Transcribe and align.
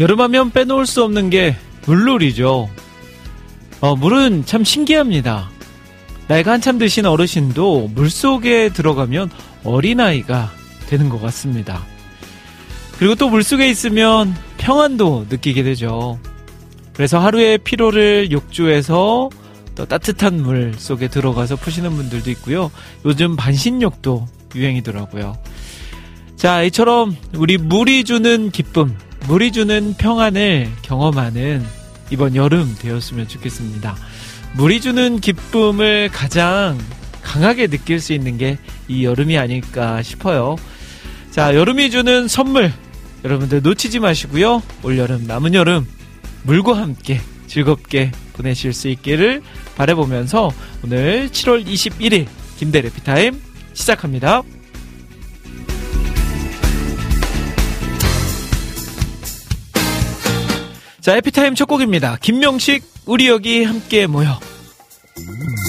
여름하면 0.00 0.50
빼놓을 0.50 0.86
수 0.86 1.02
없는 1.02 1.30
게 1.30 1.56
물놀이죠. 1.86 2.68
어, 3.80 3.96
물은 3.96 4.44
참 4.44 4.64
신기합니다. 4.64 5.50
나이가 6.28 6.52
한참 6.52 6.78
드신 6.78 7.06
어르신도 7.06 7.92
물 7.94 8.10
속에 8.10 8.68
들어가면 8.70 9.30
어린아이가 9.64 10.52
되는 10.88 11.08
것 11.08 11.20
같습니다. 11.22 11.82
그리고 12.98 13.14
또 13.14 13.28
물 13.28 13.42
속에 13.42 13.68
있으면 13.70 14.34
평안도 14.58 15.26
느끼게 15.30 15.62
되죠. 15.62 16.18
그래서 16.92 17.18
하루의 17.20 17.58
피로를 17.58 18.30
욕조에서 18.32 19.30
또 19.76 19.84
따뜻한 19.86 20.42
물 20.42 20.74
속에 20.76 21.06
들어가서 21.08 21.56
푸시는 21.56 21.92
분들도 21.92 22.30
있고요. 22.32 22.72
요즘 23.04 23.36
반신욕도 23.36 24.26
유행이더라고요. 24.56 25.38
자, 26.36 26.62
이처럼 26.64 27.16
우리 27.36 27.56
물이 27.56 28.02
주는 28.02 28.50
기쁨, 28.50 28.96
물이 29.26 29.52
주는 29.52 29.94
평안을 29.98 30.70
경험하는 30.82 31.64
이번 32.10 32.34
여름 32.36 32.74
되었으면 32.78 33.28
좋겠습니다. 33.28 33.96
물이 34.54 34.80
주는 34.80 35.20
기쁨을 35.20 36.08
가장 36.12 36.78
강하게 37.22 37.66
느낄 37.66 38.00
수 38.00 38.12
있는 38.12 38.38
게 38.38 38.58
이 38.88 39.04
여름이 39.04 39.38
아닐까 39.38 40.02
싶어요. 40.02 40.56
자, 41.30 41.54
여름이 41.54 41.90
주는 41.90 42.26
선물 42.26 42.72
여러분들 43.24 43.62
놓치지 43.62 44.00
마시고요. 44.00 44.62
올여름 44.82 45.26
남은 45.26 45.54
여름 45.54 45.86
물과 46.42 46.78
함께 46.78 47.20
즐겁게 47.46 48.12
보내실 48.32 48.72
수 48.72 48.88
있기를 48.88 49.42
바라보면서 49.76 50.50
오늘 50.82 51.28
7월 51.28 51.66
21일 51.66 52.26
김대 52.56 52.80
래 52.80 52.90
피타임 52.90 53.40
시작합니다. 53.74 54.42
자, 61.08 61.16
에피타임 61.16 61.54
첫 61.54 61.64
곡입니다. 61.64 62.18
김명식, 62.20 62.84
우리 63.06 63.28
여기 63.28 63.64
함께 63.64 64.06
모여. 64.06 64.38
우 64.38 65.67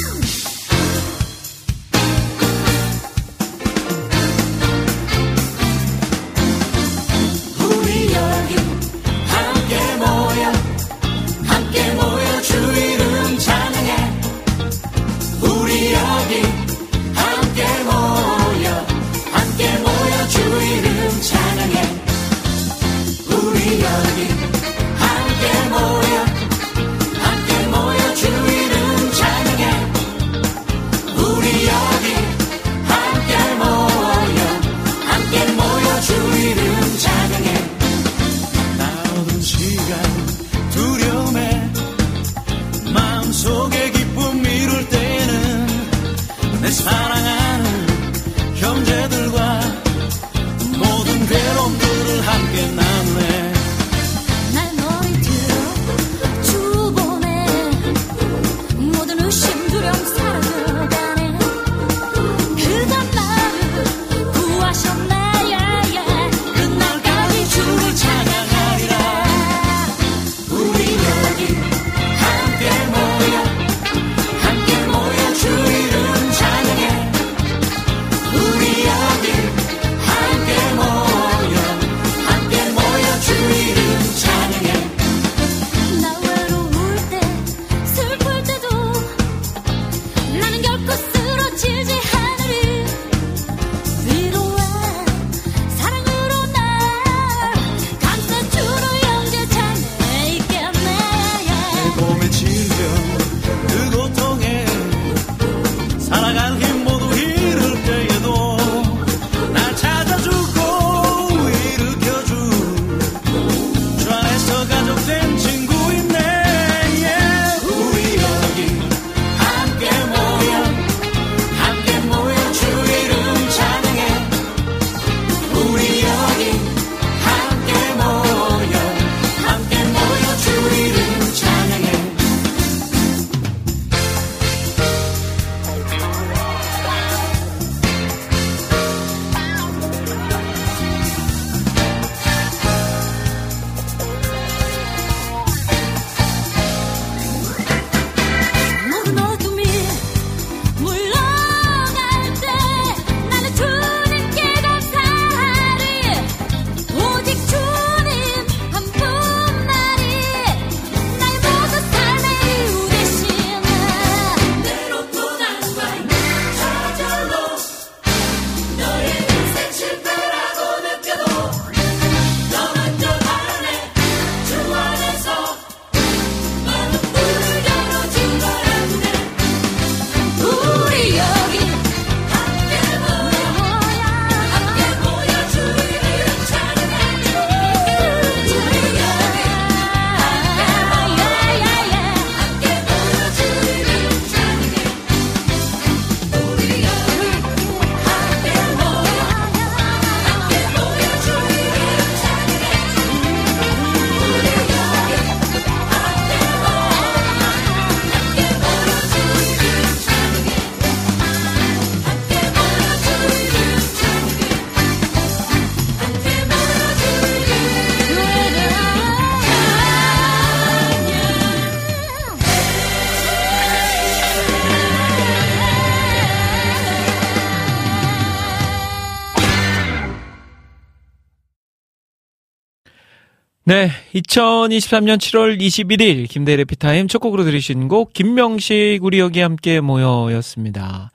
2023년 234.13 235.17
7월 235.17 235.59
21일 235.59 236.27
김대래 236.27 236.63
피타임 236.63 237.07
첫 237.07 237.19
곡으로 237.19 237.43
들으신 237.43 237.87
곡 237.87 238.13
김명식 238.13 239.03
우리 239.03 239.19
여기 239.19 239.39
함께 239.39 239.81
모여였습니다. 239.81 241.11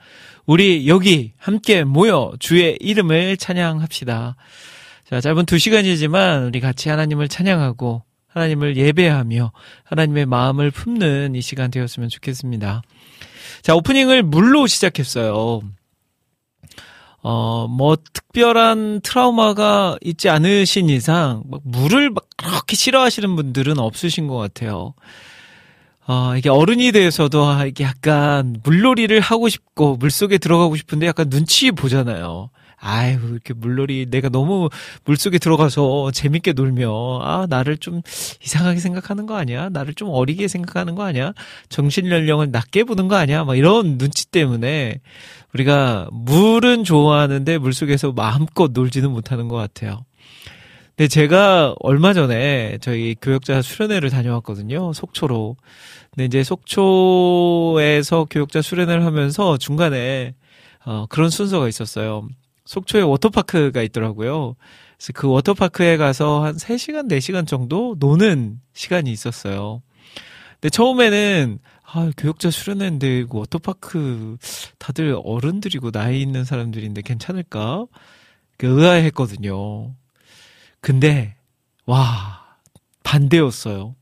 우리 0.46 0.86
여기 0.86 1.32
함께 1.38 1.82
모여 1.82 2.32
주의 2.38 2.76
이름을 2.80 3.36
찬양합시다. 3.36 4.36
자, 5.10 5.20
짧은 5.20 5.46
두 5.46 5.58
시간이지만 5.58 6.44
우리 6.44 6.60
같이 6.60 6.88
하나님을 6.88 7.28
찬양하고 7.28 8.02
하나님을 8.28 8.76
예배하며 8.76 9.52
하나님의 9.84 10.26
마음을 10.26 10.70
품는 10.70 11.34
이 11.34 11.40
시간 11.40 11.70
되었으면 11.70 12.08
좋겠습니다. 12.08 12.82
자, 13.62 13.74
오프닝을 13.74 14.22
물로 14.22 14.66
시작했어요. 14.66 15.62
어, 17.26 17.66
뭐, 17.68 17.96
특별한 17.96 19.00
트라우마가 19.00 19.96
있지 20.02 20.28
않으신 20.28 20.90
이상, 20.90 21.42
막 21.48 21.62
물을 21.64 22.10
막 22.10 22.26
그렇게 22.36 22.76
싫어하시는 22.76 23.34
분들은 23.34 23.78
없으신 23.78 24.28
것 24.28 24.36
같아요. 24.36 24.92
어, 26.06 26.36
이게 26.36 26.50
어른이 26.50 26.92
돼서도 26.92 27.46
아, 27.46 27.64
이게 27.64 27.82
약간 27.82 28.60
물놀이를 28.62 29.20
하고 29.20 29.48
싶고, 29.48 29.96
물 29.96 30.10
속에 30.10 30.36
들어가고 30.36 30.76
싶은데 30.76 31.06
약간 31.06 31.30
눈치 31.30 31.70
보잖아요. 31.70 32.50
아유, 32.76 33.18
이렇게 33.30 33.54
물놀이 33.54 34.04
내가 34.10 34.28
너무 34.28 34.68
물 35.06 35.16
속에 35.16 35.38
들어가서 35.38 36.10
재밌게 36.10 36.52
놀면, 36.52 36.90
아, 37.22 37.46
나를 37.48 37.78
좀 37.78 38.02
이상하게 38.42 38.80
생각하는 38.80 39.24
거 39.24 39.34
아니야? 39.34 39.70
나를 39.70 39.94
좀 39.94 40.10
어리게 40.10 40.48
생각하는 40.48 40.94
거 40.94 41.04
아니야? 41.04 41.32
정신 41.70 42.10
연령을 42.10 42.50
낮게 42.50 42.84
보는 42.84 43.08
거 43.08 43.16
아니야? 43.16 43.44
막 43.44 43.56
이런 43.56 43.96
눈치 43.96 44.30
때문에 44.30 45.00
우리가 45.54 46.08
물은 46.12 46.84
좋아하는데 46.84 47.58
물 47.58 47.72
속에서 47.72 48.12
마음껏 48.12 48.70
놀지는 48.72 49.10
못하는 49.10 49.48
것 49.48 49.56
같아요. 49.56 50.04
근데 50.96 51.08
제가 51.08 51.74
얼마 51.80 52.12
전에 52.12 52.78
저희 52.80 53.16
교역자 53.20 53.62
수련회를 53.62 54.10
다녀왔거든요. 54.10 54.92
속초로. 54.92 55.56
근데 56.10 56.24
이제 56.26 56.44
속초에서 56.44 58.26
교역자 58.30 58.62
수련회를 58.62 59.04
하면서 59.04 59.56
중간에 59.56 60.34
어, 60.84 61.06
그런 61.08 61.30
순서가 61.30 61.68
있었어요. 61.68 62.28
속초에 62.66 63.02
워터파크가 63.02 63.82
있더라고요. 63.82 64.56
그래서 64.96 65.12
그 65.14 65.28
워터파크에 65.28 65.96
가서 65.96 66.44
한 66.44 66.56
3시간, 66.56 67.08
4시간 67.10 67.46
정도 67.46 67.96
노는 67.98 68.60
시간이 68.72 69.10
있었어요. 69.10 69.82
근데 70.60 70.70
처음에는 70.70 71.58
아, 71.96 72.10
교육자 72.16 72.50
수련회인데 72.50 73.26
그 73.30 73.38
워터파크 73.38 74.36
다들 74.78 75.16
어른들이고 75.24 75.92
나이 75.92 76.20
있는 76.20 76.44
사람들인데 76.44 77.02
괜찮을까? 77.02 77.86
그 78.56 78.66
의아해했거든요. 78.66 79.94
근데 80.80 81.36
와 81.86 82.58
반대였어요. 83.04 83.94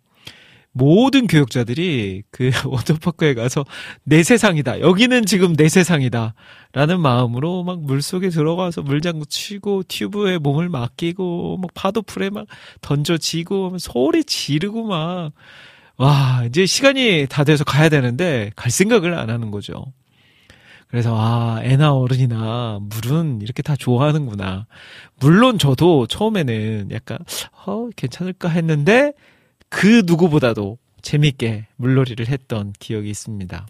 모든 0.71 1.27
교육자들이 1.27 2.23
그 2.31 2.51
워터파크에 2.65 3.35
가서 3.35 3.67
내 4.05 4.23
세상이다. 4.23 4.81
여기는 4.81 5.27
지금 5.27 5.55
내 5.55 5.69
세상이다. 5.69 6.33
라는 6.73 6.99
마음으로 6.99 7.63
막 7.63 7.83
물속에 7.83 8.31
들어가서 8.31 8.81
물장구 8.81 9.27
치고 9.27 9.83
튜브에 9.83 10.39
몸을 10.39 10.71
맡기고 10.71 11.59
막 11.59 11.71
파도 11.75 12.01
풀에 12.01 12.31
막 12.31 12.47
던져지고 12.81 13.77
소리 13.77 14.25
지르고 14.25 14.85
막 14.85 15.33
와, 15.99 16.45
이제 16.47 16.67
시간이 16.67 17.27
다 17.29 17.45
돼서 17.45 17.65
가야 17.65 17.89
되는데 17.89 18.51
갈 18.57 18.71
생각을 18.71 19.15
안 19.15 19.31
하는 19.31 19.51
거죠. 19.51 19.93
그래서 20.89 21.17
아, 21.19 21.61
애나 21.63 21.95
어른이나 21.95 22.79
물은 22.83 23.41
이렇게 23.41 23.63
다 23.63 23.77
좋아하는구나. 23.77 24.67
물론 25.21 25.59
저도 25.59 26.07
처음에는 26.07 26.91
약간 26.93 27.19
어, 27.65 27.89
괜찮을까 27.97 28.49
했는데 28.51 29.13
그 29.71 30.03
누구보다도 30.05 30.79
재밌게 31.01 31.67
물놀이를 31.77 32.29
했던 32.29 32.73
기억이 32.79 33.09
있습니다. 33.09 33.67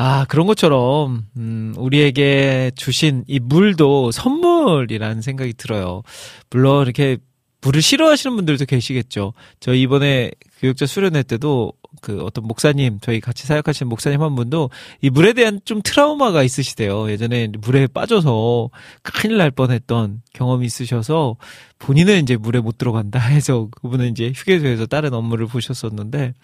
아, 0.00 0.26
그런 0.28 0.46
것처럼, 0.46 1.24
음, 1.36 1.74
우리에게 1.76 2.70
주신 2.76 3.24
이 3.26 3.40
물도 3.40 4.12
선물이라는 4.12 5.22
생각이 5.22 5.54
들어요. 5.54 6.02
물론 6.50 6.84
이렇게 6.84 7.16
물을 7.60 7.82
싫어하시는 7.82 8.36
분들도 8.36 8.66
계시겠죠. 8.66 9.32
저 9.60 9.74
이번에 9.74 10.30
교육자 10.60 10.86
수련회 10.86 11.24
때도 11.24 11.72
그 12.00 12.22
어떤 12.22 12.44
목사님, 12.46 12.98
저희 13.00 13.20
같이 13.20 13.46
사역하시는 13.46 13.88
목사님 13.88 14.22
한 14.22 14.34
분도 14.36 14.70
이 15.00 15.10
물에 15.10 15.32
대한 15.32 15.60
좀 15.64 15.80
트라우마가 15.82 16.42
있으시대요. 16.42 17.10
예전에 17.10 17.48
물에 17.58 17.88
빠져서 17.88 18.70
큰일 19.02 19.38
날 19.38 19.50
뻔했던 19.50 20.22
경험이 20.32 20.66
있으셔서 20.66 21.36
본인은 21.78 22.22
이제 22.22 22.36
물에 22.36 22.60
못 22.60 22.78
들어간다 22.78 23.18
해서 23.18 23.68
그분은 23.82 24.10
이제 24.10 24.32
휴게소에서 24.34 24.86
다른 24.86 25.14
업무를 25.14 25.46
보셨었는데 25.46 26.34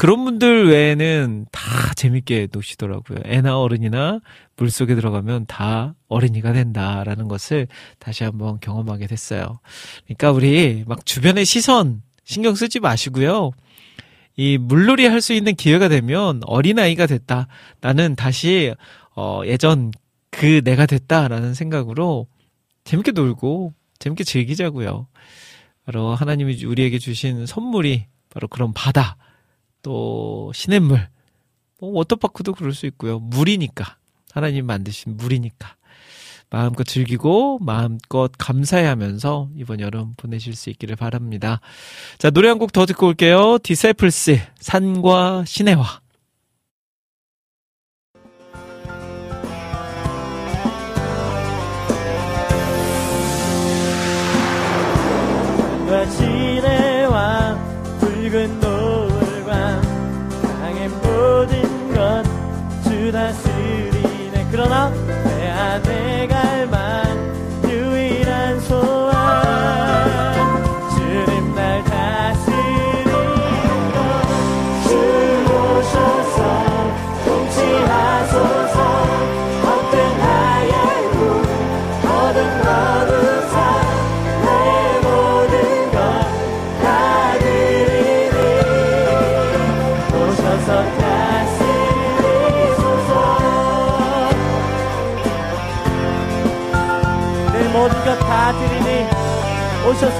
그런 0.00 0.24
분들 0.24 0.70
외에는 0.70 1.44
다 1.52 1.60
재밌게 1.94 2.48
노시더라고요. 2.52 3.18
애나 3.26 3.60
어른이나 3.60 4.20
물 4.56 4.70
속에 4.70 4.94
들어가면 4.94 5.44
다 5.44 5.94
어린이가 6.08 6.54
된다라는 6.54 7.28
것을 7.28 7.68
다시 7.98 8.24
한번 8.24 8.58
경험하게 8.60 9.06
됐어요. 9.06 9.60
그러니까 10.06 10.32
우리 10.32 10.84
막 10.86 11.04
주변의 11.04 11.44
시선 11.44 12.00
신경 12.24 12.54
쓰지 12.54 12.80
마시고요. 12.80 13.50
이 14.36 14.56
물놀이 14.56 15.04
할 15.04 15.20
수 15.20 15.34
있는 15.34 15.54
기회가 15.54 15.88
되면 15.88 16.40
어린아이가 16.46 17.04
됐다. 17.06 17.46
나는 17.82 18.16
다시, 18.16 18.74
어, 19.14 19.42
예전 19.44 19.90
그 20.30 20.62
내가 20.64 20.86
됐다라는 20.86 21.52
생각으로 21.52 22.26
재밌게 22.84 23.12
놀고 23.12 23.74
재밌게 23.98 24.24
즐기자고요. 24.24 25.08
바로 25.84 26.14
하나님이 26.14 26.64
우리에게 26.64 26.98
주신 26.98 27.44
선물이 27.44 28.06
바로 28.30 28.48
그런 28.48 28.72
바다. 28.72 29.18
또 29.82 30.52
시냇물, 30.54 31.08
뭐 31.80 31.90
워터파크도 31.92 32.54
그럴 32.54 32.72
수 32.74 32.86
있고요. 32.86 33.18
물이니까 33.18 33.96
하나님 34.32 34.66
만드신 34.66 35.16
물이니까 35.16 35.76
마음껏 36.50 36.82
즐기고 36.84 37.60
마음껏 37.60 38.30
감사해하면서 38.36 39.50
이번 39.56 39.80
여름 39.80 40.14
보내실 40.16 40.56
수 40.56 40.68
있기를 40.70 40.96
바랍니다. 40.96 41.60
자 42.18 42.30
노래 42.30 42.48
한 42.48 42.58
곡 42.58 42.72
더 42.72 42.86
듣고 42.86 43.06
올게요. 43.06 43.58
디세플스 43.62 44.40
산과. 44.58 45.44
시내와 45.46 46.00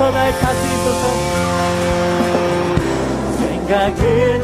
오셔서 0.01 0.11
날 0.13 0.33
다스리소서 0.41 1.05
생각을 3.39 4.43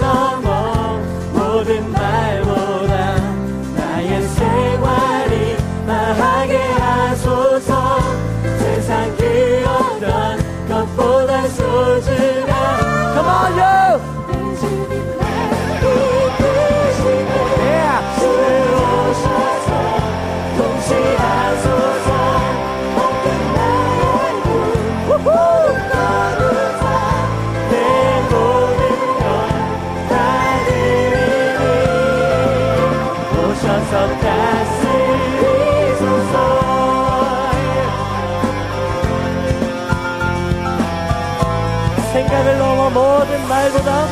생각을 42.27 42.59
넘어 42.59 42.91
모든 42.91 43.49
말보다 43.49 44.07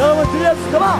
여러분 0.00 0.30
들려주시더라 0.32 0.98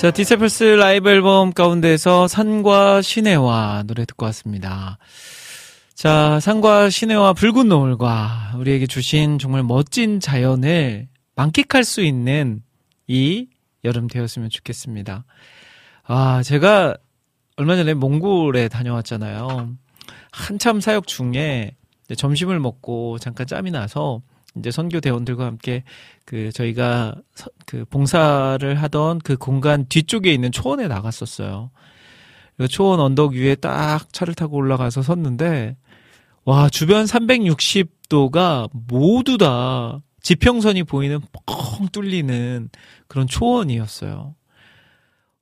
자, 0.00 0.10
디세플스 0.10 0.64
라이브 0.64 1.10
앨범 1.10 1.52
가운데서 1.52 2.26
산과 2.26 3.02
시내와 3.02 3.82
노래 3.86 4.06
듣고 4.06 4.24
왔습니다. 4.24 4.96
자, 5.92 6.40
산과 6.40 6.88
시내와 6.88 7.34
붉은 7.34 7.68
노을과 7.68 8.54
우리에게 8.56 8.86
주신 8.86 9.38
정말 9.38 9.62
멋진 9.62 10.18
자연을 10.18 11.06
만끽할 11.36 11.84
수 11.84 12.00
있는 12.00 12.62
이 13.08 13.48
여름 13.84 14.06
되었으면 14.06 14.48
좋겠습니다. 14.48 15.26
아, 16.04 16.42
제가 16.44 16.96
얼마 17.56 17.76
전에 17.76 17.92
몽골에 17.92 18.68
다녀왔잖아요. 18.68 19.68
한참 20.32 20.80
사역 20.80 21.08
중에 21.08 21.76
점심을 22.16 22.58
먹고 22.58 23.18
잠깐 23.18 23.46
짬이 23.46 23.70
나서 23.70 24.22
이제 24.58 24.70
선교 24.70 25.00
대원들과 25.00 25.44
함께 25.46 25.84
그 26.24 26.50
저희가 26.52 27.14
서- 27.34 27.50
그 27.66 27.84
봉사를 27.84 28.74
하던 28.82 29.18
그 29.20 29.36
공간 29.36 29.86
뒤쪽에 29.88 30.32
있는 30.32 30.50
초원에 30.52 30.88
나갔었어요. 30.88 31.70
그 32.56 32.68
초원 32.68 33.00
언덕 33.00 33.32
위에 33.32 33.54
딱 33.54 34.12
차를 34.12 34.34
타고 34.34 34.56
올라가서 34.56 35.02
섰는데 35.02 35.76
와 36.44 36.68
주변 36.68 37.04
360도가 37.04 38.68
모두 38.72 39.38
다 39.38 40.00
지평선이 40.22 40.82
보이는 40.84 41.20
뻥 41.46 41.88
뚫리는 41.88 42.68
그런 43.08 43.26
초원이었어요. 43.26 44.34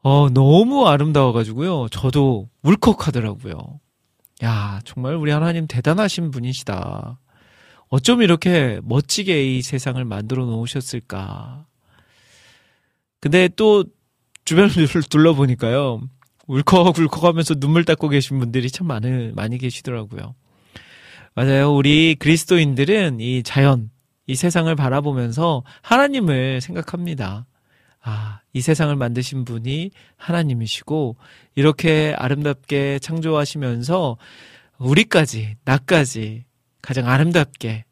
어 0.03 0.29
너무 0.31 0.87
아름다워가지고요. 0.87 1.89
저도 1.91 2.49
울컥하더라고요. 2.63 3.81
야 4.45 4.81
정말 4.85 5.15
우리 5.17 5.33
하나님 5.33 5.67
대단하신 5.67 6.31
분이시다. 6.31 7.19
어쩜 7.89 8.23
이렇게 8.23 8.81
멋지게 8.85 9.57
이 9.57 9.63
세상을 9.63 10.03
만들어 10.05 10.45
놓으셨을까. 10.45 11.67
근데 13.21 13.49
또 13.49 13.85
주변을 14.45 14.71
둘러보니까요. 15.11 16.01
울컥울컥 16.47 17.25
하면서 17.25 17.55
눈물 17.55 17.85
닦고 17.85 18.09
계신 18.09 18.39
분들이 18.39 18.71
참 18.71 18.87
많은, 18.87 19.35
많이 19.35 19.59
계시더라고요. 19.59 20.35
맞아요. 21.35 21.75
우리 21.75 22.15
그리스도인들은 22.19 23.21
이 23.21 23.43
자연, 23.43 23.91
이 24.27 24.35
세상을 24.35 24.75
바라보면서 24.75 25.63
하나님을 25.83 26.61
생각합니다. 26.61 27.47
아, 28.03 28.41
이 28.53 28.61
세상을 28.61 28.95
만드신 28.97 29.45
분이 29.45 29.91
하나님이시고, 30.17 31.17
이렇게 31.55 32.15
아름답게 32.17 32.99
창조하시면서 33.01 34.17
우리까지, 34.79 35.57
나까지 35.65 36.45
가장 36.89 37.07
아름답게 37.07 37.85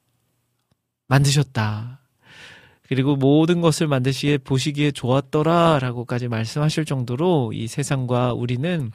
만드셨다. 1.07 2.01
그리고 2.89 3.15
모든 3.15 3.61
것을 3.61 3.89
만드시기에 3.89 4.39
보시기에 4.39 4.91
좋았더라 4.91 5.81
라고까지 5.83 6.29
말씀하실 6.29 6.87
정도로 6.87 7.53
이 7.53 7.67
세상과 7.67 8.33
우리는 8.33 8.91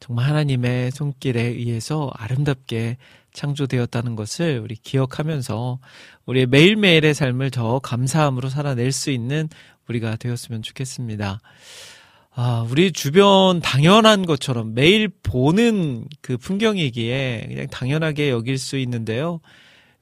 정말 0.00 0.26
하나님의 0.26 0.90
손길에 0.92 1.42
의해서 1.42 2.10
아름답게 2.14 2.96
창조되었다는 3.34 4.16
것을 4.16 4.58
우리 4.60 4.74
기억하면서 4.74 5.80
우리의 6.24 6.46
매일매일의 6.46 7.12
삶을 7.12 7.50
더 7.50 7.80
감사함으로 7.80 8.48
살아낼 8.48 8.90
수 8.92 9.10
있는 9.10 9.50
우리가 9.86 10.16
되었으면 10.16 10.62
좋겠습니다. 10.62 11.40
아, 12.40 12.64
우리 12.70 12.92
주변 12.92 13.58
당연한 13.58 14.24
것처럼 14.24 14.72
매일 14.72 15.08
보는 15.08 16.06
그 16.20 16.38
풍경이기에 16.38 17.46
그냥 17.48 17.66
당연하게 17.66 18.30
여길 18.30 18.58
수 18.58 18.78
있는데요. 18.78 19.40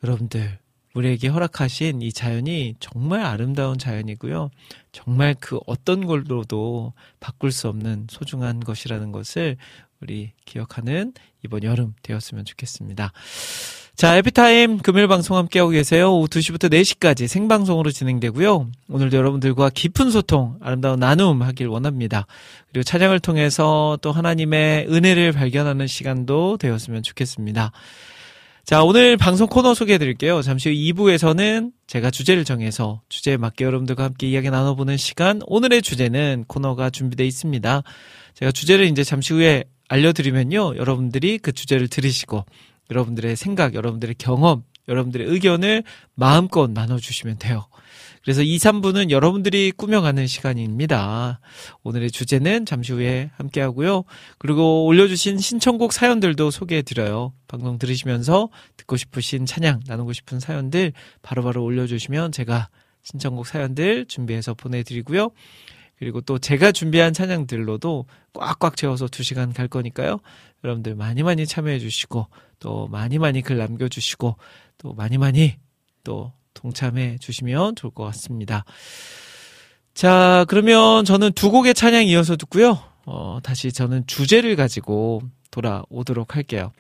여러분들, 0.05 0.59
우리에게 0.93 1.29
허락하신 1.29 2.03
이 2.03 2.13
자연이 2.13 2.75
정말 2.79 3.25
아름다운 3.25 3.79
자연이고요. 3.79 4.51
정말 4.93 5.35
그 5.41 5.59
어떤 5.67 6.05
걸로도 6.05 6.93
바꿀 7.21 7.53
수 7.53 7.69
없는 7.69 8.09
소중한 8.11 8.61
것이라는 8.61 9.13
것을 9.13 9.57
우리 10.03 10.33
기억하는 10.45 11.15
이번 11.43 11.63
여름 11.63 11.95
되었으면 12.03 12.45
좋겠습니다. 12.45 13.13
자, 13.97 14.15
에피타임 14.19 14.81
금요일 14.81 15.09
방송 15.09 15.39
함께하고 15.39 15.71
계세요. 15.71 16.13
오후 16.13 16.29
2시부터 16.29 16.71
4시까지 16.71 17.27
생방송으로 17.27 17.91
진행되고요. 17.91 18.69
오늘도 18.91 19.17
여러분들과 19.17 19.71
깊은 19.71 20.11
소통, 20.11 20.59
아름다운 20.61 21.01
나눔 21.01 21.41
하길 21.41 21.69
원합니다. 21.69 22.27
그리고 22.71 22.83
찬양을 22.85 23.21
통해서 23.21 23.97
또 24.03 24.13
하나님의 24.13 24.89
은혜를 24.91 25.33
발견하는 25.33 25.87
시간도 25.87 26.59
되었으면 26.59 27.05
좋겠습니다. 27.05 27.73
자, 28.67 28.85
오늘 28.85 29.17
방송 29.17 29.47
코너 29.47 29.73
소개해 29.73 29.97
드릴게요. 29.97 30.43
잠시 30.43 30.69
후 30.69 30.75
2부에서는 30.75 31.73
제가 31.87 32.11
주제를 32.11 32.45
정해서 32.45 33.01
주제에 33.09 33.39
맞게 33.39 33.65
여러분들과 33.65 34.05
함께 34.05 34.29
이야기 34.29 34.51
나눠보는 34.51 34.99
시간. 34.99 35.41
오늘의 35.47 35.81
주제는 35.81 36.45
코너가 36.49 36.91
준비되어 36.91 37.25
있습니다. 37.27 37.83
제가 38.35 38.53
주제를 38.53 38.85
이제 38.89 39.03
잠시 39.05 39.33
후에 39.33 39.65
알려드리면요. 39.89 40.77
여러분들이 40.77 41.39
그 41.39 41.53
주제를 41.53 41.89
들으시고 41.89 42.45
여러분들의 42.91 43.37
생각, 43.37 43.75
여러분들의 43.75 44.15
경험, 44.19 44.65
여러분들의 44.89 45.27
의견을 45.27 45.83
마음껏 46.15 46.71
나눠주시면 46.71 47.39
돼요. 47.39 47.67
그래서 48.23 48.43
2, 48.43 48.57
3부는 48.57 49.11
여러분들이 49.11 49.71
꾸며가는 49.71 50.27
시간입니다. 50.27 51.39
오늘의 51.85 52.11
주제는 52.11 52.67
잠시 52.67 52.93
후에 52.93 53.31
함께 53.37 53.61
하고요. 53.61 54.03
그리고 54.39 54.85
올려주신 54.87 55.39
신청곡 55.39 55.93
사연들도 55.93 56.51
소개해 56.51 56.83
드려요. 56.83 57.33
방송 57.47 57.79
들으시면서 57.79 58.49
듣고 58.77 58.97
싶으신 58.97 59.47
찬양, 59.47 59.83
나누고 59.87 60.13
싶은 60.13 60.41
사연들 60.41 60.93
바로바로 61.23 61.63
올려주시면 61.63 62.33
제가 62.33 62.69
신청곡 63.05 63.47
사연들 63.47 64.07
준비해서 64.07 64.55
보내드리고요. 64.55 65.31
그리고 65.99 66.21
또 66.21 66.39
제가 66.39 66.73
준비한 66.73 67.13
찬양들로도 67.13 68.07
꽉꽉 68.33 68.77
채워서 68.77 69.07
2시간 69.07 69.55
갈 69.55 69.69
거니까요. 69.69 70.19
여러분들 70.65 70.97
많이 70.97 71.23
많이 71.23 71.47
참여해 71.47 71.79
주시고 71.79 72.27
또 72.59 72.89
많이 72.89 73.19
많이 73.19 73.43
글 73.43 73.59
남겨주시고 73.59 74.37
또 74.79 74.93
많이 74.95 75.19
많이 75.19 75.57
또 76.05 76.33
동참해 76.55 77.19
주시면 77.19 77.77
좋을 77.77 77.93
것 77.93 78.05
같습니다. 78.05 78.65
자, 79.95 80.45
그러면 80.49 81.05
저는 81.05 81.33
두 81.33 81.51
곡의 81.51 81.75
찬양 81.75 82.07
이어서 82.07 82.37
듣고요. 82.37 82.79
어, 83.07 83.39
다시 83.43 83.73
저는 83.73 84.07
주제를 84.07 84.57
가지고 84.57 85.23
돌아오도록 85.51 86.37
할게요. 86.37 86.73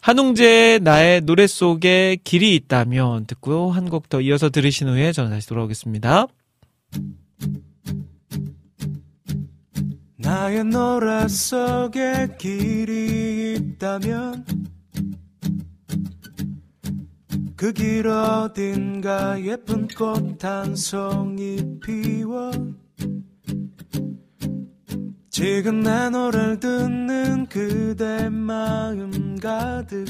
한웅재의 0.00 0.80
나의 0.80 1.22
노래 1.22 1.46
속에 1.46 2.18
길이 2.24 2.54
있다면 2.54 3.26
듣고요. 3.26 3.70
한곡 3.70 4.08
더 4.08 4.20
이어서 4.20 4.50
들으신 4.50 4.88
후에 4.88 5.12
저는 5.12 5.30
다시 5.30 5.48
돌아오겠습니다. 5.48 6.26
나의 10.18 10.64
노래 10.64 11.26
속에 11.28 12.28
길이 12.38 13.56
있다면 13.58 14.44
그길 17.56 18.08
어딘가 18.08 19.40
예쁜 19.40 19.86
꽃 19.88 20.44
한 20.44 20.74
송이 20.76 21.78
피워. 21.80 22.50
지금 25.30 25.82
내 25.82 26.10
노래를 26.10 26.60
듣는 26.60 27.46
그대 27.46 28.28
마음 28.28 29.36
가득. 29.36 30.06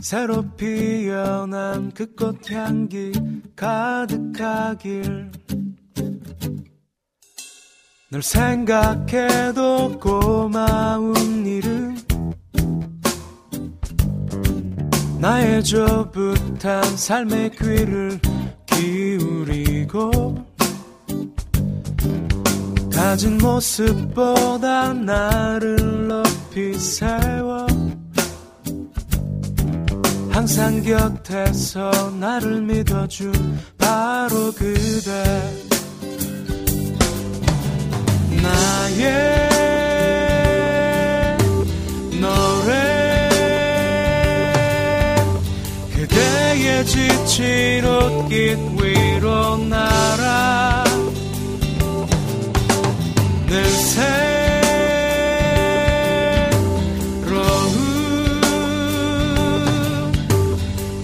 새로 0.00 0.42
피어난 0.56 1.90
그 1.92 2.14
꽃 2.14 2.50
향기 2.50 3.12
가득하길. 3.56 5.30
널 8.10 8.22
생각해도 8.22 9.98
고마운 9.98 11.46
일은 11.46 11.96
나의 15.24 15.64
조붓한 15.64 16.98
삶의 16.98 17.52
귀를 17.52 18.20
기울이고 18.66 20.36
가진 22.92 23.38
모습보다 23.38 24.92
나를 24.92 26.08
높이 26.08 26.74
세워 26.74 27.66
항상 30.28 30.82
곁에서 30.82 31.90
나를 32.20 32.60
믿어준 32.60 33.32
바로 33.78 34.52
그대. 34.52 35.24
나의 38.42 39.53
지친 46.84 47.84
옷깃 47.84 48.58
위로 48.80 49.56
날아 49.56 50.84
늘 53.46 53.64
새로운 53.64 54.12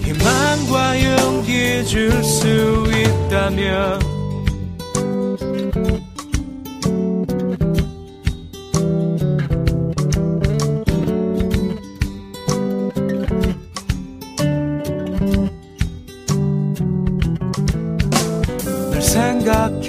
희망과 0.03 1.03
용기 1.03 1.85
줄 1.85 2.23
수 2.23 2.47
있다면 2.91 4.00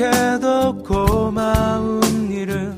생각해도 0.02 0.82
고마운 0.82 2.02
일은 2.30 2.76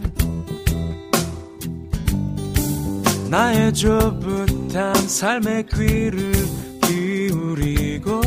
나의 3.31 3.73
좁은 3.73 4.69
삶의 5.09 5.67
귀를 5.67 6.33
기울이고 6.83 8.21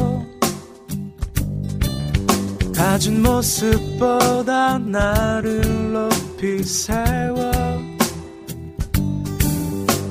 가진 2.75 3.21
모습보다 3.21 4.79
나를 4.79 5.61
높이 5.93 6.63
세워 6.63 7.51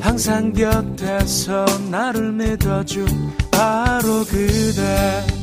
항상 0.00 0.52
곁에서 0.52 1.64
나를 1.90 2.32
믿어준 2.32 3.06
바로 3.50 4.24
그대 4.24 5.35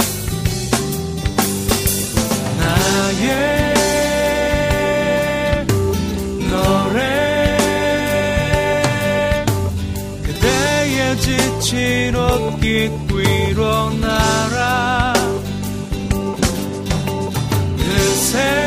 지친 11.23 12.13
옷깃 12.13 12.91
위로 13.13 13.89
날아. 13.91 15.13
그새 17.77 18.62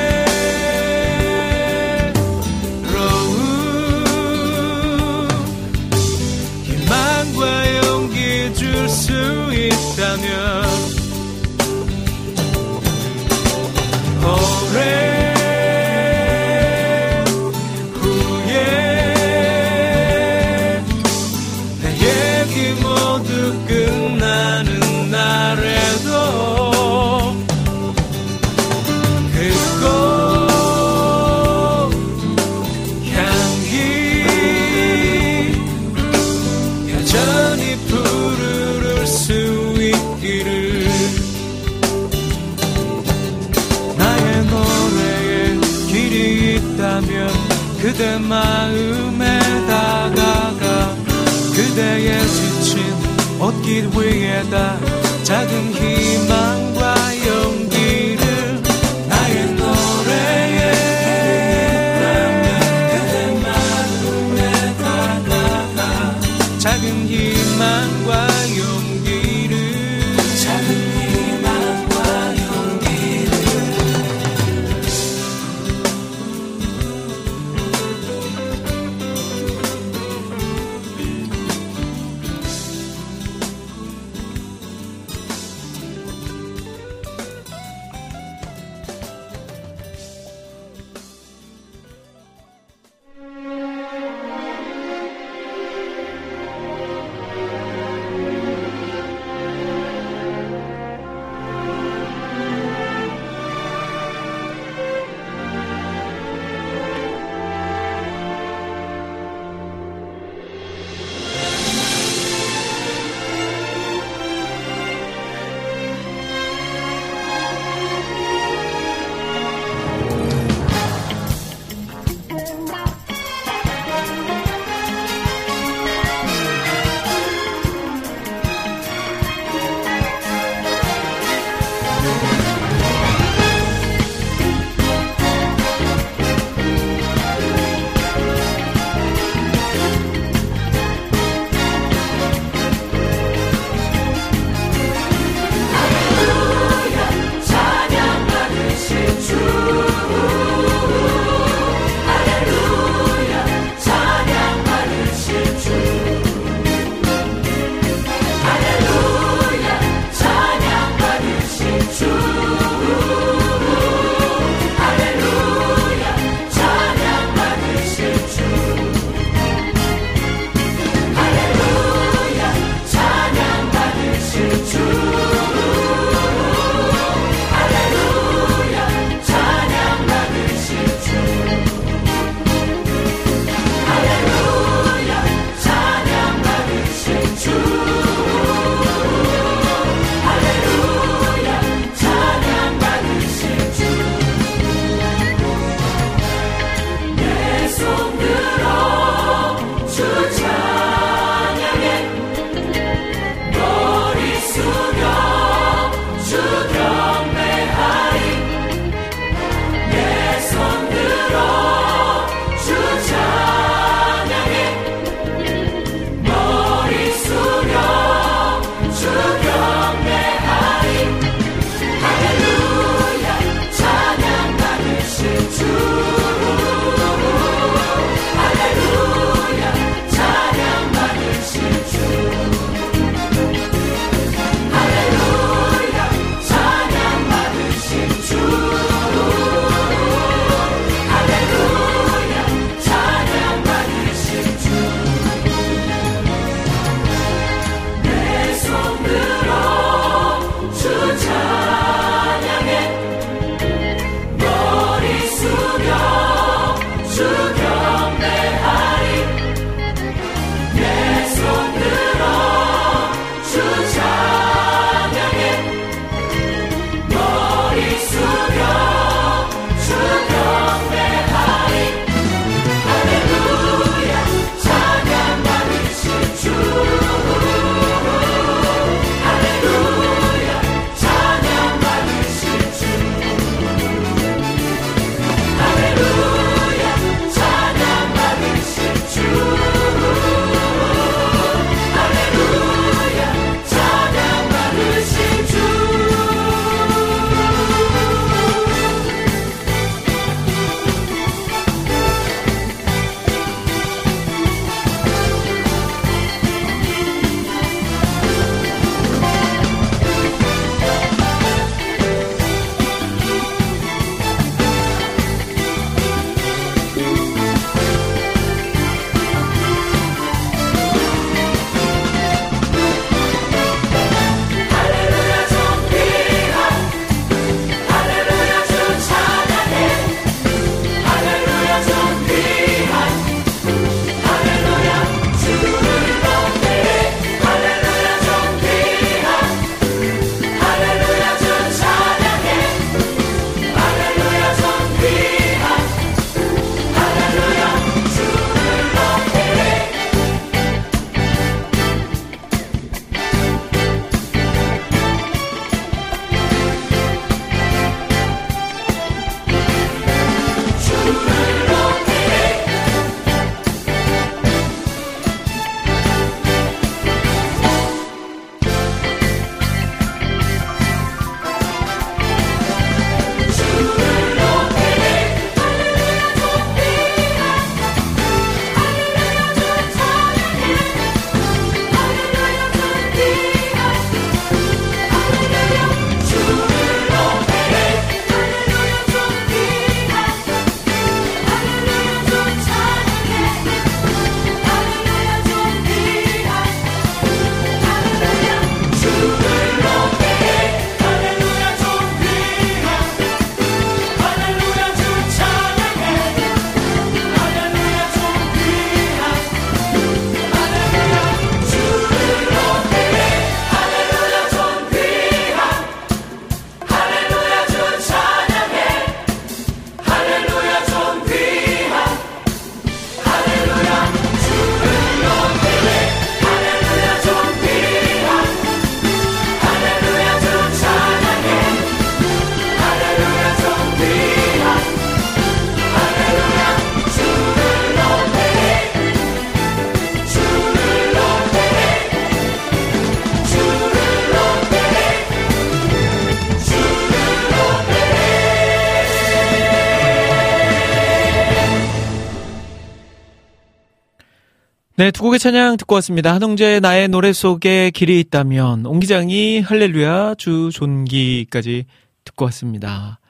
네, 454.99 455.11
두 455.11 455.25
곡의 455.25 455.39
찬양 455.39 455.77
듣고 455.77 455.95
왔습니다. 455.97 456.33
한홍재의 456.33 456.81
나의 456.81 457.09
노래 457.09 457.35
속에 457.35 457.91
길이 457.91 458.19
있다면, 458.19 458.87
옹 458.87 458.99
기장이 458.99 459.61
할렐루야 459.61 460.37
주 460.37 460.71
존기까지 460.73 461.85
듣고 462.25 462.47
왔습니다. 462.47 463.21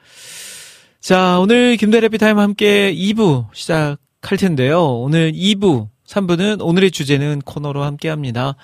자, 1.01 1.39
오늘 1.39 1.75
김대래 1.75 2.07
피타임 2.07 2.39
함께 2.39 2.95
2부 2.95 3.47
시작할 3.53 4.37
텐데요. 4.39 4.81
오늘 4.81 5.33
2부, 5.33 5.89
3부는 6.07 6.65
오늘의 6.65 6.89
주제는 6.89 7.41
코너로 7.41 7.83
함께 7.83 8.07
합니다. 8.07 8.55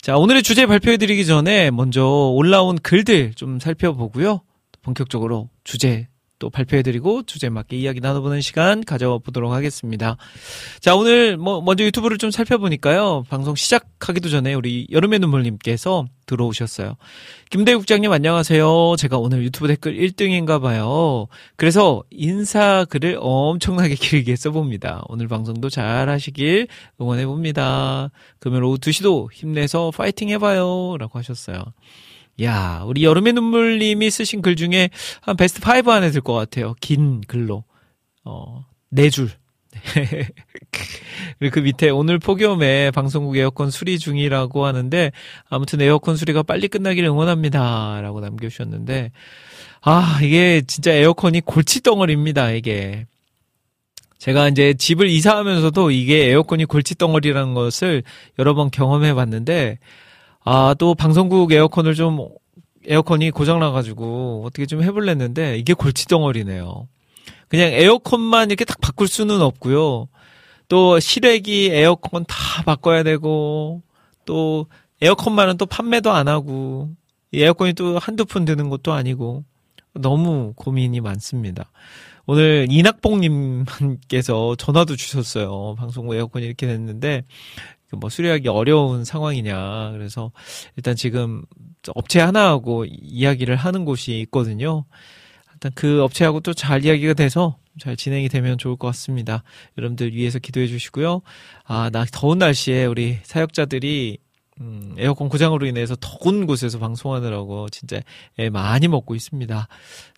자, 0.00 0.16
오늘의 0.16 0.42
주제 0.42 0.64
발표해 0.64 0.96
드리기 0.96 1.26
전에 1.26 1.70
먼저 1.70 2.06
올라온 2.06 2.78
글들 2.78 3.34
좀 3.34 3.60
살펴보고요. 3.60 4.40
본격적으로 4.80 5.50
주제 5.64 6.08
또 6.38 6.50
발표해드리고 6.50 7.24
주제 7.24 7.48
맞게 7.48 7.76
이야기 7.76 8.00
나눠보는 8.00 8.40
시간 8.40 8.84
가져보도록 8.84 9.52
하겠습니다. 9.52 10.16
자, 10.80 10.94
오늘 10.94 11.36
뭐 11.36 11.60
먼저 11.60 11.84
유튜브를 11.84 12.18
좀 12.18 12.30
살펴보니까요. 12.30 13.24
방송 13.28 13.54
시작하기도 13.54 14.28
전에 14.28 14.54
우리 14.54 14.86
여름의 14.90 15.18
눈물님께서 15.18 16.06
들어오셨어요. 16.26 16.96
김대 17.50 17.74
국장님 17.74 18.12
안녕하세요. 18.12 18.94
제가 18.98 19.18
오늘 19.18 19.42
유튜브 19.42 19.66
댓글 19.66 19.96
1등인가 19.96 20.60
봐요. 20.60 21.26
그래서 21.56 22.02
인사 22.10 22.84
글을 22.84 23.18
엄청나게 23.20 23.94
길게 23.96 24.36
써봅니다. 24.36 25.04
오늘 25.08 25.26
방송도 25.26 25.70
잘 25.70 26.08
하시길 26.08 26.68
응원해봅니다. 27.00 28.10
그러면 28.38 28.62
오후 28.64 28.78
2시도 28.78 29.32
힘내서 29.32 29.90
파이팅 29.90 30.28
해봐요. 30.28 30.96
라고 30.98 31.18
하셨어요. 31.18 31.64
야, 32.42 32.82
우리 32.86 33.04
여름의 33.04 33.32
눈물님이 33.32 34.10
쓰신 34.10 34.42
글 34.42 34.54
중에 34.56 34.90
한 35.20 35.36
베스트 35.36 35.60
5 35.60 35.90
안에 35.90 36.10
들 36.10 36.20
것 36.20 36.34
같아요. 36.34 36.74
긴 36.80 37.20
글로. 37.22 37.64
어, 38.24 38.64
네 38.90 39.10
줄. 39.10 39.30
그리고 41.38 41.54
그 41.54 41.60
밑에 41.60 41.90
오늘 41.90 42.18
폭염에 42.18 42.90
방송국 42.90 43.36
에어컨 43.36 43.70
수리 43.70 43.98
중이라고 43.98 44.66
하는데 44.66 45.12
아무튼 45.48 45.80
에어컨 45.80 46.16
수리가 46.16 46.42
빨리 46.42 46.68
끝나길 46.68 47.04
응원합니다. 47.04 48.00
라고 48.00 48.20
남겨주셨는데 48.20 49.12
아, 49.82 50.18
이게 50.22 50.62
진짜 50.66 50.92
에어컨이 50.92 51.42
골치덩어리입니다. 51.42 52.52
이게. 52.52 53.06
제가 54.18 54.48
이제 54.48 54.74
집을 54.74 55.08
이사하면서도 55.08 55.92
이게 55.92 56.30
에어컨이 56.30 56.64
골치덩어리라는 56.64 57.54
것을 57.54 58.02
여러 58.40 58.54
번 58.54 58.70
경험해 58.70 59.14
봤는데 59.14 59.78
아, 60.50 60.72
또 60.78 60.94
방송국 60.94 61.52
에어컨을 61.52 61.94
좀 61.94 62.26
에어컨이 62.86 63.32
고장나가지고 63.32 64.44
어떻게 64.46 64.64
좀 64.64 64.82
해볼랬는데 64.82 65.58
이게 65.58 65.74
골치덩어리네요. 65.74 66.88
그냥 67.48 67.70
에어컨만 67.70 68.48
이렇게 68.48 68.64
딱 68.64 68.80
바꿀 68.80 69.08
수는 69.08 69.42
없고요. 69.42 70.08
또 70.68 70.98
실외기 70.98 71.68
에어컨 71.70 72.24
다 72.24 72.62
바꿔야 72.64 73.02
되고 73.02 73.82
또 74.24 74.68
에어컨만은 75.02 75.58
또 75.58 75.66
판매도 75.66 76.12
안 76.12 76.28
하고 76.28 76.88
에어컨이 77.34 77.74
또 77.74 77.98
한두 77.98 78.24
푼 78.24 78.46
드는 78.46 78.70
것도 78.70 78.94
아니고 78.94 79.44
너무 79.92 80.54
고민이 80.56 81.02
많습니다. 81.02 81.70
오늘 82.24 82.66
이낙봉님께서 82.70 84.56
전화도 84.56 84.96
주셨어요. 84.96 85.74
방송국 85.76 86.14
에어컨이 86.14 86.46
이렇게 86.46 86.66
됐는데 86.66 87.24
그 87.77 87.77
뭐 87.96 88.10
수리하기 88.10 88.48
어려운 88.48 89.04
상황이냐. 89.04 89.92
그래서 89.92 90.32
일단 90.76 90.94
지금 90.96 91.42
업체 91.94 92.20
하나하고 92.20 92.84
이야기를 92.86 93.56
하는 93.56 93.84
곳이 93.84 94.20
있거든요. 94.20 94.84
일단 95.54 95.72
그 95.74 96.02
업체하고 96.02 96.40
또 96.40 96.52
잘 96.54 96.84
이야기가 96.84 97.14
돼서 97.14 97.58
잘 97.80 97.96
진행이 97.96 98.28
되면 98.28 98.58
좋을 98.58 98.76
것 98.76 98.88
같습니다. 98.88 99.42
여러분들 99.78 100.12
위해서 100.14 100.38
기도해 100.38 100.66
주시고요. 100.66 101.22
아, 101.64 101.90
나 101.90 102.04
더운 102.04 102.38
날씨에 102.38 102.84
우리 102.86 103.18
사역자들이 103.22 104.18
음, 104.60 104.94
에어컨 104.98 105.28
고장으로 105.28 105.66
인해서 105.66 105.94
더운 106.00 106.46
곳에서 106.46 106.78
방송하느라고 106.78 107.68
진짜 107.68 108.00
애 108.38 108.50
많이 108.50 108.88
먹고 108.88 109.14
있습니다. 109.14 109.68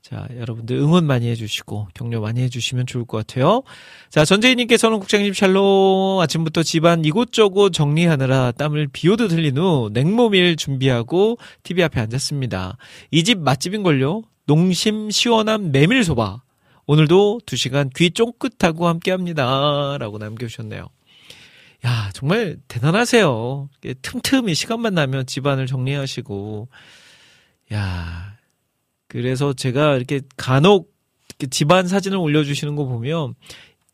자, 0.03 0.29
여러분들 0.39 0.77
응원 0.77 1.07
많이 1.07 1.29
해주시고 1.29 1.89
격려 1.95 2.21
많이 2.21 2.41
해주시면 2.41 2.87
좋을 2.87 3.05
것 3.05 3.19
같아요. 3.19 3.63
자, 4.09 4.25
전재희님께서는 4.25 4.99
국장님 4.99 5.35
샬롬 5.35 6.21
아침부터 6.21 6.63
집안 6.63 7.05
이곳저곳 7.05 7.73
정리하느라 7.73 8.53
땀을 8.53 8.89
비오듯 8.93 9.33
흘린 9.33 9.59
후 9.59 9.91
냉모밀 9.93 10.57
준비하고 10.57 11.37
TV 11.63 11.85
앞에 11.85 12.01
앉았습니다. 12.01 12.77
이 13.11 13.23
집 13.23 13.39
맛집인걸요? 13.41 14.23
농심 14.47 15.11
시원한 15.11 15.71
메밀소바. 15.71 16.43
오늘도 16.87 17.43
두 17.47 17.57
시간 17.57 17.89
귀 17.95 18.11
쫑긋하고 18.11 18.89
함께 18.89 19.13
합니다. 19.13 19.97
라고 20.01 20.19
남겨주셨네요. 20.19 20.89
야, 21.87 22.11
정말 22.13 22.59
대단하세요. 22.69 23.69
틈틈이 24.03 24.55
시간만 24.55 24.95
나면 24.95 25.27
집안을 25.27 25.67
정리하시고, 25.67 26.69
야, 27.73 28.37
그래서 29.09 29.53
제가 29.53 29.97
이렇게 29.97 30.21
간혹 30.37 30.93
집안 31.51 31.89
사진을 31.89 32.19
올려주시는 32.19 32.77
거 32.77 32.85
보면 32.85 33.35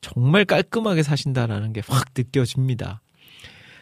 정말 0.00 0.44
깔끔하게 0.44 1.02
사신다라는 1.04 1.72
게 1.72 1.80
확 1.88 2.06
느껴집니다. 2.16 3.02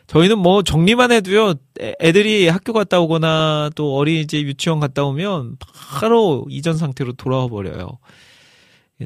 저희는 0.06 0.38
뭐 0.38 0.62
정리만 0.62 1.10
해도요, 1.12 1.54
애들이 2.00 2.46
학교 2.48 2.74
갔다 2.74 3.00
오거나 3.00 3.70
또 3.74 3.96
어린이집 3.96 4.46
유치원 4.46 4.80
갔다 4.80 5.04
오면 5.04 5.56
바로 5.98 6.46
이전 6.50 6.76
상태로 6.76 7.14
돌아와 7.14 7.48
버려요. 7.48 7.98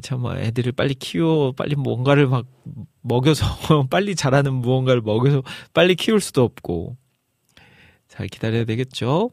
참뭐 0.01 0.35
애들을 0.37 0.71
빨리 0.73 0.93
키워 0.93 1.51
빨리 1.51 1.75
뭔가를 1.75 2.27
막 2.27 2.45
먹여서 3.01 3.45
빨리 3.89 4.15
자라는 4.15 4.53
무언가를 4.53 5.01
먹여서 5.01 5.43
빨리 5.73 5.95
키울 5.95 6.21
수도 6.21 6.43
없고 6.43 6.95
잘 8.07 8.27
기다려야 8.27 8.65
되겠죠. 8.65 9.31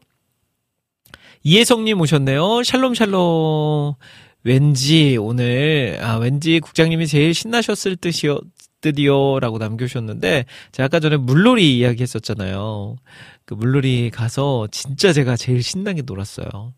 이혜성님 1.43 2.01
오셨네요. 2.01 2.63
샬롬 2.63 2.93
샬롬. 2.95 3.93
왠지 4.43 5.17
오늘 5.17 5.99
아 6.01 6.15
왠지 6.17 6.59
국장님이 6.59 7.07
제일 7.07 7.33
신나셨을 7.33 7.97
듯이요 7.97 8.39
듯이요라고 8.81 9.57
남겨주셨는데 9.57 10.45
제가 10.71 10.85
아까 10.85 10.99
전에 10.99 11.17
물놀이 11.17 11.77
이야기했었잖아요. 11.77 12.95
그 13.45 13.53
물놀이 13.53 14.09
가서 14.11 14.67
진짜 14.71 15.11
제가 15.11 15.35
제일 15.35 15.63
신나게 15.63 16.03
놀았어요. 16.05 16.73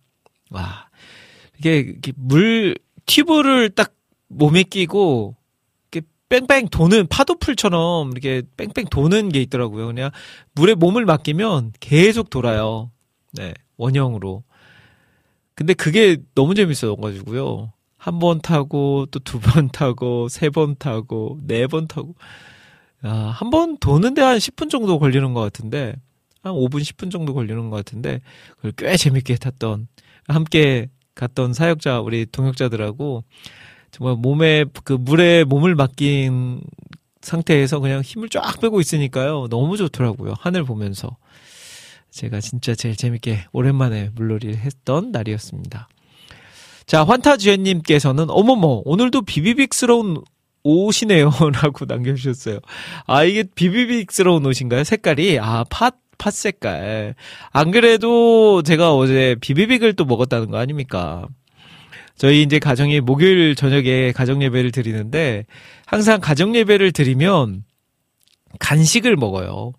와 0.49 0.89
이게 1.57 1.95
물 2.15 2.75
튜브를 3.09 3.69
딱 3.71 3.93
몸에 4.27 4.63
끼고 4.63 5.35
이렇게 5.91 6.07
뺑뺑 6.29 6.69
도는 6.69 7.07
파도풀처럼 7.07 8.11
이렇게 8.11 8.43
뺑뺑 8.57 8.85
도는 8.91 9.29
게 9.29 9.41
있더라고요. 9.41 9.87
그냥 9.87 10.11
물에 10.53 10.75
몸을 10.75 11.05
맡기면 11.05 11.73
계속 11.79 12.29
돌아요. 12.29 12.91
네, 13.33 13.53
원형으로. 13.77 14.43
근데 15.55 15.73
그게 15.73 16.17
너무 16.35 16.55
재밌어가지고요. 16.55 17.73
한 17.97 18.19
번 18.19 18.39
타고 18.41 19.07
또 19.11 19.19
두 19.19 19.39
번 19.41 19.67
타고 19.73 20.29
세 20.29 20.49
번 20.49 20.75
타고 20.77 21.37
네 21.45 21.67
번 21.67 21.87
타고 21.87 22.15
아, 23.01 23.09
한 23.35 23.49
번 23.49 23.77
도는데 23.77 24.21
한 24.21 24.37
10분 24.37 24.69
정도 24.69 24.99
걸리는 24.99 25.33
것 25.33 25.41
같은데 25.41 25.95
한 26.41 26.53
5분 26.53 26.79
10분 26.81 27.11
정도 27.11 27.33
걸리는 27.33 27.69
것 27.69 27.75
같은데 27.75 28.21
그걸 28.57 28.71
꽤 28.77 28.95
재밌게 28.97 29.35
탔던 29.37 29.87
함께 30.27 30.89
갔던 31.19 31.53
사역자 31.53 31.99
우리 31.99 32.25
동역자들하고 32.25 33.23
정말 33.91 34.15
몸에 34.15 34.65
그 34.85 34.93
물에 34.93 35.43
몸을 35.43 35.75
맡긴 35.75 36.61
상태에서 37.21 37.79
그냥 37.79 38.01
힘을 38.01 38.29
쫙 38.29 38.59
빼고 38.61 38.79
있으니까요. 38.79 39.47
너무 39.49 39.75
좋더라고요. 39.77 40.33
하늘 40.39 40.63
보면서. 40.63 41.17
제가 42.11 42.39
진짜 42.39 42.73
제일 42.73 42.95
재밌게 42.95 43.45
오랜만에 43.51 44.09
물놀이를 44.15 44.57
했던 44.57 45.11
날이었습니다. 45.11 45.89
자, 46.85 47.03
환타주연님께서는 47.03 48.29
어머머, 48.29 48.81
오늘도 48.85 49.23
비비빅스러운 49.23 50.23
옷이네요. 50.63 51.29
라고 51.61 51.85
남겨주셨어요. 51.85 52.59
아, 53.05 53.23
이게 53.23 53.43
비비빅스러운 53.43 54.45
옷인가요? 54.45 54.83
색깔이? 54.83 55.37
아, 55.39 55.65
팥, 55.69 55.97
팥 56.19 56.31
색깔. 56.31 57.15
안 57.51 57.71
그래도 57.71 58.61
제가 58.61 58.95
어제 58.95 59.35
비비빅을 59.41 59.93
또 59.93 60.05
먹었다는 60.05 60.51
거 60.51 60.57
아닙니까? 60.57 61.27
저희 62.15 62.43
이제 62.43 62.59
가정이 62.59 62.99
목요일 62.99 63.55
저녁에 63.55 64.11
가정 64.11 64.43
예배를 64.43 64.71
드리는데 64.71 65.45
항상 65.87 66.19
가정 66.19 66.53
예배를 66.53 66.91
드리면 66.91 67.63
간식을 68.59 69.15
먹어요. 69.15 69.71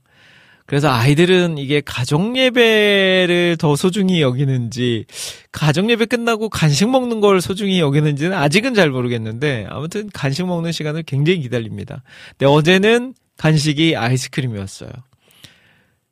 그래서 0.64 0.88
아이들은 0.88 1.59
이게 1.59 1.83
가정 1.85 2.37
예배를 2.37 3.57
더 3.59 3.76
소중히 3.76 4.22
여기는지 4.22 5.05
가정 5.53 5.90
예배 5.90 6.07
끝나고 6.07 6.48
간식 6.48 6.88
먹는 6.88 7.20
걸 7.20 7.40
소중히 7.40 7.81
여기는지는 7.81 8.33
아직은 8.33 8.74
잘 8.74 8.88
모르겠는데 8.90 9.66
아무튼 9.68 10.09
간식 10.14 10.46
먹는 10.46 10.72
시간을 10.72 11.03
굉장히 11.03 11.40
기다립니다. 11.40 12.03
근데 12.31 12.46
어제는 12.46 13.14
간식이 13.37 13.96
아이스크림이었어요. 13.96 14.90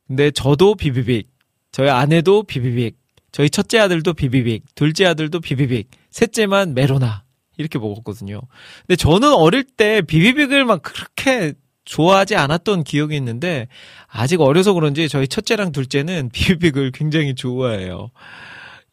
근데 0.09 0.31
저도 0.31 0.73
비비빅, 0.73 1.29
저희 1.71 1.87
아내도 1.87 2.41
비비빅, 2.41 2.97
저희 3.31 3.47
첫째 3.49 3.77
아들도 3.77 4.13
비비빅, 4.13 4.65
둘째 4.73 5.05
아들도 5.05 5.39
비비빅, 5.39 5.87
셋째만 6.09 6.73
메로나 6.73 7.23
이렇게 7.57 7.77
먹었거든요. 7.77 8.41
근데 8.87 8.95
저는 8.95 9.31
어릴 9.31 9.63
때 9.63 10.01
비비빅을 10.01 10.65
막 10.65 10.81
그렇게 10.81 11.53
좋아하지 11.85 12.35
않았던 12.35 12.85
기억이 12.85 13.15
있는데 13.17 13.67
아직 14.07 14.41
어려서 14.41 14.73
그런지 14.73 15.07
저희 15.09 15.27
첫째랑 15.27 15.71
둘째는 15.71 16.29
비비빅을 16.33 16.91
굉장히 16.91 17.35
좋아해요. 17.35 18.09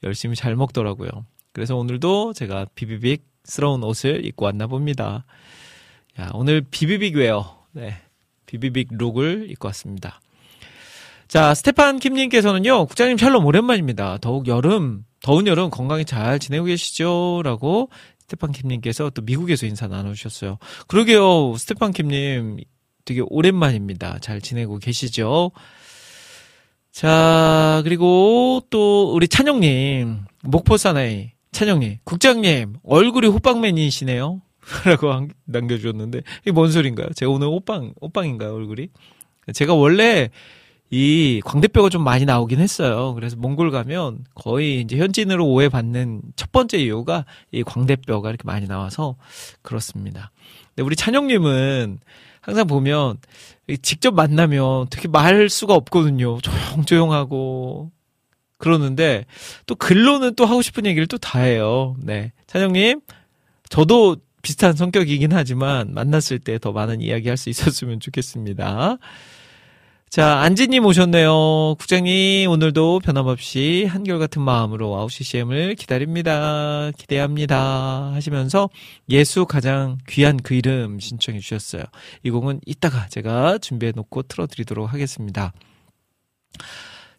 열심히 0.02 0.36
잘 0.36 0.54
먹더라고요. 0.54 1.08
그래서 1.52 1.76
오늘도 1.76 2.34
제가 2.34 2.66
비비빅스러운 2.74 3.82
옷을 3.82 4.26
입고 4.26 4.44
왔나 4.44 4.66
봅니다. 4.66 5.24
야, 6.20 6.30
오늘 6.34 6.60
비비빅 6.70 7.16
웨어. 7.16 7.64
네. 7.72 7.96
비비빅 8.44 8.88
look을 8.98 9.50
입고 9.50 9.68
왔습니다. 9.68 10.20
자, 11.28 11.54
스테판 11.54 11.98
킴님께서는요, 11.98 12.86
국장님 12.86 13.18
샬롬 13.18 13.44
오랜만입니다. 13.44 14.18
더욱 14.20 14.46
여름, 14.46 15.04
더운 15.22 15.46
여름 15.46 15.70
건강히 15.70 16.04
잘 16.04 16.38
지내고 16.38 16.66
계시죠? 16.66 17.42
라고 17.42 17.90
스테판 18.20 18.52
킴님께서 18.52 19.10
또 19.10 19.22
미국에서 19.22 19.66
인사 19.66 19.88
나눠주셨어요. 19.88 20.58
그러게요, 20.86 21.56
스테판 21.56 21.92
킴님 21.92 22.58
되게 23.04 23.22
오랜만입니다. 23.24 24.18
잘 24.20 24.40
지내고 24.40 24.78
계시죠? 24.78 25.50
자, 26.92 27.80
그리고 27.84 28.62
또 28.70 29.12
우리 29.12 29.26
찬영님, 29.26 30.18
목포 30.44 30.76
사나이, 30.76 31.32
찬영님, 31.50 31.98
국장님, 32.04 32.76
얼굴이 32.84 33.26
호빵맨이시네요. 33.26 34.42
라고 34.86 35.28
남겨주셨는데, 35.44 36.22
이게 36.42 36.52
뭔 36.52 36.70
소린가요? 36.70 37.08
제가 37.14 37.30
오늘 37.30 37.48
호빵, 37.48 37.94
호빵인가요, 38.00 38.54
얼굴이? 38.54 38.88
제가 39.52 39.74
원래 39.74 40.30
이 40.90 41.40
광대뼈가 41.44 41.88
좀 41.88 42.04
많이 42.04 42.24
나오긴 42.24 42.60
했어요. 42.60 43.12
그래서 43.14 43.36
몽골 43.36 43.70
가면 43.70 44.24
거의 44.34 44.80
이제 44.80 44.96
현지인으로 44.96 45.46
오해받는 45.46 46.22
첫 46.36 46.52
번째 46.52 46.78
이유가 46.78 47.24
이 47.50 47.62
광대뼈가 47.64 48.28
이렇게 48.28 48.42
많이 48.44 48.66
나와서 48.68 49.16
그렇습니다. 49.62 50.30
근데 50.68 50.82
우리 50.82 50.94
찬영님은 50.94 51.98
항상 52.40 52.66
보면 52.68 53.16
직접 53.82 54.14
만나면 54.14 54.86
되게 54.90 55.08
말 55.08 55.48
수가 55.48 55.74
없거든요. 55.74 56.38
조용조용하고 56.40 57.90
그러는데 58.58 59.26
또 59.66 59.74
글로는 59.74 60.34
또 60.36 60.46
하고 60.46 60.62
싶은 60.62 60.86
얘기를 60.86 61.06
또 61.08 61.18
다 61.18 61.40
해요. 61.40 61.96
네. 61.98 62.32
찬영님, 62.46 63.00
저도 63.68 64.16
비슷한 64.42 64.74
성격이긴 64.74 65.32
하지만 65.32 65.92
만났을 65.92 66.38
때 66.38 66.58
더 66.58 66.70
많은 66.70 67.00
이야기 67.00 67.28
할 67.28 67.36
수 67.36 67.50
있었으면 67.50 67.98
좋겠습니다. 67.98 68.98
자, 70.08 70.38
안지님 70.38 70.86
오셨네요. 70.86 71.74
국장님, 71.78 72.48
오늘도 72.48 73.00
변함없이 73.00 73.86
한결같은 73.86 74.40
마음으로 74.40 74.88
9시 74.90 75.24
CM을 75.24 75.74
기다립니다. 75.74 76.90
기대합니다. 76.96 78.12
하시면서 78.14 78.70
예수 79.10 79.44
가장 79.46 79.98
귀한 80.08 80.38
그 80.38 80.54
이름 80.54 81.00
신청해 81.00 81.40
주셨어요. 81.40 81.82
이 82.22 82.30
곡은 82.30 82.60
이따가 82.64 83.08
제가 83.08 83.58
준비해 83.58 83.92
놓고 83.94 84.22
틀어드리도록 84.22 84.90
하겠습니다. 84.92 85.52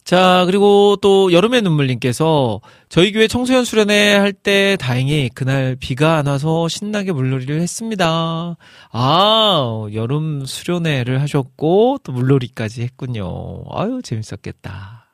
자, 0.08 0.44
그리고 0.46 0.96
또 1.02 1.34
여름의 1.34 1.60
눈물님께서 1.60 2.62
저희 2.88 3.12
교회 3.12 3.28
청소년 3.28 3.66
수련회 3.66 4.14
할 4.14 4.32
때 4.32 4.78
다행히 4.80 5.28
그날 5.34 5.76
비가 5.78 6.16
안 6.16 6.26
와서 6.26 6.66
신나게 6.66 7.12
물놀이를 7.12 7.60
했습니다. 7.60 8.56
아, 8.90 9.86
여름 9.92 10.46
수련회를 10.46 11.20
하셨고 11.20 11.98
또 12.04 12.12
물놀이까지 12.12 12.80
했군요. 12.80 13.64
아유, 13.70 14.00
재밌었겠다. 14.02 15.10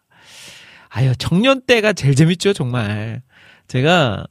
아유, 0.91 1.13
청년 1.19 1.61
때가 1.63 1.93
제일 1.93 2.15
재밌죠, 2.15 2.53
정말. 2.53 3.21
제가 3.67 4.29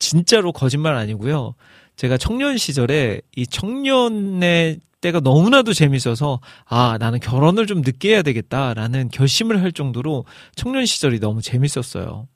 진짜로 0.00 0.50
거짓말 0.50 0.96
아니고요. 0.96 1.54
제가 1.94 2.16
청년 2.16 2.58
시절에 2.58 3.20
이 3.36 3.46
청년의 3.46 4.80
때가 5.00 5.20
너무나도 5.20 5.72
재밌어서 5.72 6.40
아 6.66 6.96
나는 6.98 7.20
결혼을 7.20 7.66
좀 7.66 7.80
늦게 7.82 8.10
해야 8.10 8.22
되겠다라는 8.22 9.08
결심을 9.08 9.62
할 9.62 9.72
정도로 9.72 10.24
청년 10.54 10.86
시절이 10.86 11.20
너무 11.20 11.42
재밌었어요. 11.42 12.28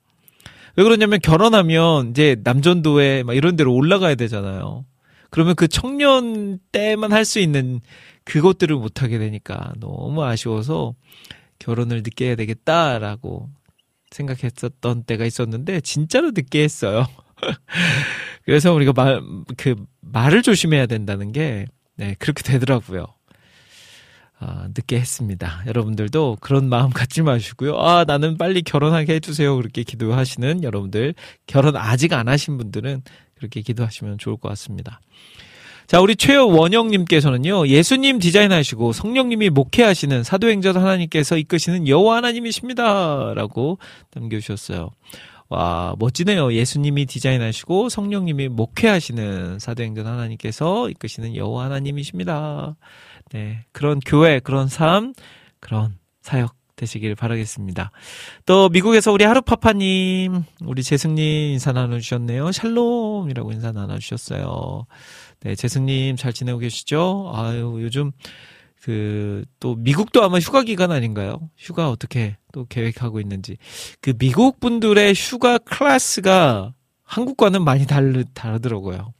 왜 0.77 0.83
그러냐면 0.83 1.19
결혼하면 1.21 2.09
이제 2.11 2.35
남전도에 2.43 3.23
막 3.23 3.35
이런 3.35 3.55
데로 3.55 3.73
올라가야 3.73 4.15
되잖아요. 4.15 4.85
그러면 5.29 5.55
그 5.55 5.67
청년 5.67 6.59
때만 6.71 7.11
할 7.13 7.25
수 7.25 7.39
있는 7.39 7.81
그것들을 8.23 8.75
못 8.75 9.01
하게 9.03 9.17
되니까 9.19 9.73
너무 9.79 10.23
아쉬워서 10.23 10.95
결혼을 11.59 11.97
늦게 12.03 12.27
해야 12.27 12.35
되겠다라고 12.35 13.49
생각했었던 14.11 15.03
때가 15.03 15.25
있었는데 15.25 15.81
진짜로 15.81 16.31
늦게 16.31 16.63
했어요. 16.63 17.05
그래서 18.45 18.73
우리가 18.73 18.93
말, 18.93 19.21
그 19.57 19.75
말을 20.01 20.41
조심해야 20.41 20.85
된다는 20.85 21.31
게 21.31 21.65
네, 21.95 22.15
그렇게 22.19 22.43
되더라고요. 22.43 23.05
아, 24.39 24.67
늦게 24.67 24.97
했습니다. 24.97 25.63
여러분들도 25.65 26.37
그런 26.41 26.67
마음 26.67 26.89
갖지 26.89 27.21
마시고요. 27.21 27.77
아, 27.79 28.03
나는 28.05 28.37
빨리 28.37 28.61
결혼하게 28.61 29.15
해주세요. 29.15 29.55
그렇게 29.55 29.83
기도하시는 29.83 30.63
여러분들, 30.63 31.15
결혼 31.47 31.77
아직 31.77 32.13
안 32.13 32.27
하신 32.27 32.57
분들은 32.57 33.01
그렇게 33.35 33.61
기도하시면 33.61 34.17
좋을 34.17 34.37
것 34.37 34.49
같습니다. 34.49 34.99
자, 35.87 36.01
우리 36.01 36.15
최원영님께서는요, 36.15 37.67
예수님 37.67 38.19
디자인하시고 38.19 38.91
성령님이 38.91 39.51
목회하시는 39.51 40.23
사도행전 40.23 40.77
하나님께서 40.77 41.37
이끄시는 41.37 41.87
여호와 41.87 42.17
하나님이십니다. 42.17 43.33
라고 43.35 43.77
남겨주셨어요. 44.15 44.89
와, 45.49 45.95
멋지네요. 45.99 46.53
예수님이 46.53 47.05
디자인하시고 47.05 47.89
성령님이 47.89 48.49
목회하시는 48.49 49.59
사도행전 49.59 50.07
하나님께서 50.07 50.89
이끄시는 50.89 51.35
여호와 51.35 51.65
하나님이십니다. 51.65 52.75
네. 53.31 53.65
그런 53.71 53.99
교회, 53.99 54.39
그런 54.39 54.67
삶, 54.67 55.13
그런 55.59 55.97
사역 56.21 56.55
되시길 56.75 57.15
바라겠습니다. 57.15 57.91
또 58.45 58.69
미국에서 58.69 59.11
우리 59.11 59.23
하루파파님, 59.23 60.43
우리 60.65 60.83
재승님 60.83 61.23
인사 61.53 61.71
나눠주셨네요. 61.71 62.51
샬롬이라고 62.51 63.51
인사 63.53 63.71
나눠주셨어요. 63.71 64.85
네, 65.41 65.55
재승님 65.55 66.17
잘 66.17 66.33
지내고 66.33 66.59
계시죠? 66.59 67.31
아유, 67.33 67.77
요즘 67.79 68.11
그, 68.81 69.45
또, 69.59 69.75
미국도 69.75 70.23
아마 70.23 70.37
휴가 70.37 70.61
기간 70.61 70.91
아닌가요? 70.91 71.49
휴가 71.57 71.89
어떻게 71.89 72.37
또 72.55 72.65
계획하고 72.69 73.19
있는지. 73.19 73.57
그, 73.99 74.13
미국 74.13 74.61
분들의 74.61 75.13
휴가 75.13 75.57
클래스가 75.57 76.73
한국과는 77.03 77.65
많이 77.65 77.85
다르, 77.85 78.23
다르더라고요. 78.33 79.13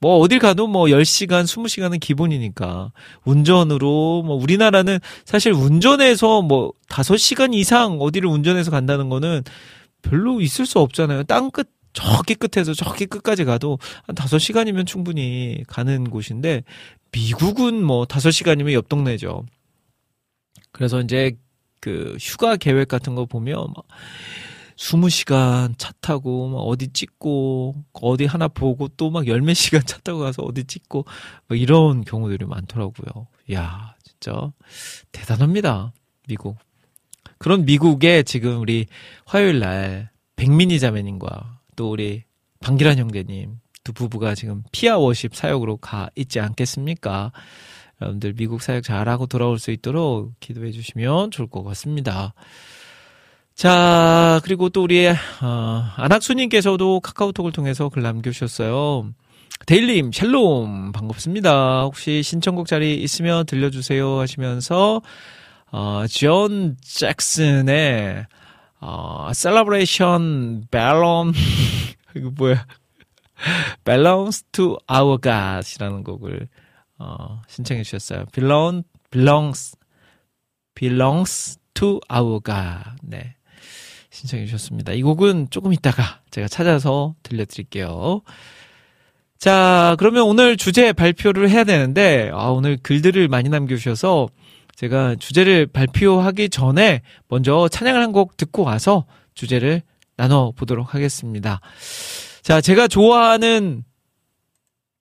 뭐, 0.00 0.18
어딜 0.18 0.40
가도 0.40 0.66
뭐, 0.66 0.86
10시간, 0.86 1.44
20시간은 1.44 2.00
기본이니까. 2.00 2.90
운전으로, 3.24 4.24
뭐, 4.26 4.34
우리나라는 4.34 4.98
사실 5.24 5.52
운전해서 5.52 6.42
뭐, 6.42 6.72
5시간 6.88 7.54
이상 7.54 8.00
어디를 8.00 8.28
운전해서 8.28 8.72
간다는 8.72 9.08
거는 9.08 9.44
별로 10.02 10.40
있을 10.40 10.66
수 10.66 10.80
없잖아요. 10.80 11.22
땅끝, 11.22 11.68
저기 11.92 12.34
끝에서 12.34 12.74
저기 12.74 13.06
끝까지 13.06 13.44
가도 13.44 13.78
한 14.06 14.16
5시간이면 14.16 14.86
충분히 14.86 15.62
가는 15.68 16.10
곳인데 16.10 16.64
미국은 17.12 17.84
뭐 17.84 18.06
5시간이면 18.06 18.72
옆 18.72 18.88
동네죠. 18.88 19.44
그래서 20.72 21.00
이제 21.02 21.36
그 21.82 22.16
휴가 22.20 22.56
계획 22.56 22.86
같은 22.88 23.14
거 23.16 23.26
보면 23.26 23.56
막 23.74 23.84
20시간 24.76 25.74
차 25.78 25.92
타고 26.00 26.48
막 26.48 26.58
어디 26.60 26.88
찍고 26.88 27.74
어디 27.92 28.24
하나 28.24 28.48
보고 28.48 28.88
또 28.88 29.10
막 29.10 29.26
열 29.26 29.40
몇 29.42 29.54
시간 29.54 29.82
차 29.84 29.98
타고 29.98 30.20
가서 30.20 30.42
어디 30.42 30.64
찍고 30.64 31.04
뭐 31.48 31.56
이런 31.56 32.04
경우들이 32.04 32.46
많더라고요. 32.46 33.26
야, 33.52 33.94
진짜 34.04 34.52
대단합니다. 35.10 35.92
미국. 36.28 36.56
그런 37.38 37.64
미국에 37.64 38.22
지금 38.22 38.60
우리 38.60 38.86
화요일 39.26 39.58
날 39.58 40.10
백민희 40.36 40.78
자매님과 40.78 41.58
또 41.74 41.90
우리 41.90 42.22
방기란 42.60 42.98
형제님 42.98 43.58
두 43.82 43.92
부부가 43.92 44.36
지금 44.36 44.62
피아 44.70 44.96
워십 44.98 45.34
사역으로 45.34 45.78
가 45.78 46.08
있지 46.14 46.38
않겠습니까? 46.38 47.32
여러분들 48.02 48.34
미국 48.34 48.62
사역 48.62 48.82
잘하고 48.82 49.26
돌아올 49.26 49.58
수 49.58 49.70
있도록 49.70 50.32
기도해 50.40 50.72
주시면 50.72 51.30
좋을 51.30 51.48
것 51.48 51.62
같습니다. 51.62 52.34
자, 53.54 54.40
그리고 54.44 54.68
또 54.70 54.82
우리, 54.82 55.06
어, 55.08 55.84
안학수님께서도 55.96 57.00
카카오톡을 57.00 57.52
통해서 57.52 57.88
글 57.88 58.02
남겨주셨어요. 58.02 59.12
데일님, 59.66 60.10
샬롬, 60.10 60.92
반갑습니다. 60.92 61.82
혹시 61.82 62.22
신청곡 62.22 62.66
자리 62.66 63.00
있으면 63.02 63.46
들려주세요 63.46 64.18
하시면서, 64.18 65.02
어, 65.70 66.04
존 66.10 66.76
잭슨의, 66.80 68.26
어, 68.80 69.30
Salvation 69.32 70.66
belong, 70.70 71.32
이거 72.16 72.30
뭐야. 72.34 72.66
Belongs 73.84 74.44
to 74.52 74.78
Our 74.90 75.18
God이라는 75.20 76.04
곡을 76.04 76.48
어, 77.02 77.42
신청해 77.48 77.82
주셨어요. 77.82 78.26
Belong, 78.32 78.84
belongs, 79.10 79.76
belongs 80.74 81.58
to 81.74 81.98
our 82.12 82.38
God. 82.44 82.96
네. 83.02 83.34
신청해 84.10 84.46
주셨습니다. 84.46 84.92
이 84.92 85.02
곡은 85.02 85.48
조금 85.50 85.72
이따가 85.72 86.20
제가 86.30 86.46
찾아서 86.46 87.14
들려드릴게요. 87.24 88.22
자, 89.38 89.96
그러면 89.98 90.22
오늘 90.24 90.56
주제 90.56 90.92
발표를 90.92 91.50
해야 91.50 91.64
되는데, 91.64 92.30
아, 92.32 92.50
오늘 92.50 92.76
글들을 92.80 93.26
많이 93.26 93.48
남겨주셔서 93.48 94.28
제가 94.76 95.16
주제를 95.16 95.66
발표하기 95.66 96.50
전에 96.50 97.02
먼저 97.28 97.68
찬양을 97.68 98.00
한 98.00 98.12
곡 98.12 98.36
듣고 98.36 98.62
와서 98.62 99.06
주제를 99.34 99.82
나눠보도록 100.16 100.94
하겠습니다. 100.94 101.60
자, 102.42 102.60
제가 102.60 102.86
좋아하는 102.86 103.84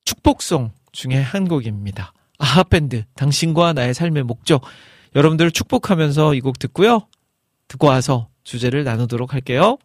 축복송 0.05 0.71
중에 0.91 1.15
한 1.21 1.47
곡입니다. 1.47 2.13
아하 2.37 2.63
밴드, 2.63 3.03
당신과 3.15 3.73
나의 3.73 3.93
삶의 3.93 4.23
목적. 4.23 4.61
여러분들을 5.15 5.51
축복하면서 5.51 6.33
이 6.35 6.41
곡 6.41 6.59
듣고요. 6.59 7.07
듣고 7.67 7.87
와서 7.87 8.27
주제를 8.43 8.83
나누도록 8.83 9.33
할게요. 9.33 9.77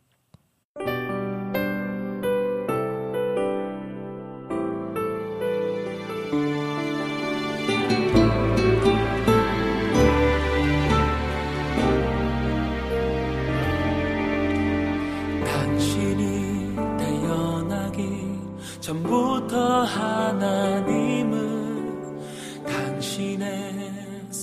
전부터 18.80 19.82
하나님 19.82 20.95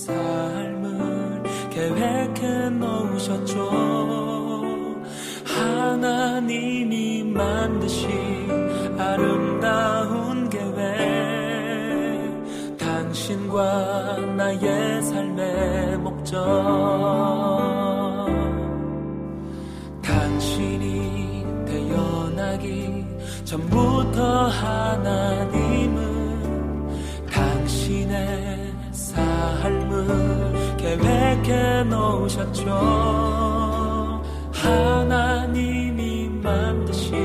삶을 0.04 1.42
계획해 1.70 2.68
놓으셨죠. 2.70 3.70
하나님이 5.46 7.24
만드신 7.24 8.10
아름다운 8.98 10.50
계획, 10.50 10.76
당신과 12.78 14.18
나의 14.36 15.02
삶의 15.02 15.98
목적. 15.98 16.36
당신이 20.02 21.46
태어나기 21.66 23.06
전부터 23.44 24.48
하나님은 24.48 26.03
삶을 29.64 30.76
계획해 30.76 31.84
놓으셨죠. 31.84 32.70
하나님이 34.52 36.28
만드신 36.42 37.16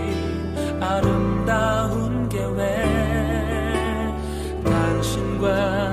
아름다운 0.79 2.29
계획, 2.29 2.63
당신과 4.63 5.88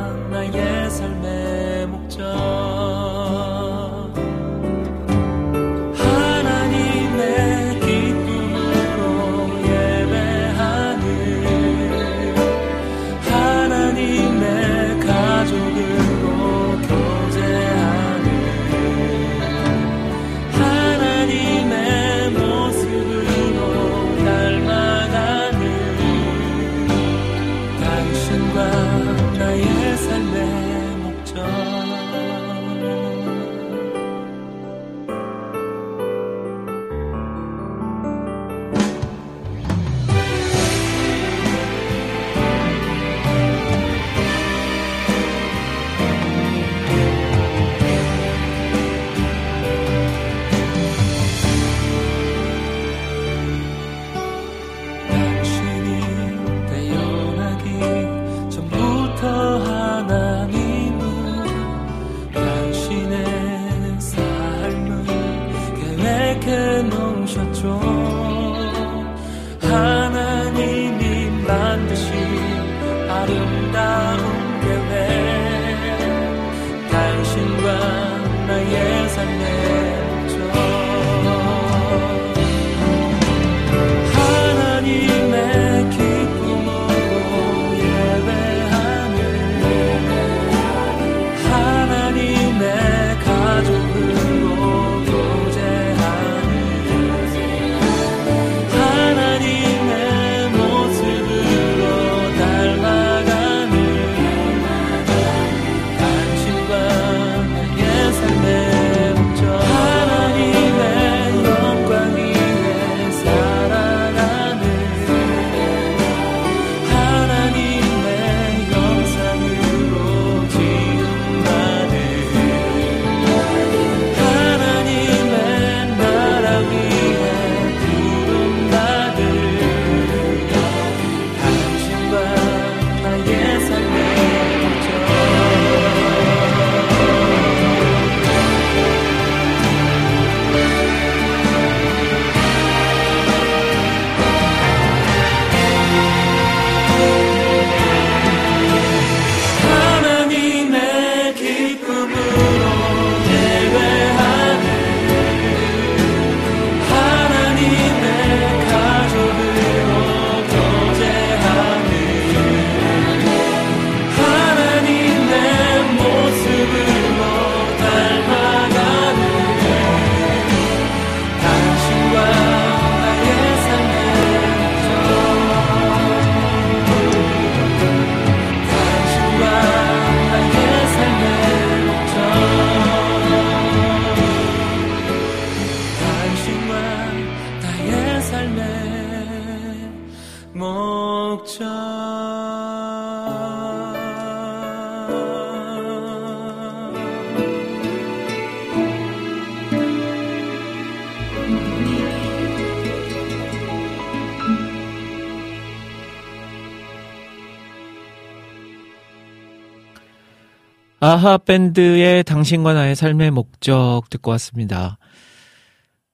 아하 211.08 211.38
밴드의 211.38 212.24
당신과 212.24 212.74
나의 212.74 212.96
삶의 212.96 213.30
목적 213.30 214.10
듣고 214.10 214.32
왔습니다. 214.32 214.98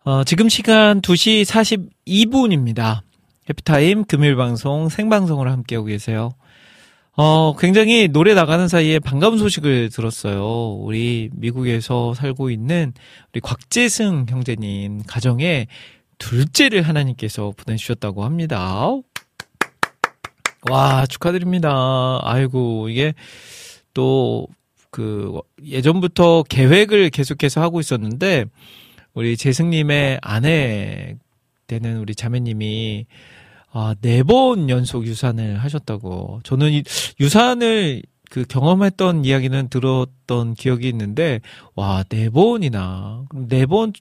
어, 0.05 0.23
지금 0.23 0.51
시간 0.51 1.01
2시 1.01 1.47
42분입니다. 1.47 3.01
해피타임 3.49 4.05
금요일 4.05 4.37
방송 4.37 4.91
생방송을 4.91 5.51
함께하고 5.51 5.87
계세요. 5.87 6.33
어, 7.17 7.57
굉장히 7.59 8.09
노래 8.09 8.35
나가는 8.35 8.69
사이에 8.69 8.99
반가운 8.99 9.39
소식을 9.39 9.89
들었어요. 9.89 10.75
우리 10.75 11.31
미국에서 11.33 12.13
살고 12.13 12.51
있는 12.51 12.93
우리 13.33 13.41
곽재승 13.41 14.27
형제님 14.29 15.05
가정에 15.07 15.69
둘째를 16.19 16.83
하나님께서 16.83 17.55
보내주셨다고 17.57 18.25
합니다. 18.25 18.91
와, 20.71 21.07
축하드립니다. 21.07 22.21
아이고, 22.21 22.91
이게 22.91 23.15
또, 23.95 24.49
그, 24.93 25.41
예전부터 25.65 26.45
계획을 26.45 27.11
계속해서 27.11 27.63
하고 27.63 27.81
있었는데, 27.81 28.47
우리 29.15 29.37
재승님의 29.37 30.21
아내 30.23 31.17
되는 31.69 31.99
우리 31.99 32.15
자매님이, 32.15 33.07
아, 33.73 33.95
네 34.03 34.23
번 34.23 34.71
연속 34.71 35.07
유산을 35.07 35.59
하셨다고. 35.59 36.41
저는 36.45 36.73
이 36.73 36.85
유산을 37.21 38.03
그 38.31 38.45
경험했던 38.45 39.25
이야기는 39.27 39.69
들었던 39.71 40.55
기억이 40.55 40.89
있는데, 40.91 41.41
와, 41.75 42.05
네 42.09 42.31
번이나. 42.31 43.25
네번 43.35 43.95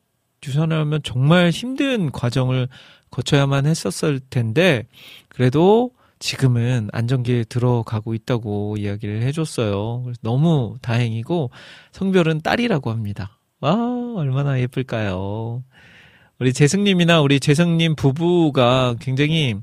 유산을 0.48 0.78
하면 0.80 1.02
정말 1.04 1.52
힘든 1.52 2.12
과정을 2.12 2.68
거쳐야만 3.12 3.66
했었을 3.66 4.20
텐데, 4.30 4.86
그래도 5.30 5.92
지금은 6.22 6.90
안정기에 6.94 7.46
들어가고 7.46 8.14
있다고 8.14 8.78
이야기를 8.78 9.24
해줬어요. 9.24 10.14
너무 10.22 10.78
다행이고 10.82 11.50
성별은 11.92 12.42
딸이라고 12.42 12.92
합니다. 12.92 13.40
와 13.60 13.74
얼마나 14.16 14.60
예쁠까요? 14.60 15.64
우리 16.40 16.54
재승님이나 16.54 17.22
우리 17.22 17.40
재승님 17.40 17.96
부부가 17.96 18.96
굉장히 19.00 19.56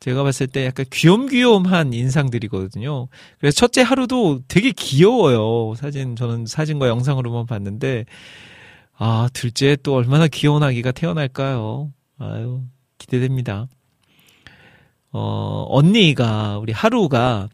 제가 0.00 0.22
봤을 0.22 0.46
때 0.46 0.64
약간 0.64 0.86
귀염귀염한 0.90 1.92
인상들이거든요. 1.92 3.08
그래서 3.38 3.54
첫째 3.54 3.82
하루도 3.82 4.40
되게 4.48 4.72
귀여워요. 4.72 5.74
사진 5.76 6.16
저는 6.16 6.46
사진과 6.46 6.88
영상으로만 6.88 7.46
봤는데 7.46 8.06
아 8.96 9.28
둘째 9.34 9.76
또 9.82 9.94
얼마나 9.94 10.26
귀여운 10.26 10.62
아기가 10.62 10.90
태어날까요? 10.92 11.92
아유 12.18 12.62
기대됩니다. 12.96 13.68
어, 15.12 15.66
언니가, 15.68 16.58
우리 16.58 16.72
하루가 16.72 17.48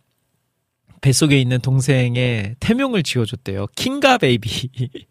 뱃속에 1.04 1.38
있는 1.38 1.60
동생의 1.60 2.56
태명을 2.60 3.02
지어줬대요. 3.02 3.66
킹가 3.76 4.16
baby. 4.16 4.70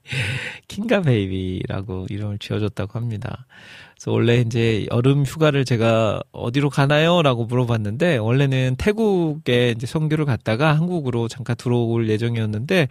킹가 0.67 1.03
baby라고 1.03 2.07
이름을 2.09 2.39
지어줬다고 2.39 2.97
합니다. 2.97 3.45
그래서 3.93 4.11
원래 4.11 4.37
이제 4.37 4.87
여름 4.91 5.23
휴가를 5.23 5.65
제가 5.65 6.19
어디로 6.31 6.71
가나요? 6.71 7.21
라고 7.21 7.45
물어봤는데, 7.45 8.17
원래는 8.17 8.75
태국에 8.79 9.75
이제 9.77 9.85
선교를 9.85 10.25
갔다가 10.25 10.75
한국으로 10.75 11.27
잠깐 11.27 11.55
들어올 11.57 12.09
예정이었는데, 12.09 12.87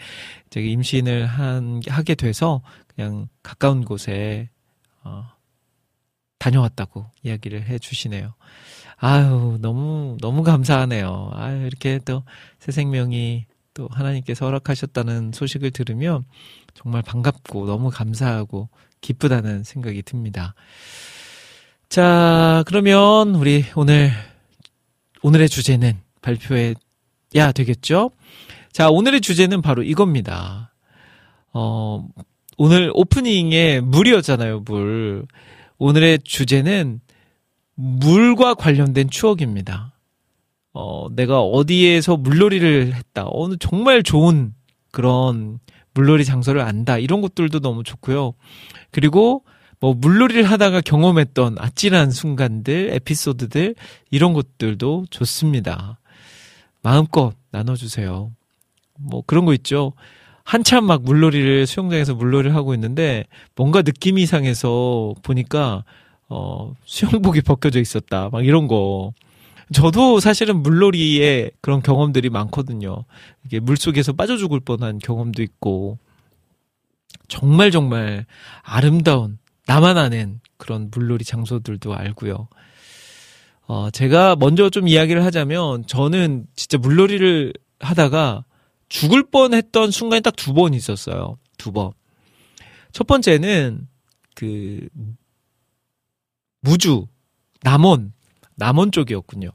제가 0.51 0.65
임신을 0.65 1.27
한, 1.27 1.83
하게 1.89 2.15
돼서 2.15 2.63
그냥 2.95 3.27
가까운 3.43 3.85
곳에, 3.85 4.49
어, 5.03 5.27
다녀왔다고 6.39 7.07
이야기를 7.25 7.65
해 7.65 7.81
주시네요. 7.81 8.35
아유, 9.05 9.59
너무, 9.61 10.17
너무 10.21 10.43
감사하네요. 10.45 11.31
아유, 11.35 11.67
이렇게 11.67 11.99
또 12.05 12.23
새 12.61 12.71
생명이 12.71 13.47
또 13.75 13.89
하나님께서 13.91 14.47
허락하셨다는 14.47 15.33
소식을 15.35 15.73
들으면 15.73 16.25
정말 16.75 17.03
반갑고 17.03 17.67
너무 17.67 17.91
감사하고 17.91 18.69
기쁘다는 19.01 19.65
생각이 19.65 20.03
듭니다. 20.03 20.55
자, 21.89 22.63
그러면 22.69 23.35
우리 23.35 23.65
오늘, 23.75 24.13
오늘의 25.23 25.49
주제는 25.49 25.99
발표해야 26.23 27.53
되겠죠? 27.53 28.13
자, 28.71 28.89
오늘의 28.89 29.21
주제는 29.21 29.61
바로 29.61 29.83
이겁니다. 29.83 30.73
어, 31.53 32.09
오늘 32.59 32.93
오프닝에 32.95 33.81
물이었잖아요, 33.81 34.61
물. 34.61 35.27
오늘의 35.79 36.21
주제는 36.23 37.01
물과 37.75 38.55
관련된 38.55 39.11
추억입니다. 39.11 39.93
어, 40.75 41.09
내가 41.13 41.41
어디에서 41.41 42.17
물놀이를 42.17 42.95
했다. 42.95 43.27
어느 43.31 43.57
정말 43.59 44.03
좋은 44.03 44.55
그런 44.91 45.59
물놀이 45.95 46.25
장소를 46.25 46.61
안다. 46.61 46.99
이런 46.99 47.21
것들도 47.21 47.61
너무 47.61 47.83
좋고요. 47.83 48.35
그리고 48.91 49.45
뭐 49.81 49.95
물놀이를 49.95 50.45
하다가 50.45 50.81
경험했던 50.81 51.57
아찔한 51.59 52.11
순간들, 52.11 52.91
에피소드들 52.95 53.75
이런 54.11 54.33
것들도 54.33 55.07
좋습니다. 55.11 55.99
마음껏 56.83 57.35
나눠주세요. 57.51 58.31
뭐 58.99 59.23
그런 59.27 59.45
거 59.45 59.53
있죠. 59.55 59.93
한참 60.45 60.85
막 60.85 61.03
물놀이를 61.03 61.67
수영장에서 61.67 62.15
물놀이를 62.15 62.55
하고 62.55 62.75
있는데 62.75 63.25
뭔가 63.55 63.83
느낌이 63.83 64.23
이상해서 64.23 65.15
보니까 65.23 65.85
어, 66.35 66.75
수영복이 66.87 67.43
벗겨져 67.43 67.79
있었다. 67.79 68.31
막 68.33 68.47
이런 68.47 68.67
거. 68.69 69.13
저도 69.75 70.19
사실은 70.21 70.63
물놀이에 70.63 71.51
그런 71.61 71.83
경험들이 71.83 72.31
많거든요. 72.31 73.05
이게 73.45 73.61
물 73.61 73.77
속에서 73.77 74.15
빠져 74.15 74.39
죽을 74.39 74.61
뻔한 74.61 74.99
경험도 74.99 75.43
있고, 75.43 75.99
정말 77.29 77.71
정말 77.71 78.25
아름다운, 78.63 79.39
나만 79.67 79.99
아는 79.99 80.41
그런 80.57 80.91
물놀이 80.91 81.25
장소들도 81.25 81.95
알고요. 81.95 82.49
어, 83.67 83.91
제가 83.91 84.37
먼저 84.37 84.71
좀 84.71 84.89
이야기를 84.89 85.25
하자면, 85.25 85.87
저는 85.87 86.47
진짜 86.57 86.79
물놀이를 86.79 87.53
하다가 87.81 88.45
죽을 88.89 89.23
뻔 89.31 89.53
했던 89.55 89.91
순간이 89.91 90.23
딱 90.23 90.35
두 90.37 90.55
번 90.55 90.73
있었어요. 90.75 91.37
두 91.59 91.73
번. 91.73 91.93
첫 92.93 93.07
번째는, 93.07 93.87
그, 94.35 94.89
무주, 96.63 97.07
남원, 97.63 98.13
남원 98.55 98.91
쪽이었군요. 98.91 99.51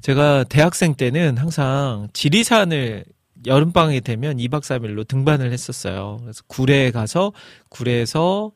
제가 0.00 0.44
대학생 0.44 0.94
때는 0.94 1.38
항상 1.38 2.08
지리산을 2.12 3.04
여름방학이 3.46 4.00
되면 4.02 4.36
2박 4.36 4.60
3일로 4.60 5.06
등반을 5.08 5.52
했었어요. 5.52 6.18
그래서 6.20 6.42
구례에 6.46 6.90
가서 6.90 7.32
구례에서 7.68 8.52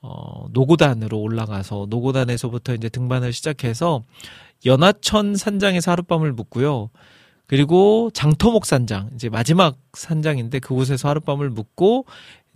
어, 0.00 0.46
노고단으로 0.50 1.18
올라가서 1.20 1.86
노고단에서부터 1.88 2.74
이제 2.74 2.88
등반을 2.88 3.32
시작해서 3.32 4.02
연하천 4.64 5.36
산장에서 5.36 5.92
하룻밤을 5.92 6.32
묵고요. 6.32 6.90
그리고 7.46 8.10
장터목 8.14 8.66
산장, 8.66 9.10
이제 9.14 9.28
마지막 9.28 9.76
산장인데 9.92 10.58
그곳에서 10.60 11.08
하룻밤을 11.08 11.50
묵고 11.50 12.06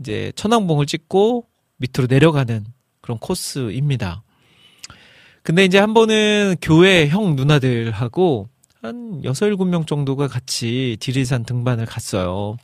이제 0.00 0.32
천왕봉을 0.36 0.86
찍고 0.86 1.46
밑으로 1.76 2.06
내려가는 2.08 2.64
그런 3.00 3.18
코스입니다. 3.18 4.22
근데 5.46 5.64
이제 5.64 5.78
한 5.78 5.94
번은 5.94 6.56
교회 6.60 7.06
형 7.06 7.36
누나들하고 7.36 8.48
한 8.82 9.22
여섯 9.22 9.46
일곱 9.46 9.66
명 9.66 9.86
정도가 9.86 10.26
같이 10.26 10.96
지리산 10.98 11.44
등반을 11.44 11.86
갔어요. 11.86 12.56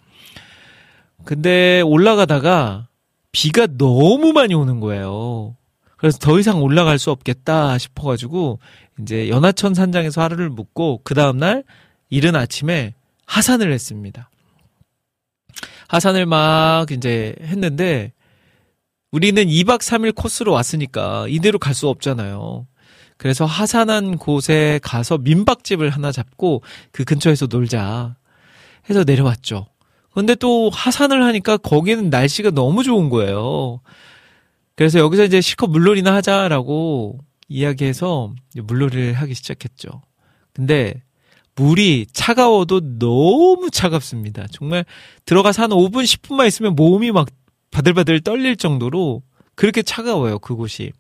근데 1.25 1.81
올라가다가 1.83 2.89
비가 3.31 3.69
너무 3.79 4.33
많이 4.33 4.55
오는 4.55 4.81
거예요. 4.81 5.55
그래서 5.97 6.19
더 6.19 6.41
이상 6.41 6.61
올라갈 6.61 6.99
수 6.99 7.13
없겠다 7.13 7.79
싶어가지고 7.79 8.59
이제 9.01 9.29
연하천 9.29 9.75
산장에서 9.75 10.21
하루를 10.21 10.51
묵고 10.51 11.03
그 11.05 11.15
다음날 11.15 11.63
이른 12.11 12.35
아침에 12.35 12.95
하산을 13.27 13.73
했습니다. 13.73 14.29
하산을 15.87 16.27
막 16.27 16.91
이제 16.91 17.37
했는데 17.43 18.13
우리는 19.13 19.41
2박 19.47 19.79
3일 19.79 20.17
코스로 20.17 20.51
왔으니까 20.51 21.27
이대로 21.29 21.61
갈 21.61 21.75
수 21.75 21.87
없잖아요. 21.89 22.67
그래서 23.23 23.45
하산한 23.45 24.19
곳에 24.19 24.81
가서 24.83 25.17
민박집을 25.17 25.91
하나 25.91 26.11
잡고 26.11 26.61
그 26.91 27.05
근처에서 27.05 27.47
놀자 27.47 28.17
해서 28.91 29.05
내려왔죠. 29.05 29.69
근데 30.13 30.35
또 30.35 30.71
하산을 30.71 31.23
하니까 31.23 31.57
거기는 31.57 32.11
날씨가 32.11 32.51
너무 32.51 32.83
좋은 32.83 33.11
거예요. 33.11 33.81
그래서 34.75 34.99
여기서 34.99 35.23
이제 35.23 35.41
실컷 35.41 35.69
물놀이나 35.69 36.13
하자라고 36.15 37.21
이야기해서 37.47 38.35
물놀이를 38.57 39.13
하기 39.13 39.35
시작했죠. 39.35 40.03
근데 40.53 41.01
물이 41.55 42.07
차가워도 42.13 42.99
너무 42.99 43.71
차갑습니다. 43.71 44.49
정말 44.51 44.85
들어가서 45.27 45.63
한 45.63 45.71
5분, 45.71 46.03
10분만 46.03 46.49
있으면 46.49 46.75
몸이 46.75 47.13
막 47.13 47.29
바들바들 47.71 48.23
떨릴 48.23 48.57
정도로 48.57 49.23
그렇게 49.55 49.85
차가워요, 49.85 50.41
그곳이. 50.41 50.91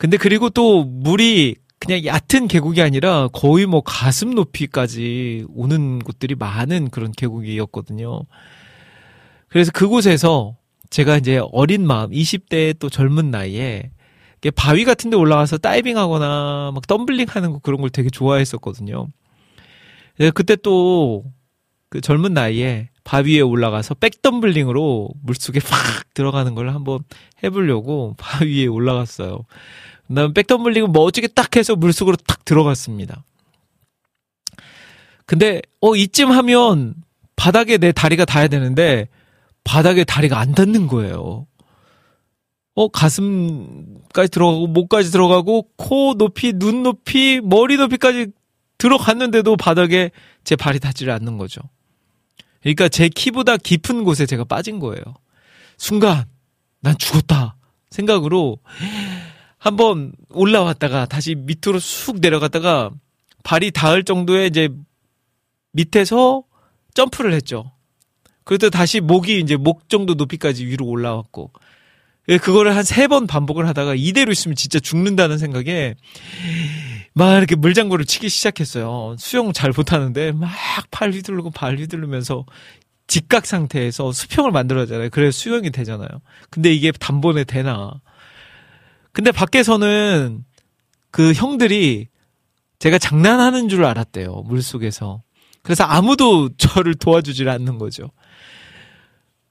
근데 0.00 0.16
그리고 0.16 0.48
또 0.48 0.82
물이 0.82 1.56
그냥 1.78 2.06
얕은 2.06 2.48
계곡이 2.48 2.80
아니라 2.80 3.28
거의 3.34 3.66
뭐 3.66 3.82
가슴 3.82 4.34
높이까지 4.34 5.44
오는 5.50 5.98
곳들이 5.98 6.34
많은 6.34 6.88
그런 6.88 7.12
계곡이었거든요. 7.12 8.22
그래서 9.48 9.70
그곳에서 9.72 10.56
제가 10.88 11.18
이제 11.18 11.38
어린 11.52 11.86
마음, 11.86 12.12
20대 12.12 12.78
또 12.78 12.88
젊은 12.88 13.30
나이에 13.30 13.90
바위 14.56 14.86
같은 14.86 15.10
데 15.10 15.18
올라가서 15.18 15.58
다이빙 15.58 15.98
하거나 15.98 16.70
막 16.72 16.86
덤블링 16.86 17.26
하는 17.28 17.52
거 17.52 17.58
그런 17.58 17.82
걸 17.82 17.90
되게 17.90 18.08
좋아했었거든요. 18.08 19.08
그때 20.32 20.56
또 20.56 21.24
그 21.90 22.00
젊은 22.00 22.32
나이에 22.32 22.88
바위에 23.10 23.40
올라가서 23.40 23.94
백덤블링으로 23.94 25.08
물속에 25.24 25.58
팍 25.58 26.14
들어가는 26.14 26.54
걸 26.54 26.70
한번 26.70 27.00
해보려고 27.42 28.14
바위에 28.18 28.66
올라갔어요. 28.66 29.46
그다음에 30.06 30.32
백덤블링은 30.32 30.92
멋지게 30.92 31.26
딱 31.28 31.56
해서 31.56 31.74
물속으로 31.74 32.14
탁 32.14 32.44
들어갔습니다. 32.44 33.24
근데 35.26 35.60
어 35.80 35.96
이쯤 35.96 36.30
하면 36.30 36.94
바닥에 37.34 37.78
내 37.78 37.90
다리가 37.90 38.24
닿아야 38.26 38.46
되는데 38.46 39.08
바닥에 39.64 40.04
다리가 40.04 40.38
안 40.38 40.52
닿는 40.52 40.86
거예요. 40.86 41.48
어 42.76 42.88
가슴까지 42.88 44.30
들어가고 44.30 44.68
목까지 44.68 45.10
들어가고 45.10 45.66
코 45.76 46.14
높이 46.14 46.52
눈 46.52 46.84
높이 46.84 47.40
머리 47.42 47.76
높이까지 47.76 48.28
들어갔는데도 48.78 49.56
바닥에 49.56 50.12
제 50.44 50.54
발이 50.54 50.78
닿지를 50.78 51.12
않는 51.12 51.38
거죠. 51.38 51.60
그러니까 52.62 52.88
제 52.88 53.08
키보다 53.08 53.56
깊은 53.56 54.04
곳에 54.04 54.26
제가 54.26 54.44
빠진 54.44 54.78
거예요. 54.78 55.02
순간 55.78 56.24
난 56.80 56.96
죽었다 56.98 57.56
생각으로 57.90 58.58
한번 59.58 60.12
올라왔다가 60.30 61.06
다시 61.06 61.34
밑으로 61.34 61.78
쑥 61.78 62.20
내려갔다가 62.20 62.90
발이 63.42 63.70
닿을 63.72 64.04
정도의 64.04 64.48
이제 64.48 64.68
밑에서 65.72 66.44
점프를 66.94 67.32
했죠. 67.34 67.72
그래도 68.44 68.68
다시 68.70 69.00
목이 69.00 69.38
이제 69.40 69.56
목 69.56 69.88
정도 69.88 70.14
높이까지 70.14 70.66
위로 70.66 70.86
올라왔고 70.86 71.52
예, 72.28 72.36
그거를 72.38 72.74
한 72.76 72.82
세 72.84 73.06
번 73.08 73.26
반복을 73.26 73.66
하다가 73.68 73.94
이대로 73.94 74.32
있으면 74.32 74.54
진짜 74.56 74.78
죽는다는 74.80 75.38
생각에 75.38 75.94
막 77.12 77.36
이렇게 77.36 77.56
물장구를 77.56 78.04
치기 78.04 78.28
시작했어요. 78.28 79.16
수영 79.18 79.52
잘 79.52 79.72
못하는데 79.76 80.32
막 80.32 80.50
팔 80.90 81.12
휘두르고 81.12 81.50
발 81.50 81.76
휘두르면서 81.78 82.44
직각 83.06 83.46
상태에서 83.46 84.12
수평을 84.12 84.52
만들어잖아요. 84.52 85.10
그래서 85.10 85.36
수영이 85.36 85.70
되잖아요. 85.70 86.08
근데 86.50 86.72
이게 86.72 86.92
단번에 86.92 87.44
되나? 87.44 87.92
근데 89.12 89.32
밖에서는 89.32 90.44
그 91.10 91.32
형들이 91.32 92.06
제가 92.78 92.98
장난하는 92.98 93.68
줄 93.68 93.84
알았대요. 93.84 94.42
물속에서. 94.46 95.22
그래서 95.62 95.84
아무도 95.84 96.50
저를 96.58 96.94
도와주질 96.94 97.48
않는 97.48 97.78
거죠. 97.78 98.10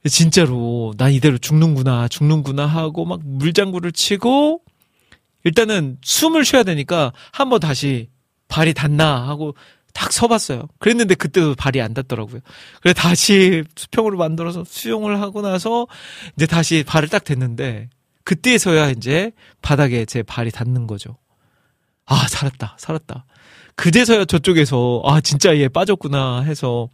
진짜로 0.08 0.94
난 0.98 1.12
이대로 1.12 1.38
죽는구나 1.38 2.08
죽는구나 2.08 2.66
하고 2.66 3.04
막 3.06 3.20
물장구를 3.24 3.92
치고 3.92 4.62
일단은 5.44 5.98
숨을 6.02 6.46
쉬어야 6.46 6.64
되니까 6.64 7.12
한번 7.32 7.60
다시 7.60 8.10
발이 8.48 8.74
닿나 8.74 9.28
하고 9.28 9.56
딱 9.94 10.12
서봤어요. 10.12 10.68
그랬는데 10.80 11.16
그때도 11.16 11.56
발이 11.56 11.82
안 11.82 11.94
닿더라고요. 11.94 12.42
그래 12.82 12.94
다시 12.94 13.64
수평으로 13.76 14.18
만들어서 14.18 14.64
수영을 14.64 15.22
하고 15.22 15.42
나서 15.42 15.88
이제 16.36 16.46
다시 16.46 16.84
발을 16.86 17.10
딱 17.10 17.24
댔는데 17.24 17.90
그때서야 18.24 18.92
이제 18.92 19.32
바닥에 19.62 20.06
제 20.06 20.24
발이 20.24 20.52
닿는 20.52 20.88
거죠. 20.88 21.18
아 22.06 22.28
살았다 22.28 22.76
살았다. 22.78 23.26
그제서야 23.76 24.26
저쪽에서 24.26 25.02
아 25.06 25.22
진짜 25.22 25.58
얘 25.58 25.68
빠졌구나 25.68 26.42
해서 26.42 26.90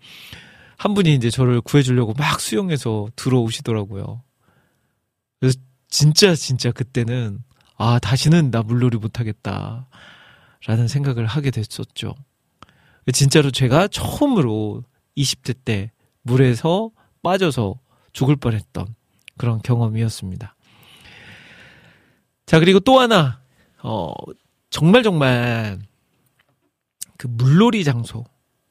한 0.78 0.94
분이 0.94 1.14
이제 1.16 1.30
저를 1.30 1.62
구해주려고 1.62 2.14
막 2.14 2.40
수영해서 2.40 3.08
들어오시더라고요. 3.16 4.22
그래서 5.40 5.58
진짜 5.90 6.36
진짜 6.36 6.72
그때는 6.72 7.40
아 7.78 8.00
다시는 8.00 8.52
나 8.52 8.62
물놀이 8.62 8.98
못하겠다 8.98 9.88
라는 10.66 10.88
생각을 10.88 11.26
하게 11.26 11.52
됐었죠. 11.52 12.16
진짜로 13.14 13.52
제가 13.52 13.88
처음으로 13.88 14.84
20대 15.18 15.56
때 15.64 15.92
물에서 16.24 16.92
빠져서 17.22 17.80
죽을 18.14 18.36
뻔했던 18.36 18.96
그런 19.38 19.62
경험이었습니다. 19.62 20.56
자 22.46 22.60
그리고 22.60 22.80
또 22.80 23.00
하나 23.00 23.42
어 23.84 24.14
정말 24.70 25.04
정말 25.04 25.80
그 27.18 27.28
물놀이 27.28 27.84
장소 27.84 28.26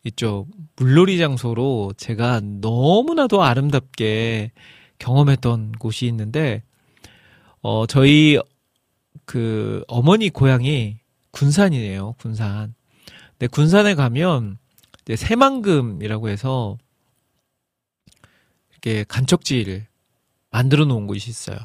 있죠. 0.05 0.46
물놀이 0.76 1.18
장소로 1.18 1.94
제가 1.96 2.40
너무나도 2.40 3.42
아름답게 3.42 4.52
경험했던 4.98 5.72
곳이 5.72 6.07
있는데, 6.07 6.62
어, 7.62 7.86
저희 7.86 8.38
그 9.25 9.85
어머니 9.89 10.31
고향이 10.31 10.99
군산이에요. 11.31 12.14
군산. 12.18 12.75
근데 13.33 13.47
군산에 13.49 13.95
가면 13.95 14.59
이제 15.03 15.16
새만금이라고 15.16 16.29
해서 16.29 16.79
이렇게 18.70 19.05
간척지를 19.05 19.87
만들어 20.51 20.85
놓은 20.85 21.07
곳이 21.07 21.31
있어요. 21.31 21.57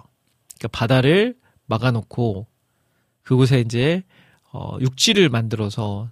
그러니까 0.57 0.68
바다를 0.72 1.38
막아놓고 1.68 2.47
그곳에 3.22 3.60
이제 3.60 4.03
어, 4.51 4.78
육지를 4.82 5.30
만들어서 5.30 6.10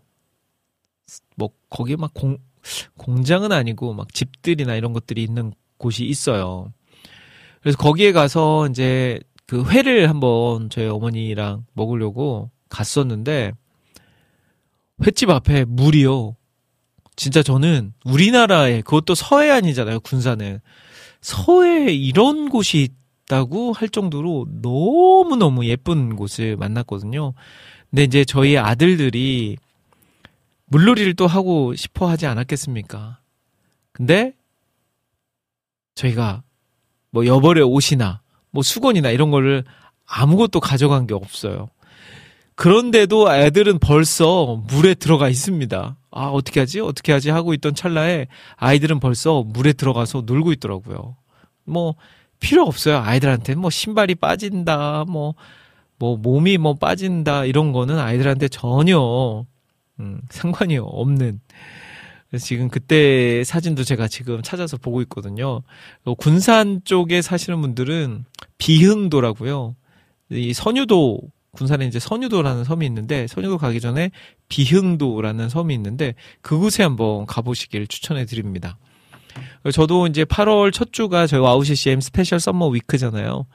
뭐 1.36 1.50
거기에 1.70 1.96
막 1.96 2.14
공, 2.14 2.38
공장은 2.98 3.52
아니고 3.52 3.94
막 3.94 4.14
집들이나 4.14 4.76
이런 4.76 4.94
것들이 4.94 5.24
있는 5.24 5.54
곳이 5.78 6.06
있어요. 6.06 6.72
그래서 7.62 7.78
거기에 7.78 8.12
가서 8.12 8.68
이제 8.70 9.20
그 9.48 9.64
회를 9.70 10.10
한번 10.10 10.70
저희 10.70 10.88
어머니랑 10.88 11.66
먹으려고 11.74 12.52
갔었는데 12.70 13.54
횟집 15.06 15.30
앞에 15.30 15.66
물이요. 15.66 16.36
진짜 17.16 17.42
저는 17.42 17.94
우리나라에 18.06 18.82
그것도 18.82 19.16
서해안이잖아요. 19.16 20.02
군산은 20.02 20.60
서해에 21.22 21.94
이런 21.94 22.50
곳이 22.50 22.90
있다고 23.26 23.72
할 23.74 23.90
정도로 23.90 24.48
너무너무 24.62 25.66
예쁜 25.66 26.16
곳을 26.16 26.58
만났거든요. 26.58 27.34
근데 27.90 28.04
이제 28.04 28.26
저희 28.26 28.58
아들들이 28.58 29.58
물놀이를 30.66 31.14
또 31.14 31.26
하고 31.26 31.74
싶어 31.74 32.10
하지 32.10 32.28
않았겠습니까? 32.28 33.20
근데 33.94 34.34
저희가 35.96 36.44
뭐 37.12 37.26
여벌의 37.26 37.64
옷이나 37.64 38.22
뭐 38.58 38.64
수건이나 38.64 39.12
이런 39.12 39.30
거를 39.30 39.64
아무것도 40.08 40.62
가져간 40.62 41.06
게 41.06 41.14
없어요. 41.14 41.70
그런데도 42.56 43.32
애들은 43.32 43.78
벌써 43.78 44.64
물에 44.68 44.96
들어가 44.96 45.30
있습니다. 45.30 45.96
아, 46.10 46.26
어떻게 46.30 46.60
하지? 46.60 46.80
어떻게 46.80 47.12
하지? 47.12 47.30
하고 47.30 47.54
있던 47.54 47.76
찰나에 47.76 48.26
아이들은 48.56 49.00
벌써 49.00 49.44
물에 49.44 49.74
들어가서 49.74 50.24
놀고 50.26 50.54
있더라고요. 50.54 51.18
뭐, 51.66 51.94
필요 52.40 52.64
없어요. 52.64 52.98
아이들한테 52.98 53.54
뭐 53.54 53.70
신발이 53.70 54.16
빠진다, 54.16 55.06
뭐, 55.08 55.36
뭐 56.00 56.18
몸이 56.18 56.58
뭐 56.58 56.74
빠진다, 56.74 57.46
이런 57.46 57.72
거는 57.74 58.00
아이들한테 58.00 58.48
전혀 58.48 59.46
음, 60.00 60.22
상관이 60.32 60.80
없는. 60.80 61.42
그래서 62.30 62.46
지금 62.46 62.68
그때 62.68 63.44
사진도 63.44 63.84
제가 63.84 64.08
지금 64.08 64.42
찾아서 64.42 64.78
보고 64.78 65.02
있거든요. 65.04 65.62
군산 66.18 66.82
쪽에 66.84 67.22
사시는 67.22 67.62
분들은 67.62 68.26
비응도라고요. 68.58 69.76
이 70.32 70.54
선유도 70.54 71.22
군산에 71.52 71.88
이제 71.88 72.00
선유도라는 72.00 72.66
섬이 72.66 72.86
있는데 72.86 73.28
선유도 73.28 73.58
가기 73.58 73.80
전에 73.80 74.12
비응도라는 74.50 75.50
섬이 75.50 75.74
있는데 75.76 76.16
그곳에 76.42 76.84
한번 76.84 77.26
가보시길 77.26 77.88
추천해 77.88 78.26
드립니다. 78.26 78.78
저도 79.72 80.08
이제 80.08 80.24
8월 80.24 80.74
첫 80.74 80.92
주가 80.92 81.28
저희 81.28 81.40
와우 81.40 81.64
CCM 81.64 82.02
special 82.02 82.40
summer 82.40 82.68
week잖아요. 82.68 83.46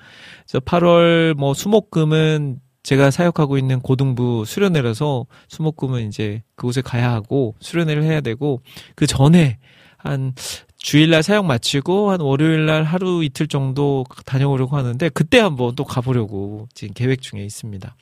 그래서 0.47 0.61
8월 0.61 1.35
뭐 1.35 1.55
수목금은 1.55 2.59
제가 2.83 3.11
사역하고 3.11 3.59
있는 3.59 3.81
고등부 3.81 4.45
수련회라서 4.47 5.27
수목금은 5.49 6.09
이제 6.09 6.43
그곳에 6.57 6.81
가야 6.81 7.13
하고 7.13 7.55
수련회를 7.61 8.03
해야 8.03 8.21
되고 8.21 8.61
그 8.95 9.07
전에 9.07 9.59
한 9.97 10.35
주일날 10.77 11.23
사역 11.23 11.47
마치고 11.47 12.11
한 12.11 12.21
월요일날 12.21 12.83
하루 12.83 13.23
이틀 13.23 13.47
정도 13.47 14.05
다녀오려고 14.27 14.77
하는데 14.77 15.09
그때 15.11 15.39
한번 15.39 15.77
또 15.77 15.85
가보려고 15.85 16.67
지금 16.75 16.93
계획 16.93 17.23
중에 17.23 17.45
있습니다. 17.45 17.95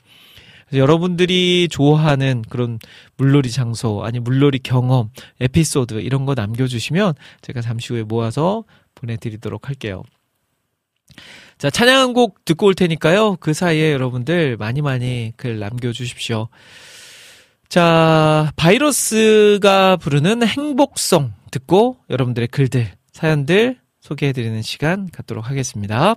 여러분들이 0.73 1.67
좋아하는 1.69 2.43
그런 2.49 2.79
물놀이 3.17 3.51
장소 3.51 4.03
아니 4.03 4.19
물놀이 4.19 4.59
경험 4.59 5.09
에피소드 5.39 6.01
이런 6.01 6.25
거 6.25 6.33
남겨주시면 6.33 7.13
제가 7.41 7.61
잠시 7.61 7.93
후에 7.93 8.03
모아서 8.03 8.63
보내드리도록 8.95 9.67
할게요. 9.67 10.01
자, 11.61 11.69
찬양 11.69 12.01
한곡 12.01 12.43
듣고 12.43 12.65
올 12.65 12.73
테니까요. 12.73 13.37
그 13.39 13.53
사이에 13.53 13.93
여러분들 13.93 14.57
많이 14.57 14.81
많이 14.81 15.31
글 15.37 15.59
남겨주십시오. 15.59 16.47
자, 17.69 18.51
바이러스가 18.55 19.97
부르는 19.97 20.41
행복성 20.41 21.33
듣고 21.51 21.97
여러분들의 22.09 22.47
글들, 22.47 22.89
사연들 23.11 23.77
소개해드리는 23.99 24.59
시간 24.63 25.07
갖도록 25.11 25.51
하겠습니다. 25.51 26.15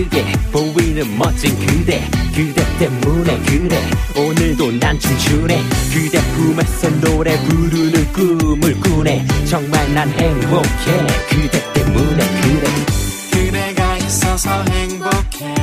크게 0.00 0.24
보이는 0.50 1.18
멋진 1.18 1.54
그대 1.58 2.00
그대 2.34 2.64
때문에 2.78 3.38
그래. 3.40 3.90
오늘도 4.16 4.72
난 4.78 4.98
춤추네 4.98 5.62
그대 5.92 6.18
품에서 6.32 6.88
노래 7.00 7.38
부르는 7.44 8.10
꿈을 8.12 8.80
꾸네. 8.80 9.26
정말 9.44 9.92
난 9.92 10.08
행복해. 10.08 11.06
그대 11.28 11.72
때문에 11.74 12.40
그래. 12.40 12.70
그대가 13.30 13.98
있어서 13.98 14.64
행복해 14.70 15.59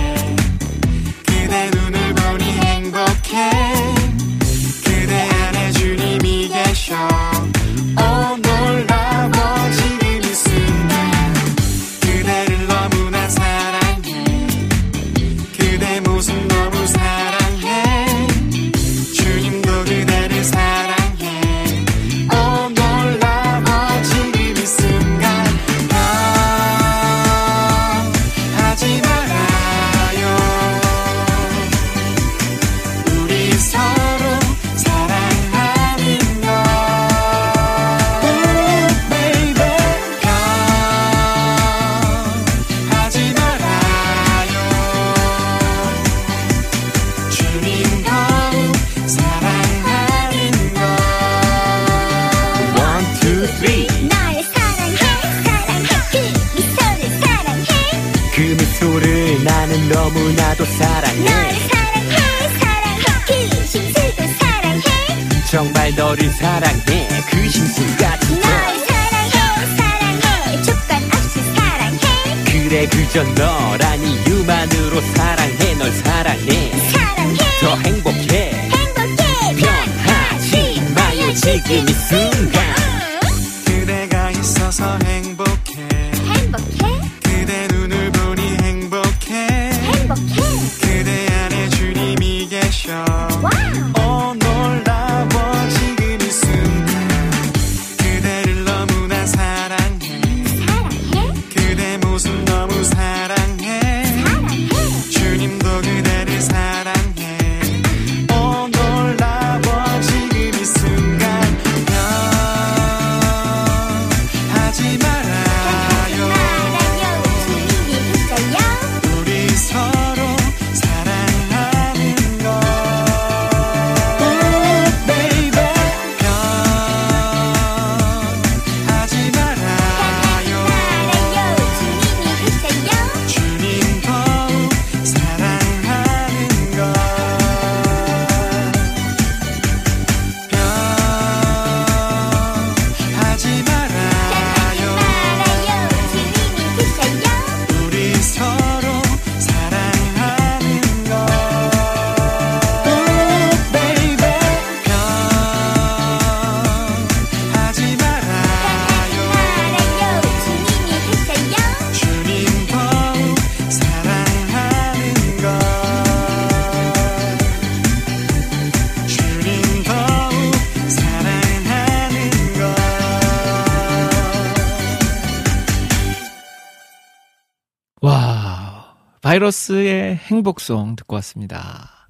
바이러스의 179.37 180.15
행복송 180.15 180.95
듣고 180.95 181.15
왔습니다. 181.17 182.07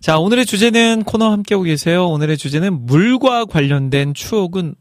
자, 0.00 0.18
오늘의 0.18 0.46
주제는 0.46 1.04
코너 1.04 1.30
함께하고 1.30 1.64
계세요. 1.64 2.06
오늘의 2.08 2.36
주제는 2.36 2.86
물과 2.86 3.46
관련된 3.46 4.14
추억은 4.14 4.74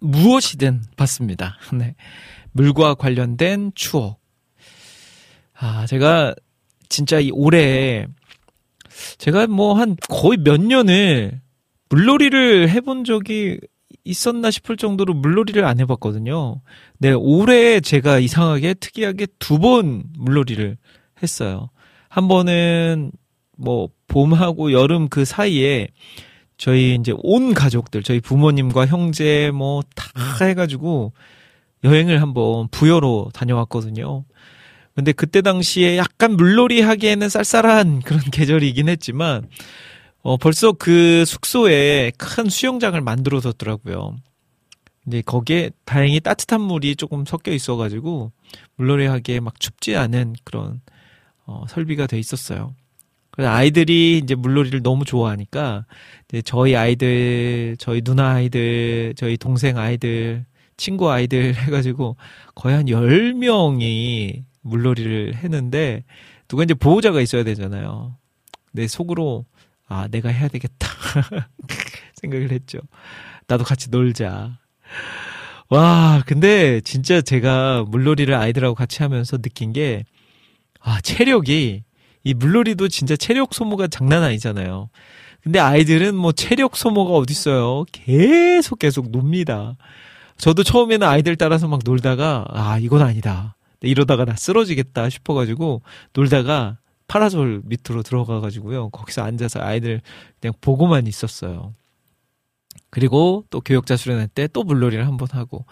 무엇이든 0.00 0.82
받습니다. 0.96 1.56
네. 1.74 1.94
물과 2.52 2.94
관련된 2.94 3.72
추억. 3.74 4.20
아, 5.54 5.86
제가 5.86 6.34
진짜 6.88 7.18
이 7.20 7.30
올해 7.32 8.06
제가 9.18 9.46
뭐 9.46 9.74
한 9.74 9.96
거의 10.08 10.38
몇 10.38 10.60
년을 10.60 11.40
물놀이를 11.88 12.70
해본 12.70 13.04
적이 13.04 13.58
있었나 14.08 14.50
싶을 14.50 14.76
정도로 14.76 15.14
물놀이를 15.14 15.64
안 15.64 15.78
해봤거든요. 15.80 16.60
네, 16.98 17.12
올해 17.12 17.80
제가 17.80 18.18
이상하게 18.18 18.74
특이하게 18.74 19.26
두 19.38 19.58
번 19.58 20.04
물놀이를 20.16 20.76
했어요. 21.22 21.70
한 22.08 22.26
번은 22.28 23.12
뭐 23.56 23.88
봄하고 24.06 24.72
여름 24.72 25.08
그 25.08 25.24
사이에 25.24 25.88
저희 26.56 26.94
이제 26.98 27.12
온 27.18 27.54
가족들, 27.54 28.02
저희 28.02 28.20
부모님과 28.20 28.86
형제 28.86 29.50
뭐 29.52 29.82
다 29.94 30.44
해가지고 30.44 31.12
여행을 31.84 32.20
한번 32.22 32.68
부여로 32.70 33.30
다녀왔거든요. 33.34 34.24
근데 34.94 35.12
그때 35.12 35.42
당시에 35.42 35.96
약간 35.96 36.36
물놀이 36.36 36.80
하기에는 36.80 37.28
쌀쌀한 37.28 38.00
그런 38.00 38.20
계절이긴 38.32 38.88
했지만 38.88 39.46
어, 40.22 40.36
벌써 40.36 40.72
그 40.72 41.24
숙소에 41.24 42.12
큰 42.18 42.48
수영장을 42.48 43.00
만들어 43.00 43.40
뒀더라고요. 43.40 44.16
근데 45.04 45.22
거기에 45.22 45.70
다행히 45.84 46.20
따뜻한 46.20 46.60
물이 46.60 46.96
조금 46.96 47.24
섞여 47.24 47.52
있어가지고 47.52 48.32
물놀이 48.76 49.06
하기에 49.06 49.40
막 49.40 49.58
춥지 49.58 49.96
않은 49.96 50.34
그런 50.44 50.80
어, 51.46 51.64
설비가 51.68 52.06
돼 52.06 52.18
있었어요. 52.18 52.74
그래서 53.30 53.50
아이들이 53.50 54.18
이제 54.18 54.34
물놀이를 54.34 54.82
너무 54.82 55.04
좋아하니까 55.04 55.86
이제 56.28 56.42
저희 56.42 56.74
아이들, 56.74 57.76
저희 57.78 58.02
누나 58.02 58.32
아이들, 58.32 59.14
저희 59.16 59.36
동생 59.36 59.78
아이들, 59.78 60.44
친구 60.76 61.10
아이들 61.10 61.54
해가지고 61.56 62.16
거의 62.54 62.76
한 62.76 62.86
10명이 62.86 64.42
물놀이를 64.62 65.36
했는데 65.36 66.04
누가 66.48 66.64
이제 66.64 66.74
보호자가 66.74 67.20
있어야 67.20 67.44
되잖아요. 67.44 68.16
내 68.72 68.86
속으로 68.86 69.44
아, 69.88 70.06
내가 70.08 70.28
해야 70.28 70.48
되겠다. 70.48 70.88
생각을 72.20 72.52
했죠. 72.52 72.78
나도 73.46 73.64
같이 73.64 73.90
놀자. 73.90 74.58
와, 75.70 76.22
근데 76.26 76.80
진짜 76.82 77.20
제가 77.20 77.84
물놀이를 77.88 78.34
아이들하고 78.34 78.74
같이 78.74 79.02
하면서 79.02 79.38
느낀 79.38 79.72
게, 79.72 80.04
아, 80.80 81.00
체력이, 81.00 81.82
이 82.24 82.34
물놀이도 82.34 82.88
진짜 82.88 83.16
체력 83.16 83.54
소모가 83.54 83.88
장난 83.88 84.22
아니잖아요. 84.22 84.90
근데 85.42 85.58
아이들은 85.58 86.14
뭐 86.14 86.32
체력 86.32 86.76
소모가 86.76 87.12
어딨어요. 87.12 87.84
계속 87.92 88.78
계속 88.78 89.10
놉니다. 89.10 89.76
저도 90.36 90.62
처음에는 90.62 91.06
아이들 91.06 91.36
따라서 91.36 91.68
막 91.68 91.80
놀다가, 91.84 92.44
아, 92.50 92.78
이건 92.78 93.02
아니다. 93.02 93.56
이러다가 93.80 94.24
나 94.24 94.34
쓰러지겠다 94.34 95.08
싶어가지고 95.08 95.82
놀다가 96.12 96.78
파라솔 97.08 97.62
밑으로 97.64 98.02
들어가 98.02 98.40
가지고요. 98.40 98.90
거기서 98.90 99.22
앉아서 99.22 99.60
아이들 99.60 100.00
그냥 100.40 100.54
보고만 100.60 101.06
있었어요. 101.06 101.72
그리고 102.90 103.44
또 103.50 103.60
교역자 103.60 103.96
수련회 103.96 104.28
때 104.34 104.46
또 104.48 104.62
물놀이를 104.62 105.06
한 105.06 105.16
번 105.16 105.28
하고 105.32 105.64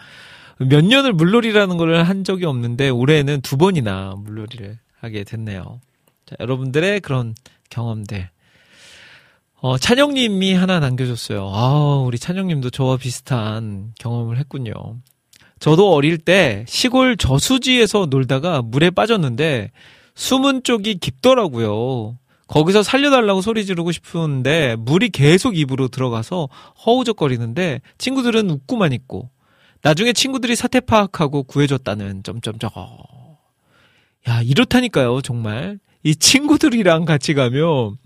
몇 0.58 0.84
년을 0.84 1.12
물놀이라는 1.12 1.76
걸 1.76 1.94
한 2.02 2.24
적이 2.24 2.46
없는데 2.46 2.88
올해는 2.88 3.40
두 3.42 3.56
번이나 3.56 4.14
물놀이를 4.18 4.78
하게 4.98 5.24
됐네요. 5.24 5.80
자, 6.26 6.36
여러분들의 6.40 7.00
그런 7.00 7.34
경험들. 7.70 8.30
어, 9.60 9.78
찬영님이 9.78 10.52
하나 10.54 10.80
남겨줬어요. 10.80 11.50
아, 11.52 12.02
우리 12.04 12.18
찬영님도 12.18 12.70
저와 12.70 12.96
비슷한 12.98 13.92
경험을 13.98 14.38
했군요. 14.38 14.72
저도 15.58 15.92
어릴 15.94 16.18
때 16.18 16.64
시골 16.68 17.16
저수지에서 17.16 18.06
놀다가 18.10 18.60
물에 18.62 18.90
빠졌는데 18.90 19.70
숨은 20.16 20.64
쪽이 20.64 20.98
깊더라고요. 20.98 22.18
거기서 22.48 22.82
살려달라고 22.82 23.42
소리 23.42 23.64
지르고 23.64 23.92
싶은데 23.92 24.76
물이 24.78 25.10
계속 25.10 25.56
입으로 25.56 25.88
들어가서 25.88 26.48
허우적거리는데 26.84 27.80
친구들은 27.98 28.50
웃고만 28.50 28.92
있고 28.92 29.30
나중에 29.82 30.12
친구들이 30.12 30.56
사태 30.56 30.80
파악하고 30.80 31.44
구해줬다는 31.44 32.22
점점점. 32.22 32.70
야 34.28 34.42
이렇다니까요 34.42 35.20
정말 35.22 35.78
이 36.02 36.16
친구들이랑 36.16 37.04
같이 37.04 37.34
가면 37.34 37.96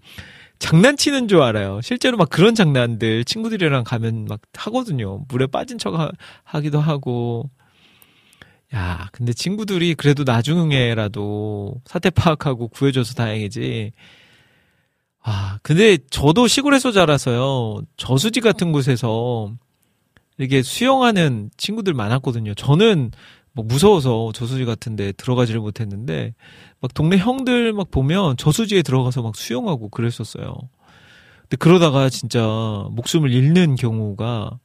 장난치는 0.58 1.28
줄 1.28 1.42
알아요. 1.42 1.80
실제로 1.82 2.16
막 2.16 2.28
그런 2.28 2.54
장난들 2.54 3.24
친구들이랑 3.24 3.84
가면 3.84 4.26
막 4.26 4.40
하거든요. 4.54 5.24
물에 5.28 5.46
빠진 5.46 5.78
척 5.78 5.94
하, 5.98 6.11
하기도 6.44 6.80
하고 6.80 7.50
야, 8.74 9.08
근데 9.12 9.32
친구들이 9.32 9.94
그래도 9.94 10.22
나중에라도 10.24 11.80
사태 11.84 12.10
파악하고 12.10 12.68
구해줘서 12.68 13.14
다행이지. 13.14 13.92
아, 15.22 15.58
근데 15.62 15.98
저도 16.10 16.46
시골에서 16.46 16.92
자라서요. 16.92 17.82
저수지 17.96 18.40
같은 18.40 18.72
곳에서 18.72 19.52
이렇게 20.38 20.62
수영하는 20.62 21.50
친구들 21.56 21.94
많았거든요. 21.94 22.54
저는 22.54 23.10
뭐 23.52 23.64
무서워서 23.64 24.30
저수지 24.32 24.64
같은데 24.64 25.12
들어가지를 25.12 25.60
못했는데 25.60 26.34
막 26.80 26.94
동네 26.94 27.18
형들 27.18 27.72
막 27.72 27.90
보면 27.90 28.36
저수지에 28.36 28.82
들어가서 28.82 29.22
막 29.22 29.36
수영하고 29.36 29.88
그랬었어요. 29.88 30.54
근데 31.42 31.56
그러다가 31.58 32.08
진짜 32.08 32.40
목숨을 32.92 33.32
잃는 33.32 33.74
경우가 33.74 34.58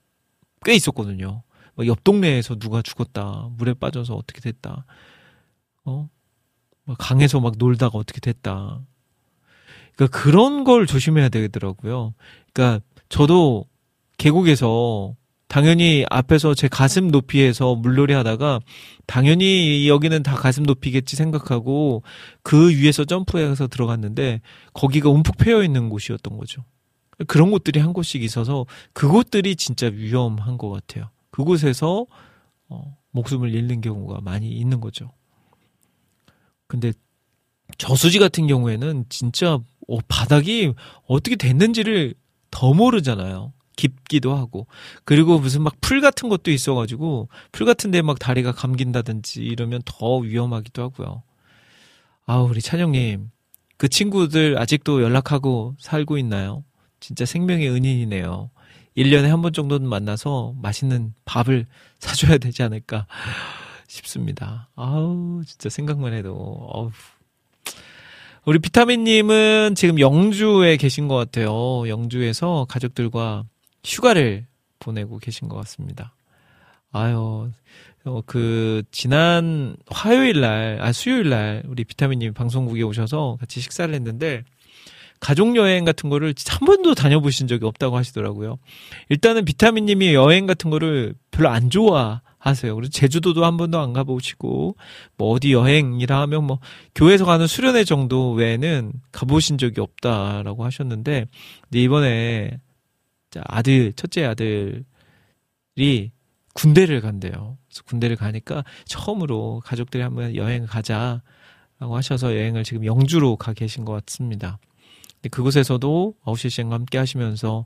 꽤 0.64 0.76
있었거든요. 0.76 1.41
옆 1.86 2.04
동네에서 2.04 2.56
누가 2.56 2.82
죽었다. 2.82 3.50
물에 3.58 3.74
빠져서 3.74 4.16
어떻게 4.16 4.40
됐다. 4.42 4.86
어? 5.84 6.10
강에서 6.98 7.40
막 7.40 7.56
놀다가 7.58 7.98
어떻게 7.98 8.20
됐다. 8.20 8.82
그러니까 9.96 10.20
그런 10.20 10.64
걸 10.64 10.86
조심해야 10.86 11.30
되더라고요. 11.30 12.14
그러니까 12.54 12.84
저도 13.10 13.66
계곡에서 14.18 15.16
당연히 15.48 16.06
앞에서 16.10 16.54
제 16.54 16.68
가슴 16.68 17.10
높이에서 17.10 17.76
물놀이 17.76 18.14
하다가 18.14 18.60
당연히 19.06 19.88
여기는 19.88 20.24
다 20.24 20.36
가슴 20.36 20.64
높이겠지 20.64 21.16
생각하고 21.16 22.04
그 22.42 22.70
위에서 22.70 23.06
점프해서 23.06 23.68
들어갔는데 23.68 24.42
거기가 24.74 25.10
움푹 25.10 25.38
패여 25.38 25.64
있는 25.64 25.90
곳이었던 25.90 26.38
거죠. 26.38 26.66
그런 27.28 27.52
곳들이 27.52 27.80
한 27.80 27.94
곳씩 27.94 28.24
있어서 28.24 28.66
그곳들이 28.94 29.56
진짜 29.56 29.88
위험한 29.88 30.58
것 30.58 30.70
같아요. 30.70 31.10
그곳에서 31.36 32.06
어, 32.70 32.98
목숨을 33.12 33.54
잃는 33.54 33.82
경우가 33.82 34.22
많이 34.22 34.50
있는 34.50 34.80
거죠. 34.80 35.12
근데 36.68 36.94
저수지 37.78 38.20
같은 38.20 38.48
경우에는 38.48 39.04
진짜 39.10 39.56
어, 39.90 39.98
바닥이 40.08 40.74
어떻게 41.08 41.36
됐는지를 41.36 42.14
더 42.52 42.74
모르잖아요. 42.74 43.52
깊기도 43.76 44.34
하고 44.34 44.68
그리고 45.04 45.38
무슨 45.38 45.62
막 45.64 45.74
풀 45.82 46.00
같은 46.00 46.30
것도 46.30 46.52
있어가지고 46.52 47.28
풀 47.52 47.66
같은데 47.66 48.02
막 48.02 48.18
다리가 48.18 48.54
감긴다든지 48.54 49.44
이러면 49.44 49.82
더 49.84 50.18
위험하기도 50.20 50.82
하고요. 50.82 51.24
아 52.26 52.38
우리 52.38 52.62
찬영님 52.62 53.30
그 53.76 53.90
친구들 53.90 54.58
아직도 54.58 55.04
연락하고 55.04 55.76
살고 55.80 56.18
있나요? 56.18 56.64
진짜 57.02 57.26
생명의 57.26 57.70
은인이네요. 57.70 58.52
1년에 58.98 59.28
한 59.28 59.41
번 59.41 59.54
정도는 59.54 59.88
만나서 59.89 60.54
맛있는 60.62 61.14
밥을 61.26 61.66
사줘야 62.00 62.38
되지 62.38 62.64
않을까 62.64 63.08
싶습니다. 63.88 64.70
아우, 64.76 65.43
진짜 65.46 65.70
생각만 65.70 66.14
해도, 66.14 66.34
어우. 66.34 66.91
우리 68.46 68.60
비타민님은 68.60 69.74
지금 69.76 70.00
영주에 70.00 70.78
계신 70.78 71.08
것 71.08 71.16
같아요. 71.16 71.88
영주에서 71.89 72.66
가족들과 72.70 73.43
휴가를 73.84 74.46
보내고 74.80 75.18
계신 75.18 75.48
것 75.50 75.56
같습니다. 75.58 76.14
아유, 76.91 77.50
어, 78.06 78.22
그, 78.26 78.84
지난 78.91 79.76
화요일 79.88 80.41
날, 80.41 80.78
아, 80.80 80.91
수요일 80.91 81.30
날, 81.30 81.64
우리 81.68 81.84
비타민님 81.84 82.34
방송국에 82.34 82.84
오셔서 82.84 83.38
같이 83.39 83.60
식사를 83.62 83.93
했는데, 83.93 84.43
가족 85.20 85.55
여행 85.55 85.86
같은 85.86 86.09
거를 86.09 86.34
한 86.47 86.66
번도 86.66 86.95
다녀보신 86.95 87.47
적이 87.47 87.66
없다고 87.66 87.97
하시더라고요. 87.97 88.57
일단은 89.09 89.45
비타민님이 89.45 90.13
여행 90.13 90.45
같은 90.45 90.70
거를 90.70 91.16
별로 91.32 91.49
안 91.49 91.70
좋아 91.70 92.22
하세요. 92.38 92.76
그래서 92.76 92.91
제주도도 92.91 93.43
한 93.43 93.57
번도 93.57 93.80
안 93.80 93.91
가보시고 93.91 94.76
뭐 95.18 95.30
어디 95.32 95.51
여행이라 95.51 96.22
하면 96.22 96.43
뭐 96.43 96.59
교회에서 96.93 97.26
가는 97.26 97.47
수련회 97.47 97.84
정도 97.86 98.34
외에는 98.34 98.93
가보신 99.11 99.57
적이 99.57 99.82
없다라고 99.82 100.63
하셨는데 100.63 101.26
이번에 101.74 102.59
아들 103.45 103.93
첫째 103.93 104.26
아들이 104.26 104.84
군대를 106.53 107.01
간대요. 107.01 107.57
그래서 107.68 107.84
군대를 107.86 108.16
가니까 108.16 108.63
처음으로 108.86 109.61
가족들이 109.66 110.03
한번 110.03 110.36
여행 110.36 110.66
가자라고 110.68 111.22
하셔서 111.80 112.36
여행을 112.36 112.63
지금 112.63 112.86
영주로 112.86 113.36
가 113.38 113.53
계신 113.53 113.86
것 113.86 114.05
같습니다. 114.05 114.59
그곳에서도 115.30 116.16
아웃시 116.24 116.50
씨과 116.50 116.72
함께 116.72 116.98
하시면서 116.98 117.66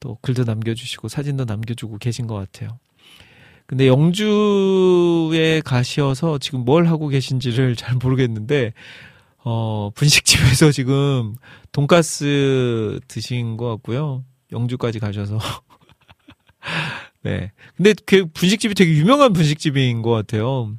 또 0.00 0.18
글도 0.22 0.44
남겨주시고 0.44 1.08
사진도 1.08 1.44
남겨주고 1.44 1.98
계신 1.98 2.26
것 2.26 2.34
같아요. 2.34 2.78
근데 3.66 3.86
영주에 3.86 5.60
가셔서 5.62 6.38
지금 6.38 6.64
뭘 6.64 6.86
하고 6.86 7.08
계신지를 7.08 7.76
잘 7.76 7.96
모르겠는데, 7.96 8.72
어, 9.44 9.90
분식집에서 9.94 10.72
지금 10.72 11.34
돈가스 11.70 12.98
드신 13.08 13.58
것 13.58 13.68
같고요. 13.68 14.24
영주까지 14.52 15.00
가셔서. 15.00 15.38
네. 17.22 17.52
근데 17.76 17.92
그 18.06 18.26
분식집이 18.32 18.74
되게 18.74 18.92
유명한 18.92 19.34
분식집인 19.34 20.00
것 20.00 20.10
같아요. 20.12 20.74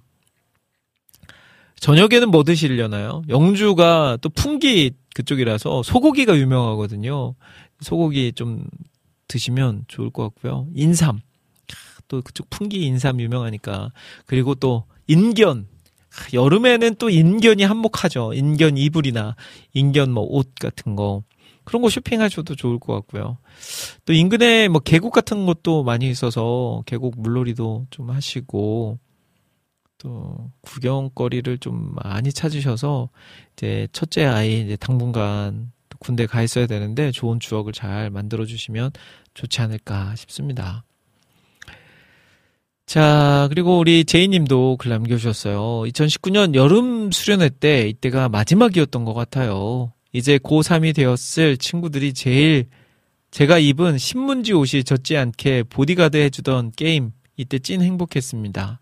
저녁에는 1.80 2.30
뭐 2.30 2.44
드시려나요? 2.44 3.22
영주가 3.30 4.18
또 4.22 4.30
풍기 4.30 4.92
그쪽이라서 5.16 5.84
소고기가 5.84 6.38
유명하거든요. 6.38 7.36
소고기 7.82 8.34
좀 8.34 8.66
드시면 9.28 9.86
좋을 9.88 10.10
것 10.10 10.24
같고요. 10.24 10.68
인삼. 10.76 11.22
또 12.08 12.22
그쪽 12.22 12.50
풍기 12.50 12.82
인삼 12.86 13.22
유명하니까. 13.22 13.92
그리고 14.26 14.56
또 14.56 14.86
인견. 15.08 15.68
여름에는 16.34 16.96
또 16.96 17.10
인견이 17.10 17.64
한몫하죠. 17.64 18.34
인견 18.34 18.78
이불이나 18.78 19.36
인견 19.74 20.12
뭐 20.12 20.26
옷 20.26 20.56
같은 20.56 20.96
거. 20.96 21.24
그런 21.64 21.84
거 21.84 21.90
쇼핑하셔도 21.90 22.56
좋을 22.56 22.80
것 22.80 22.94
같고요. 22.94 23.38
또 24.06 24.14
인근에 24.14 24.70
뭐 24.70 24.82
계곡 24.82 25.14
같은 25.14 25.46
것도 25.46 25.84
많이 25.84 26.10
있어서 26.10 26.82
계곡 26.88 27.22
물놀이도 27.22 27.86
좀 27.92 28.10
하시고 28.10 28.98
또 30.00 30.50
구경거리를 30.62 31.60
좀 31.60 31.94
많이 31.96 32.34
찾으셔서 32.34 33.10
이제 33.54 33.88
첫째 33.92 34.26
아이 34.26 34.62
이제 34.62 34.76
당분간 34.76 35.72
군대 36.00 36.26
가 36.26 36.42
있어야 36.42 36.66
되는데 36.66 37.12
좋은 37.12 37.40
추억을 37.40 37.74
잘 37.74 38.10
만들어 38.10 38.46
주시면 38.46 38.92
좋지 39.34 39.62
않을까 39.62 40.16
싶습니다. 40.16 40.84
자, 42.86 43.46
그리고 43.50 43.78
우리 43.78 44.04
제이님도 44.04 44.78
글 44.78 44.90
남겨주셨어요. 44.90 45.84
2019년 45.92 46.56
여름 46.56 47.12
수련회 47.12 47.50
때 47.50 47.88
이때가 47.88 48.30
마지막이었던 48.30 49.06
것 49.06 49.14
같아요. 49.14 49.94
이제 50.12 50.40
고3이 50.40 50.96
되었을 50.96 51.58
친구들이 51.58 52.14
제일 52.14 52.68
제가 53.30 53.60
입은 53.60 54.00
신문지 54.00 54.54
옷이 54.54 54.84
젖지 54.84 55.18
않게 55.18 55.64
보디가드 55.64 56.18
해주던 56.18 56.72
게임 56.76 57.12
이때 57.38 57.60
찐 57.60 57.82
행복했습니다. 57.82 58.80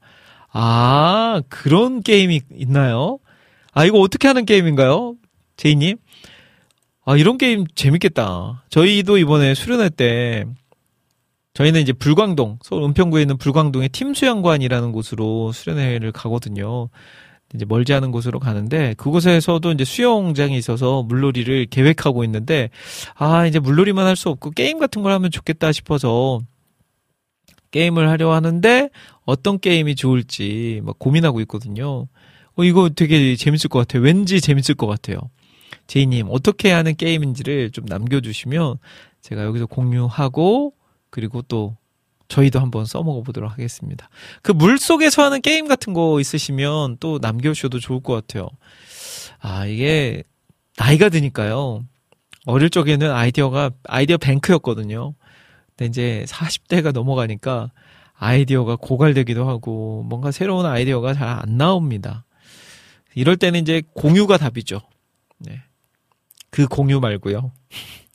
아, 0.52 1.42
그런 1.50 2.02
게임이 2.02 2.42
있나요? 2.56 3.20
아, 3.74 3.86
이거 3.86 4.00
어떻게 4.00 4.28
하는 4.28 4.46
게임인가요? 4.46 5.16
제이님? 5.58 5.98
아, 7.06 7.16
이런 7.16 7.38
게임 7.38 7.66
재밌겠다. 7.76 8.64
저희도 8.70 9.18
이번에 9.18 9.54
수련회 9.54 9.90
때, 9.90 10.46
저희는 11.54 11.82
이제 11.82 11.94
불광동, 11.94 12.60
서울 12.64 12.84
은평구에 12.84 13.22
있는 13.22 13.38
불광동의 13.38 13.90
팀수양관이라는 13.90 14.92
곳으로 14.92 15.52
수련회를 15.52 16.12
가거든요. 16.12 16.90
이제 17.56 17.66
멀지 17.66 17.94
않은 17.94 18.12
곳으로 18.12 18.40
가는데, 18.40 18.94
그곳에서도 18.98 19.72
이제 19.72 19.86
수영장이 19.86 20.58
있어서 20.58 21.02
물놀이를 21.04 21.68
계획하고 21.68 22.24
있는데, 22.26 22.70
아, 23.16 23.46
이제 23.48 23.60
물놀이만 23.60 24.06
할 24.06 24.16
수 24.18 24.30
없고 24.30 24.52
게임 24.52 24.80
같은 24.80 25.02
걸 25.02 25.12
하면 25.14 25.32
좋겠다 25.32 25.72
싶어서, 25.72 26.40
게임을 27.72 28.10
하려 28.10 28.34
하는데, 28.34 28.90
어떤 29.26 29.60
게임이 29.60 29.96
좋을지 29.96 30.82
막 30.84 30.98
고민하고 31.00 31.42
있거든요. 31.42 32.08
어, 32.56 32.64
이거 32.64 32.90
되게 32.90 33.36
재밌을 33.36 33.70
것 33.70 33.80
같아요. 33.80 34.04
왠지 34.04 34.42
재밌을 34.42 34.76
것 34.76 34.88
같아요. 34.88 35.18
제이님, 35.88 36.28
어떻게 36.30 36.72
하는 36.72 36.96
게임인지를 36.96 37.72
좀 37.72 37.86
남겨주시면 37.86 38.78
제가 39.22 39.44
여기서 39.44 39.66
공유하고 39.68 40.74
그리고 41.10 41.42
또 41.44 41.76
저희도 42.30 42.60
한번 42.60 42.86
써먹어 42.86 43.22
보도록 43.24 43.52
하겠습니다. 43.52 44.10
그 44.42 44.52
물 44.52 44.78
속에서 44.78 45.24
하는 45.24 45.42
게임 45.42 45.68
같은 45.68 45.94
거 45.94 46.20
있으시면 46.20 46.98
또 47.00 47.20
남겨주셔도 47.22 47.80
좋을 47.80 48.02
것 48.02 48.14
같아요. 48.14 48.50
아, 49.40 49.66
이게 49.66 50.24
나이가 50.78 51.10
드니까요. 51.10 51.84
어릴 52.46 52.70
적에는 52.70 53.12
아이디어가, 53.12 53.72
아이디어 53.86 54.18
뱅크였거든요. 54.18 55.14
근데 55.78 55.86
이제 55.86 56.26
40대가 56.28 56.92
넘어가니까 56.92 57.72
아이디어가 58.16 58.78
고갈되기도 58.78 59.48
하고 59.48 60.04
뭔가 60.08 60.32
새로운 60.32 60.66
아이디어가 60.66 61.14
잘 61.14 61.28
안 61.28 61.58
나옵니다. 61.58 62.26
이럴 63.16 63.38
때는 63.38 63.62
이제 63.62 63.84
공유가 63.94 64.38
답이죠. 64.38 64.82
네. 65.40 65.62
그 66.50 66.68
공유 66.68 67.00
말고요. 67.00 67.52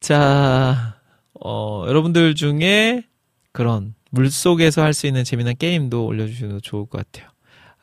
자, 0.00 0.96
어, 1.40 1.84
여러분들 1.86 2.34
중에 2.34 3.04
그런 3.52 3.94
물속에서 4.10 4.82
할 4.82 4.92
수 4.92 5.06
있는 5.06 5.24
재미난 5.24 5.54
게임도 5.56 6.04
올려주셔도 6.06 6.60
좋을 6.60 6.86
것 6.86 6.98
같아요. 6.98 7.30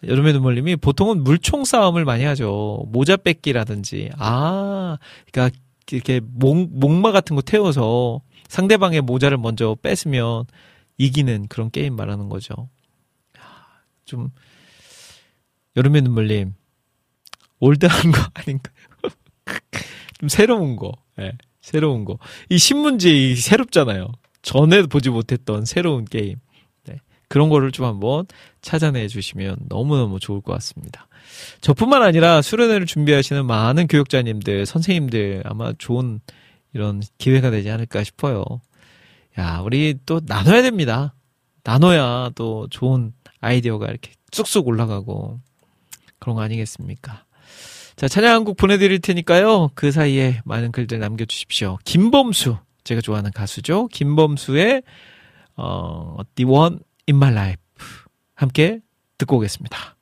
여름의 0.05 0.33
눈물님이 0.33 0.75
보통은 0.77 1.23
물총 1.23 1.65
싸움을 1.65 2.05
많이 2.05 2.23
하죠. 2.23 2.85
모자 2.89 3.17
뺏기라든지. 3.17 4.09
아, 4.17 4.97
그러니까 5.31 5.57
이렇게 5.91 6.19
목, 6.23 6.69
목마 6.71 7.11
같은 7.11 7.35
거 7.35 7.41
태워서 7.41 8.21
상대방의 8.47 9.01
모자를 9.01 9.37
먼저 9.37 9.75
뺏으면 9.81 10.45
이기는 10.97 11.47
그런 11.47 11.71
게임 11.71 11.95
말하는 11.95 12.29
거죠. 12.29 12.69
좀, 14.05 14.31
여름의 15.75 16.01
눈물님, 16.01 16.53
올드한 17.59 18.11
거 18.11 18.19
아닌가요? 18.33 18.75
좀 20.19 20.29
새로운 20.29 20.75
거. 20.75 20.91
네, 21.15 21.31
새로운 21.61 22.05
거. 22.05 22.17
이 22.49 22.57
신문지 22.57 23.35
새롭잖아요. 23.35 24.11
전에 24.41 24.83
보지 24.83 25.09
못했던 25.09 25.65
새로운 25.65 26.05
게임. 26.05 26.37
네, 27.29 27.33
그런 27.33 27.49
거를 27.49 27.71
좀 27.71 27.85
한번 27.85 28.25
찾아내 28.61 29.07
주시면 29.07 29.57
너무너무 29.69 30.19
좋을 30.19 30.41
것 30.41 30.53
같습니다. 30.53 31.07
저뿐만 31.61 32.01
아니라 32.01 32.41
수련회를 32.41 32.85
준비하시는 32.85 33.45
많은 33.45 33.87
교육자님들, 33.87 34.65
선생님들 34.65 35.43
아마 35.45 35.73
좋은 35.77 36.19
이런 36.73 37.01
기회가 37.17 37.51
되지 37.51 37.69
않을까 37.69 38.03
싶어요. 38.03 38.43
야, 39.37 39.61
우리 39.63 39.95
또 40.05 40.21
나눠야 40.25 40.61
됩니다. 40.61 41.13
나눠야 41.63 42.31
또 42.35 42.67
좋은 42.69 43.13
아이디어가 43.41 43.87
이렇게 43.87 44.11
쑥쑥 44.31 44.67
올라가고 44.67 45.39
그런 46.17 46.35
거 46.35 46.41
아니겠습니까? 46.41 47.23
자, 47.95 48.07
찬양 48.07 48.33
한곡 48.33 48.57
보내드릴 48.57 48.99
테니까요. 48.99 49.71
그 49.75 49.91
사이에 49.91 50.41
많은 50.45 50.71
글들 50.71 50.99
남겨주십시오. 50.99 51.77
김범수. 51.83 52.57
제가 52.85 53.01
좋아하는 53.01 53.31
가수죠. 53.31 53.87
김범수의, 53.87 54.83
어, 55.57 56.17
The 56.35 56.49
One 56.49 56.79
in 57.09 57.15
My 57.15 57.31
Life. 57.31 57.57
함께 58.35 58.81
듣고 59.17 59.37
오겠습니다. 59.37 59.95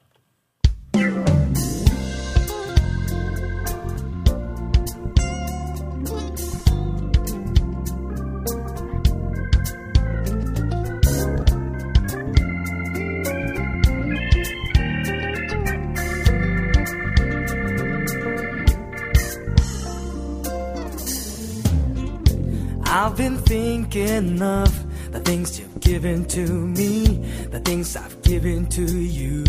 I've 22.90 23.16
been 23.16 23.38
thinking 23.38 24.42
of 24.42 24.72
the 25.12 25.22
things 25.22 25.58
you've 25.58 25.67
given 25.88 26.26
to 26.26 26.46
me, 26.78 27.06
the 27.50 27.62
things 27.62 27.96
I've 27.96 28.22
given 28.22 28.68
to 28.68 28.84
you. 28.84 29.46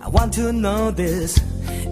I 0.00 0.08
want 0.08 0.32
to 0.34 0.52
know 0.52 0.90
this. 0.90 1.40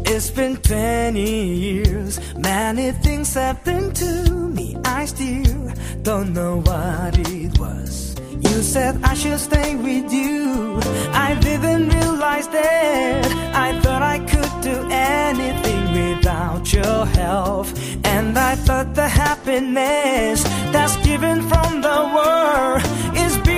It's 0.05 0.31
been 0.31 0.57
20 0.57 1.45
years. 1.67 2.19
Many 2.37 2.91
things 2.91 3.35
happened 3.35 3.95
to 4.03 4.33
me. 4.57 4.77
I 4.85 5.05
still 5.05 5.73
don't 6.03 6.33
know 6.33 6.61
what 6.61 7.19
it 7.19 7.57
was. 7.61 8.17
You 8.33 8.63
said 8.63 8.99
I 9.05 9.15
should 9.15 9.39
stay 9.39 9.77
with 9.77 10.13
you. 10.13 10.81
I 11.13 11.39
didn't 11.41 11.89
realize 11.89 12.49
that. 12.49 13.27
I 13.55 13.81
thought 13.81 14.03
I 14.03 14.19
could 14.31 14.53
do 14.61 14.77
anything 14.91 15.83
without 16.01 16.73
your 16.73 17.07
help. 17.07 17.69
And 18.05 18.37
I 18.37 18.57
thought 18.57 18.95
the 18.95 19.09
happiness 19.09 20.43
that's 20.73 20.97
given 21.07 21.43
from 21.43 21.81
the 21.81 21.99
world 22.17 22.83
is 23.17 23.36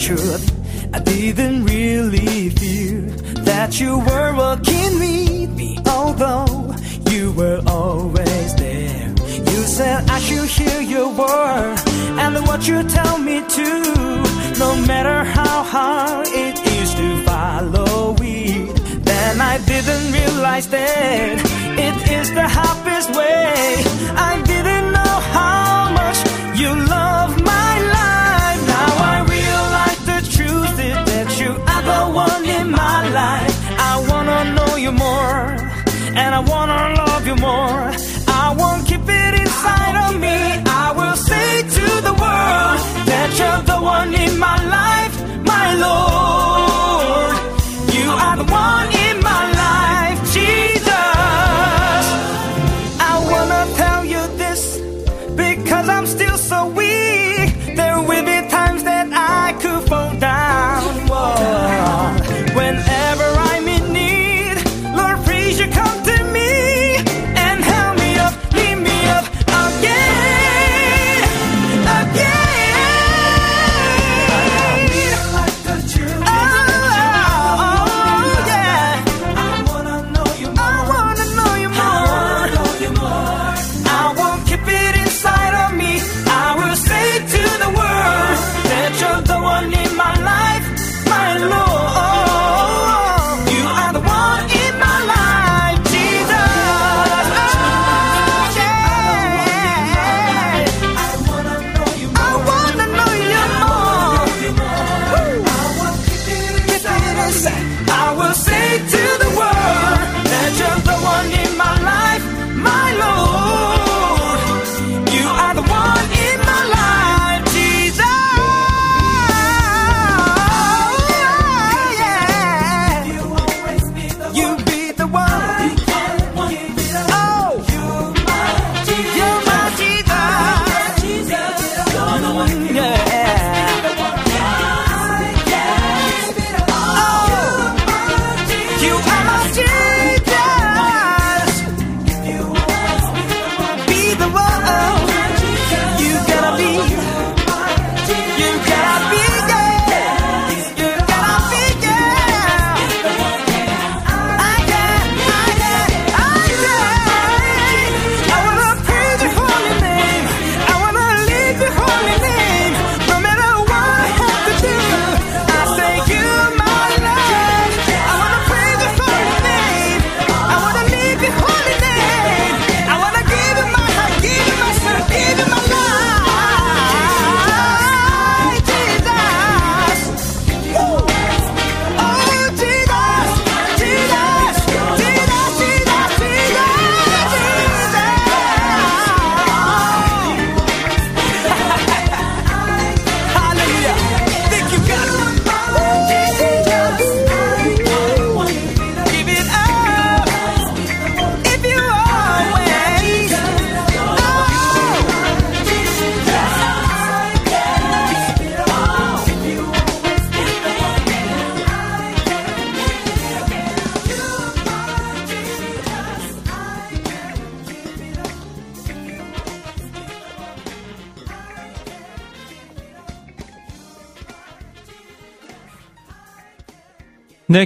truth, 0.00 0.44
I 0.94 1.00
didn't 1.00 1.64
really 1.64 2.50
feel 2.50 3.02
that 3.44 3.80
you 3.80 3.98
were 3.98 4.34
walking 4.34 4.92
with 5.00 5.50
me, 5.56 5.78
although 5.86 6.74
you 7.10 7.32
were 7.32 7.60
always 7.66 8.54
there. 8.54 9.08
You 9.52 9.60
said 9.76 10.08
I 10.08 10.18
should 10.20 10.48
hear 10.48 10.80
your 10.80 11.08
word 11.08 11.78
and 12.22 12.46
what 12.46 12.66
you 12.68 12.82
tell 12.84 13.18
me 13.18 13.40
to, 13.56 13.68
no 14.58 14.70
matter 14.86 15.24
how 15.24 15.62
hard 15.64 16.28
it 16.28 16.56
is 16.78 16.94
to 16.94 17.24
follow 17.24 18.14
it. 18.20 19.04
Then 19.04 19.40
I 19.40 19.58
didn't 19.58 20.12
realize 20.12 20.68
that 20.68 21.38
it 21.86 21.96
is 22.18 22.28
the 22.32 22.46
happiest 22.46 23.10
way. 23.16 23.54
I 24.30 24.42
didn't 24.52 24.92
know 24.92 25.16
how 25.34 25.90
much 26.00 26.18
you 26.60 26.70
love 26.86 27.27
I 36.38 36.40
wanna 36.42 36.94
love 36.94 37.26
you 37.26 37.34
more. 37.34 37.90
I 38.28 38.54
won't 38.56 38.86
keep 38.86 39.00
it 39.08 39.34
inside 39.40 39.96
of 40.06 40.20
me. 40.20 40.38
I 40.84 40.92
will 40.96 41.16
say 41.16 41.62
to 41.62 41.86
the 42.08 42.14
world 42.22 42.78
that 43.10 43.28
you're 43.38 43.62
the 43.72 43.82
one 43.82 44.14
in 44.14 44.38
my 44.38 44.58
life, 44.76 45.14
my 45.44 45.74
Lord. 45.74 46.57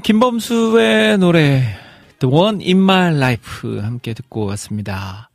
김범수의 0.02 1.18
노래 1.18 1.62
The 2.18 2.34
One 2.34 2.64
in 2.64 2.78
My 2.78 3.14
Life 3.14 3.80
함께 3.80 4.14
듣고 4.14 4.46
왔습니다. 4.46 5.30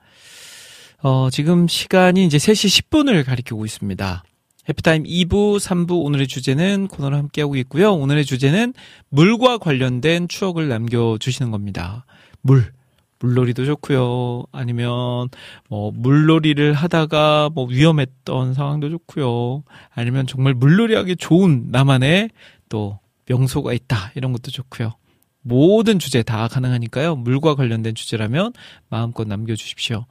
어, 1.01 1.29
지금 1.31 1.69
시간이 1.69 2.25
이제 2.25 2.37
3시 2.37 2.89
10분을 2.89 3.25
가리키고 3.25 3.65
있습니다. 3.65 4.23
해피타임 4.67 5.03
2부, 5.03 5.57
3부 5.57 6.03
오늘의 6.03 6.27
주제는 6.27 6.89
코너를 6.89 7.17
함께하고 7.17 7.55
있고요. 7.55 7.93
오늘의 7.93 8.25
주제는 8.25 8.73
물과 9.09 9.59
관련된 9.59 10.27
추억을 10.27 10.67
남겨주시는 10.67 11.49
겁니다. 11.49 12.05
물. 12.41 12.73
물놀이도 13.19 13.65
좋고요. 13.65 14.43
아니면 14.51 15.29
뭐 15.69 15.91
물놀이를 15.95 16.73
하다가 16.73 17.49
뭐 17.53 17.65
위험했던 17.67 18.53
상황도 18.53 18.89
좋고요. 18.89 19.63
아니면 19.95 20.27
정말 20.27 20.53
물놀이하기 20.53 21.15
좋은 21.15 21.67
나만의 21.71 22.29
또 22.69 22.99
명소가 23.27 23.73
있다. 23.73 24.11
이런 24.15 24.31
것도 24.31 24.51
좋고요. 24.51 24.95
모든 25.41 25.97
주제 25.99 26.23
다 26.23 26.47
가능하니까요. 26.47 27.15
물과 27.15 27.55
관련된 27.55 27.95
주제라면 27.95 28.51
마음껏 28.89 29.25
남겨주십시오. 29.27 30.05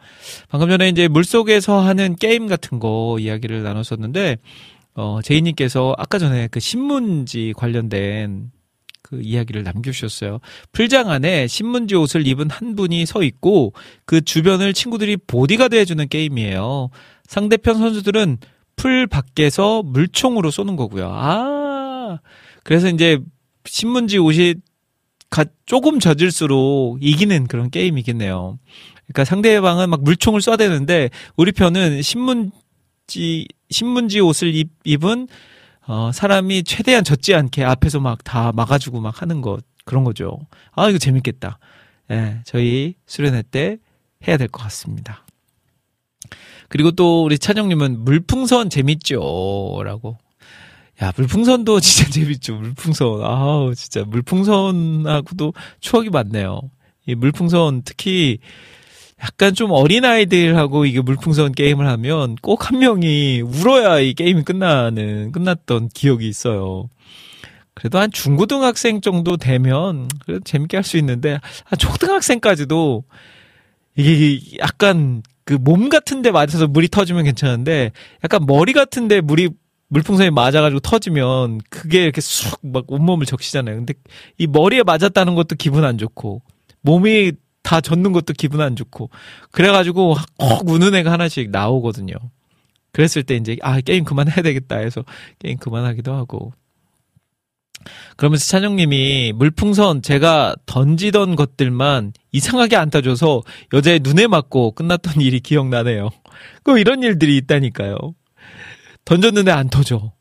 방금 0.48 0.70
전에 0.70 0.88
이제 0.88 1.08
물 1.08 1.24
속에서 1.24 1.80
하는 1.80 2.16
게임 2.16 2.46
같은 2.46 2.78
거 2.78 3.18
이야기를 3.20 3.62
나눴었는데, 3.62 4.38
어, 4.94 5.20
제이님께서 5.22 5.94
아까 5.98 6.18
전에 6.18 6.48
그 6.48 6.58
신문지 6.58 7.52
관련된 7.56 8.50
그 9.02 9.20
이야기를 9.22 9.62
남겨주셨어요. 9.62 10.40
풀장 10.72 11.10
안에 11.10 11.46
신문지 11.46 11.94
옷을 11.94 12.26
입은 12.26 12.50
한 12.50 12.74
분이 12.74 13.06
서 13.06 13.22
있고 13.22 13.72
그 14.04 14.20
주변을 14.20 14.72
친구들이 14.72 15.16
보디가드 15.18 15.76
해주는 15.76 16.08
게임이에요. 16.08 16.88
상대편 17.28 17.76
선수들은 17.76 18.38
풀 18.74 19.06
밖에서 19.06 19.82
물총으로 19.84 20.50
쏘는 20.50 20.74
거고요. 20.76 21.10
아, 21.12 22.18
그래서 22.66 22.88
이제 22.88 23.20
신문지 23.64 24.18
옷이 24.18 24.56
가, 25.30 25.44
조금 25.66 26.00
젖을수록 26.00 26.98
이기는 27.00 27.46
그런 27.46 27.70
게임이겠네요. 27.70 28.58
그러니까 29.06 29.24
상대방은 29.24 29.88
막 29.88 30.02
물총을 30.02 30.40
쏴대는데 30.40 31.10
우리 31.36 31.52
편은 31.52 32.02
신문지 32.02 33.46
신문지 33.70 34.18
옷을 34.18 34.52
입, 34.52 34.70
입은 34.82 35.28
어, 35.86 36.10
사람이 36.12 36.64
최대한 36.64 37.04
젖지 37.04 37.36
않게 37.36 37.62
앞에서 37.62 38.00
막 38.00 38.18
다 38.24 38.50
막아주고 38.50 39.00
막 39.00 39.22
하는 39.22 39.42
것 39.42 39.62
그런 39.84 40.02
거죠. 40.02 40.40
아 40.72 40.88
이거 40.88 40.98
재밌겠다. 40.98 41.60
예, 42.10 42.40
저희 42.44 42.96
수련회 43.06 43.44
때 43.48 43.78
해야 44.26 44.36
될 44.36 44.48
것 44.48 44.60
같습니다. 44.64 45.24
그리고 46.68 46.90
또 46.90 47.22
우리 47.24 47.38
찬영님은 47.38 48.00
물풍선 48.04 48.70
재밌죠라고 48.70 50.18
야, 51.02 51.12
물풍선도 51.16 51.80
진짜 51.80 52.10
재밌죠. 52.10 52.56
물풍선. 52.56 53.22
아우, 53.22 53.74
진짜 53.74 54.04
물풍선하고도 54.04 55.52
추억이 55.80 56.08
많네요. 56.10 56.60
이 57.06 57.14
물풍선 57.14 57.82
특히 57.84 58.38
약간 59.22 59.54
좀 59.54 59.70
어린아이들하고 59.70 60.84
이게 60.86 61.00
물풍선 61.00 61.52
게임을 61.52 61.86
하면 61.86 62.36
꼭 62.42 62.70
한 62.70 62.78
명이 62.80 63.40
울어야 63.42 64.00
이 64.00 64.12
게임이 64.14 64.42
끝나는, 64.44 65.32
끝났던 65.32 65.88
기억이 65.94 66.28
있어요. 66.28 66.88
그래도 67.74 67.98
한 67.98 68.10
중고등학생 68.10 69.00
정도 69.02 69.36
되면 69.36 70.08
그래도 70.24 70.42
재밌게 70.44 70.76
할 70.78 70.84
수 70.84 70.96
있는데 70.98 71.38
한 71.64 71.78
초등학생까지도 71.78 73.04
이게 73.96 74.40
약간 74.58 75.22
그 75.44 75.54
몸 75.60 75.88
같은 75.88 76.22
데 76.22 76.30
맞아서 76.32 76.66
물이 76.66 76.88
터지면 76.88 77.24
괜찮은데 77.24 77.92
약간 78.24 78.44
머리 78.46 78.72
같은 78.72 79.08
데 79.08 79.20
물이 79.20 79.50
물풍선이 79.88 80.30
맞아가지고 80.30 80.80
터지면 80.80 81.60
그게 81.70 82.02
이렇게 82.02 82.20
쑥 82.20 82.58
막 82.62 82.84
온몸을 82.88 83.26
적시잖아요. 83.26 83.76
근데 83.76 83.94
이 84.38 84.46
머리에 84.46 84.82
맞았다는 84.82 85.34
것도 85.34 85.54
기분 85.56 85.84
안 85.84 85.98
좋고 85.98 86.42
몸이 86.82 87.32
다 87.62 87.80
젖는 87.80 88.12
것도 88.12 88.32
기분 88.32 88.60
안 88.60 88.76
좋고 88.76 89.10
그래가지고 89.52 90.16
꼭 90.38 90.68
우는 90.68 90.94
애가 90.94 91.12
하나씩 91.12 91.50
나오거든요. 91.50 92.14
그랬을 92.92 93.22
때 93.22 93.36
이제 93.36 93.56
아 93.62 93.80
게임 93.80 94.04
그만해야 94.04 94.42
되겠다 94.42 94.76
해서 94.78 95.04
게임 95.38 95.58
그만하기도 95.58 96.12
하고 96.14 96.52
그러면서 98.16 98.46
찬영님이 98.46 99.32
물풍선 99.36 100.02
제가 100.02 100.56
던지던 100.66 101.36
것들만 101.36 102.12
이상하게 102.32 102.76
안 102.76 102.90
타줘서 102.90 103.42
여자의 103.74 104.00
눈에 104.02 104.26
맞고 104.26 104.72
끝났던 104.72 105.20
일이 105.20 105.40
기억나네요. 105.40 106.10
그 106.64 106.78
이런 106.78 107.02
일들이 107.02 107.36
있다니까요. 107.36 107.96
던졌는데 109.06 109.50
안 109.50 109.70
터져. 109.70 110.12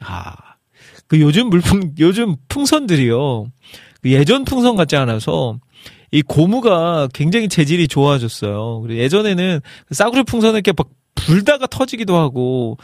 아, 0.00 0.34
그 1.06 1.20
요즘 1.20 1.50
물풍, 1.50 1.96
요즘 1.98 2.36
풍선들이요. 2.48 3.46
그 4.00 4.10
예전 4.10 4.44
풍선 4.44 4.76
같지 4.76 4.96
않아서 4.96 5.58
이 6.10 6.22
고무가 6.22 7.08
굉장히 7.12 7.48
재질이 7.48 7.88
좋아졌어요. 7.88 8.86
예전에는 8.88 9.60
그 9.86 9.94
싸구려 9.94 10.22
풍선을 10.22 10.54
이렇게 10.54 10.72
막 10.76 10.88
불다가 11.14 11.66
터지기도 11.66 12.16
하고 12.16 12.78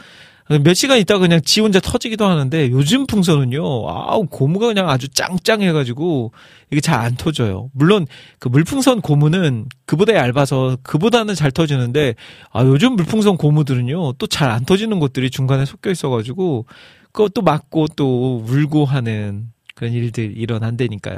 몇 0.63 0.73
시간 0.73 0.97
있다가 0.99 1.19
그냥 1.19 1.39
지 1.41 1.61
혼자 1.61 1.79
터지기도 1.79 2.25
하는데 2.25 2.71
요즘 2.71 3.05
풍선은요, 3.07 3.63
아우, 3.89 4.25
고무가 4.27 4.67
그냥 4.67 4.89
아주 4.89 5.07
짱짱해가지고 5.07 6.33
이게 6.71 6.81
잘 6.81 6.99
안 7.01 7.15
터져요. 7.15 7.69
물론 7.73 8.05
그 8.39 8.49
물풍선 8.49 9.01
고무는 9.01 9.67
그보다 9.85 10.13
얇아서 10.13 10.77
그보다는 10.83 11.35
잘 11.35 11.51
터지는데, 11.51 12.15
아, 12.51 12.63
요즘 12.63 12.95
물풍선 12.95 13.37
고무들은요, 13.37 14.13
또 14.13 14.27
잘 14.27 14.49
안 14.51 14.65
터지는 14.65 14.99
것들이 14.99 15.29
중간에 15.29 15.65
섞여 15.65 15.89
있어가지고, 15.89 16.65
그것도 17.13 17.41
맞고 17.43 17.87
또 17.95 18.43
울고 18.45 18.85
하는 18.85 19.51
그런 19.75 19.93
일들 19.93 20.37
일어난다니까요. 20.37 21.17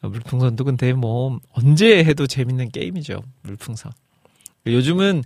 물풍선도 0.00 0.64
근데 0.64 0.92
뭐, 0.92 1.40
언제 1.52 2.04
해도 2.04 2.26
재밌는 2.26 2.70
게임이죠. 2.70 3.22
물풍선. 3.42 3.92
요즘은 4.66 5.22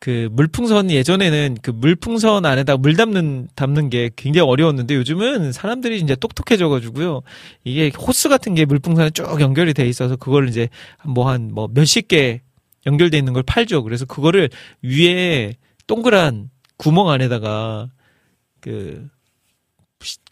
그 0.00 0.28
물풍선 0.32 0.90
예전에는 0.90 1.58
그 1.62 1.70
물풍선 1.70 2.46
안에다 2.46 2.78
물 2.78 2.96
담는 2.96 3.48
담는 3.54 3.90
게 3.90 4.10
굉장히 4.16 4.48
어려웠는데 4.48 4.94
요즘은 4.94 5.52
사람들이 5.52 6.00
이제 6.00 6.16
똑똑해져 6.16 6.70
가지고요. 6.70 7.20
이게 7.64 7.92
호스 7.96 8.30
같은 8.30 8.54
게 8.54 8.64
물풍선에 8.64 9.10
쭉 9.10 9.40
연결이 9.40 9.74
돼 9.74 9.86
있어서 9.86 10.16
그걸 10.16 10.48
이제 10.48 10.68
뭐 11.04 11.28
한 11.28 11.50
뭐 11.52 11.68
몇십 11.72 12.08
개 12.08 12.40
연결돼 12.86 13.18
있는 13.18 13.34
걸 13.34 13.42
팔죠. 13.42 13.82
그래서 13.82 14.06
그거를 14.06 14.48
위에 14.82 15.54
동그란 15.86 16.48
구멍 16.78 17.10
안에다가 17.10 17.90
그, 18.60 19.06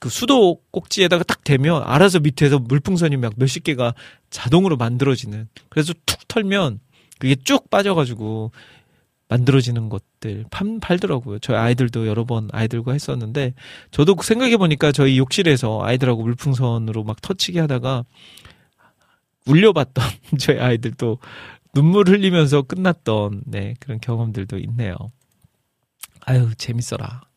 그 0.00 0.08
수도 0.08 0.60
꼭지에다가 0.70 1.24
딱 1.24 1.44
대면 1.44 1.82
알아서 1.84 2.20
밑에서 2.20 2.58
물풍선이 2.58 3.18
막 3.18 3.34
몇십 3.36 3.64
개가 3.64 3.92
자동으로 4.30 4.78
만들어지는. 4.78 5.48
그래서 5.68 5.92
툭 6.06 6.26
털면 6.26 6.80
그게 7.18 7.34
쭉 7.34 7.68
빠져가지고 7.68 8.52
만들어지는 9.28 9.88
것들 9.88 10.44
판, 10.50 10.80
팔더라고요. 10.80 11.38
저희 11.40 11.56
아이들도 11.56 12.06
여러 12.06 12.24
번 12.24 12.48
아이들과 12.52 12.92
했었는데 12.92 13.54
저도 13.90 14.16
생각해 14.20 14.56
보니까 14.56 14.90
저희 14.92 15.18
욕실에서 15.18 15.82
아이들하고 15.82 16.22
물풍선으로 16.22 17.04
막 17.04 17.20
터치기 17.20 17.58
하다가 17.58 18.04
울려봤던 19.46 20.04
저희 20.40 20.58
아이들도 20.58 21.18
눈물 21.74 22.08
흘리면서 22.08 22.62
끝났던 22.62 23.42
네 23.46 23.74
그런 23.80 24.00
경험들도 24.00 24.58
있네요. 24.58 24.94
아유 26.24 26.50
재밌어라. 26.56 27.28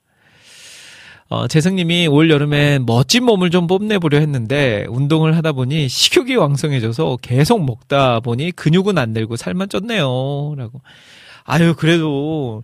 어, 1.28 1.48
재승님이 1.48 2.08
올 2.08 2.30
여름에 2.30 2.80
멋진 2.80 3.24
몸을 3.24 3.52
좀 3.52 3.66
뽐내보려 3.66 4.20
했는데 4.20 4.86
운동을 4.90 5.38
하다 5.38 5.54
보니 5.54 5.88
식욕이 5.88 6.36
왕성해져서 6.36 7.20
계속 7.22 7.64
먹다 7.64 8.20
보니 8.20 8.52
근육은 8.52 8.98
안 8.98 9.12
늘고 9.12 9.38
살만 9.38 9.70
쪘네요. 9.70 10.58
라고. 10.58 10.82
아유, 11.44 11.76
그래도, 11.78 12.64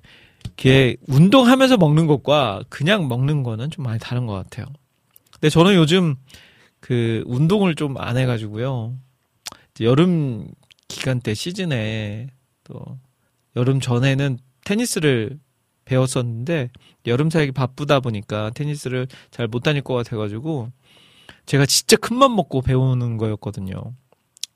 이게 0.57 0.97
운동하면서 1.07 1.77
먹는 1.77 2.07
것과 2.07 2.63
그냥 2.69 3.07
먹는 3.07 3.43
거는 3.43 3.69
좀 3.71 3.83
많이 3.85 3.99
다른 3.99 4.25
것 4.25 4.33
같아요. 4.33 4.65
근데 5.31 5.49
저는 5.49 5.75
요즘 5.75 6.15
그 6.79 7.23
운동을 7.27 7.75
좀 7.75 7.97
안 7.97 8.17
해가지고요. 8.17 8.95
여름 9.81 10.47
기간 10.87 11.21
때 11.21 11.33
시즌에 11.33 12.27
또 12.63 12.83
여름 13.55 13.79
전에는 13.79 14.37
테니스를 14.65 15.39
배웠었는데 15.85 16.69
여름 17.05 17.29
사이에 17.29 17.51
바쁘다 17.51 17.99
보니까 17.99 18.49
테니스를 18.51 19.07
잘 19.31 19.47
못 19.47 19.61
다닐 19.63 19.81
것 19.81 19.93
같아가지고 19.93 20.69
제가 21.45 21.65
진짜 21.65 21.95
큰맘 21.97 22.35
먹고 22.35 22.61
배우는 22.61 23.17
거였거든요. 23.17 23.93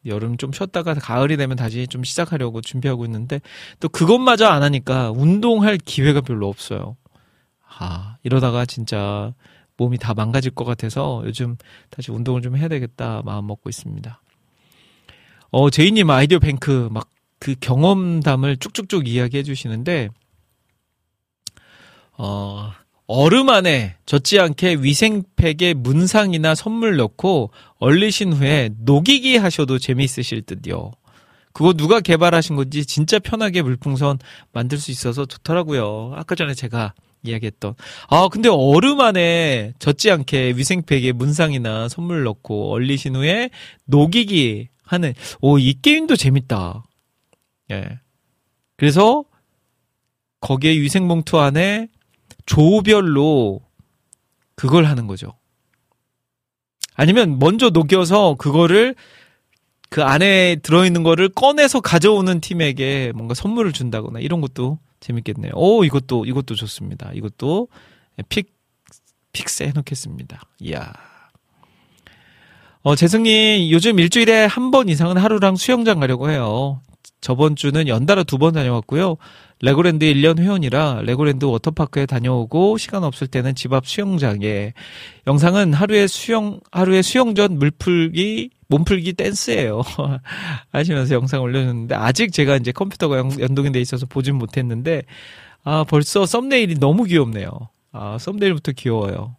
여름 0.05 0.37
좀 0.37 0.51
쉬었다가 0.51 0.93
가을이 0.95 1.37
되면 1.37 1.57
다시 1.57 1.87
좀 1.87 2.03
시작하려고 2.03 2.61
준비하고 2.61 3.05
있는데 3.05 3.39
또 3.79 3.89
그것마저 3.89 4.47
안 4.47 4.63
하니까 4.63 5.11
운동할 5.11 5.77
기회가 5.77 6.21
별로 6.21 6.47
없어요. 6.47 6.97
아, 7.67 8.17
이러다가 8.23 8.65
진짜 8.65 9.33
몸이 9.77 9.97
다 9.97 10.13
망가질 10.13 10.51
것 10.51 10.65
같아서 10.65 11.23
요즘 11.25 11.57
다시 11.89 12.11
운동을 12.11 12.41
좀 12.41 12.57
해야 12.57 12.67
되겠다 12.67 13.21
마음 13.23 13.47
먹고 13.47 13.69
있습니다. 13.69 14.21
어, 15.51 15.69
제이님 15.69 16.09
아이디어 16.09 16.39
뱅크 16.39 16.89
막 16.91 17.09
그 17.41 17.55
경험담을 17.59 18.57
쭉쭉쭉 18.57 19.07
이야기해 19.07 19.41
주시는데, 19.41 20.09
어, 22.15 22.71
얼음 23.13 23.49
안에 23.49 23.97
젖지 24.05 24.39
않게 24.39 24.77
위생팩에 24.79 25.73
문상이나 25.75 26.55
선물 26.55 26.95
넣고 26.95 27.51
얼리신 27.79 28.31
후에 28.31 28.69
녹이기 28.79 29.35
하셔도 29.35 29.79
재미있으실 29.79 30.43
듯요. 30.43 30.91
그거 31.51 31.73
누가 31.73 31.99
개발하신 31.99 32.55
건지 32.55 32.85
진짜 32.85 33.19
편하게 33.19 33.63
물풍선 33.63 34.19
만들 34.53 34.77
수 34.77 34.91
있어서 34.91 35.25
좋더라고요. 35.25 36.13
아까 36.15 36.35
전에 36.35 36.53
제가 36.53 36.93
이야기했던. 37.23 37.73
아, 38.07 38.29
근데 38.29 38.47
얼음 38.47 39.01
안에 39.01 39.73
젖지 39.79 40.09
않게 40.09 40.53
위생팩에 40.55 41.11
문상이나 41.11 41.89
선물 41.89 42.23
넣고 42.23 42.71
얼리신 42.71 43.17
후에 43.17 43.49
녹이기 43.87 44.69
하는, 44.85 45.13
오, 45.41 45.59
이 45.59 45.73
게임도 45.73 46.15
재밌다. 46.15 46.85
예. 47.71 47.99
그래서 48.77 49.25
거기에 50.39 50.79
위생봉투 50.79 51.41
안에 51.41 51.89
조별로 52.45 53.61
그걸 54.55 54.85
하는 54.85 55.07
거죠. 55.07 55.33
아니면 56.95 57.39
먼저 57.39 57.69
녹여서 57.69 58.35
그거를 58.35 58.95
그 59.89 60.03
안에 60.03 60.57
들어있는 60.57 61.03
거를 61.03 61.29
꺼내서 61.29 61.81
가져오는 61.81 62.39
팀에게 62.39 63.11
뭔가 63.15 63.33
선물을 63.33 63.71
준다거나 63.73 64.19
이런 64.19 64.39
것도 64.41 64.79
재밌겠네요. 64.99 65.51
오, 65.55 65.83
이것도, 65.83 66.25
이것도 66.25 66.55
좋습니다. 66.55 67.11
이것도 67.13 67.67
픽, 68.29 68.53
fix 69.33 69.63
해놓겠습니다. 69.63 70.41
이야. 70.59 70.93
어, 72.83 72.95
재승님, 72.95 73.69
요즘 73.71 73.99
일주일에 73.99 74.45
한 74.45 74.71
번 74.71 74.89
이상은 74.89 75.17
하루랑 75.17 75.55
수영장 75.55 75.99
가려고 75.99 76.29
해요. 76.29 76.81
저번 77.19 77.55
주는 77.55 77.87
연달아 77.87 78.23
두 78.23 78.37
번 78.37 78.53
다녀왔고요. 78.53 79.17
레고랜드 79.61 80.05
1년 80.05 80.39
회원이라 80.39 81.01
레고랜드 81.03 81.45
워터파크에 81.45 82.05
다녀오고 82.07 82.77
시간 82.77 83.03
없을 83.03 83.27
때는 83.27 83.55
집 83.55 83.73
앞 83.73 83.87
수영장에 83.87 84.73
영상은 85.27 85.73
하루에 85.73 86.07
수영 86.07 86.59
하루에 86.71 87.01
수영 87.01 87.35
전 87.35 87.57
물풀기 87.59 88.49
몸풀기 88.67 89.13
댄스예요. 89.13 89.81
하시면서 90.71 91.15
영상 91.15 91.41
올려줬는데 91.41 91.93
아직 91.93 92.31
제가 92.33 92.55
이제 92.55 92.71
컴퓨터가 92.71 93.17
연동이 93.39 93.71
돼 93.71 93.79
있어서 93.81 94.05
보진 94.05 94.35
못했는데 94.35 95.03
아 95.63 95.83
벌써 95.83 96.25
thumbnail이 96.25 96.75
너무 96.79 97.03
귀엽네요. 97.03 97.51
아 97.91 98.17
thumbnail부터 98.19 98.71
귀여워요. 98.71 99.35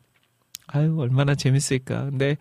아유 0.67 0.97
얼마나 0.99 1.35
재밌을까. 1.35 2.05
근데 2.05 2.37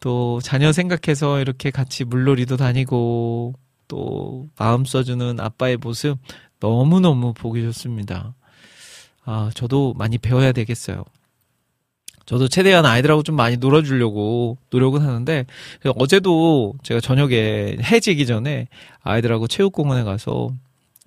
또 0.00 0.40
자녀 0.42 0.72
생각해서 0.72 1.40
이렇게 1.40 1.70
같이 1.70 2.04
물놀이도 2.04 2.56
다니고 2.56 3.54
또 3.88 4.48
마음 4.58 4.84
써주는 4.84 5.40
아빠의 5.40 5.78
모습 5.78 6.18
너무너무 6.64 7.34
보기 7.34 7.60
좋습니다. 7.60 8.34
아, 9.26 9.50
저도 9.52 9.92
많이 9.98 10.16
배워야 10.16 10.52
되겠어요. 10.52 11.04
저도 12.24 12.48
최대한 12.48 12.86
아이들하고 12.86 13.22
좀 13.22 13.36
많이 13.36 13.58
놀아주려고 13.58 14.56
노력은 14.70 15.02
하는데, 15.02 15.44
어제도 15.96 16.72
제가 16.82 17.00
저녁에 17.00 17.76
해지기 17.82 18.24
전에 18.24 18.68
아이들하고 19.02 19.46
체육공원에 19.46 20.04
가서 20.04 20.52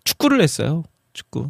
축구를 0.04 0.42
했어요. 0.42 0.84
축구. 1.14 1.50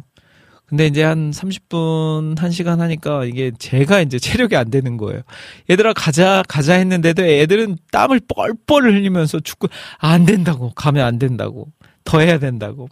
근데 0.64 0.86
이제 0.86 1.02
한 1.02 1.30
30분, 1.30 2.34
1시간 2.34 2.78
하니까 2.78 3.26
이게 3.26 3.52
제가 3.58 4.00
이제 4.00 4.18
체력이 4.18 4.56
안 4.56 4.70
되는 4.70 4.96
거예요. 4.96 5.20
얘들아, 5.68 5.92
가자, 5.92 6.42
가자 6.48 6.74
했는데도 6.74 7.26
애들은 7.26 7.76
땀을 7.92 8.20
뻘뻘 8.26 8.84
흘리면서 8.84 9.40
축구, 9.40 9.68
안 9.98 10.24
된다고, 10.24 10.72
가면 10.74 11.04
안 11.04 11.18
된다고, 11.18 11.68
더 12.04 12.20
해야 12.20 12.38
된다고. 12.38 12.88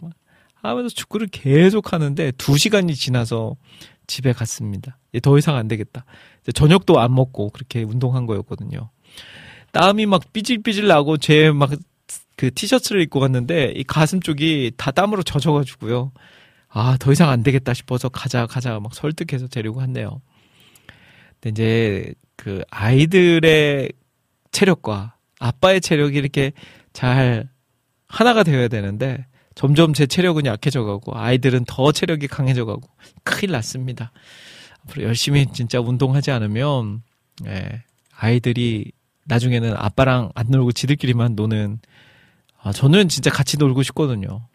하면서 0.67 0.89
축구를 0.89 1.27
계속 1.27 1.93
하는데 1.93 2.31
2시간이 2.31 2.95
지나서 2.95 3.55
집에 4.07 4.33
갔습니다. 4.33 4.97
더 5.21 5.37
이상 5.37 5.55
안 5.55 5.67
되겠다. 5.67 6.05
저녁도 6.53 6.99
안 6.99 7.13
먹고 7.13 7.49
그렇게 7.49 7.83
운동한 7.83 8.25
거였거든요. 8.25 8.89
땀이 9.71 10.05
막 10.05 10.31
삐질삐질 10.33 10.87
나고 10.87 11.17
제 11.17 11.51
막 11.51 11.71
그 12.37 12.53
티셔츠를 12.53 13.01
입고 13.01 13.19
갔는데 13.19 13.73
이 13.75 13.83
가슴 13.83 14.21
쪽이 14.21 14.73
다 14.77 14.91
땀으로 14.91 15.23
젖어가지고요. 15.23 16.11
아, 16.69 16.95
더 16.99 17.11
이상 17.11 17.29
안 17.29 17.41
되겠다 17.41 17.73
싶어서 17.73 18.09
가자, 18.09 18.45
가자 18.45 18.79
막 18.79 18.93
설득해서 18.93 19.47
데리고 19.47 19.77
갔네요. 19.79 20.21
근데 21.41 21.49
이제 21.49 22.13
그 22.35 22.63
아이들의 22.69 23.91
체력과 24.51 25.15
아빠의 25.39 25.81
체력이 25.81 26.15
이렇게 26.15 26.51
잘 26.93 27.49
하나가 28.07 28.43
되어야 28.43 28.67
되는데 28.67 29.25
점점 29.57 29.91
제 29.91 30.05
체력은 30.05 30.45
약해져 30.45 30.83
가고 30.83 31.17
아이들은 31.17 31.65
더 31.65 31.91
체력이 31.91 32.27
강해져 32.27 32.63
가고 32.65 32.87
큰일 33.23 33.53
났습니다. 33.53 34.11
앞으로 34.83 35.03
열심히 35.05 35.47
진짜 35.51 35.81
운동하지 35.81 36.29
않으면 36.29 37.01
예, 37.47 37.81
아이들이 38.15 38.91
나중에는 39.25 39.73
아빠랑 39.75 40.29
안 40.35 40.45
놀고 40.51 40.73
지들끼리만 40.73 41.33
노는 41.33 41.79
아, 42.61 42.71
저는 42.71 43.09
진짜 43.09 43.31
같이 43.31 43.57
놀고 43.57 43.81
싶거든요. 43.81 44.47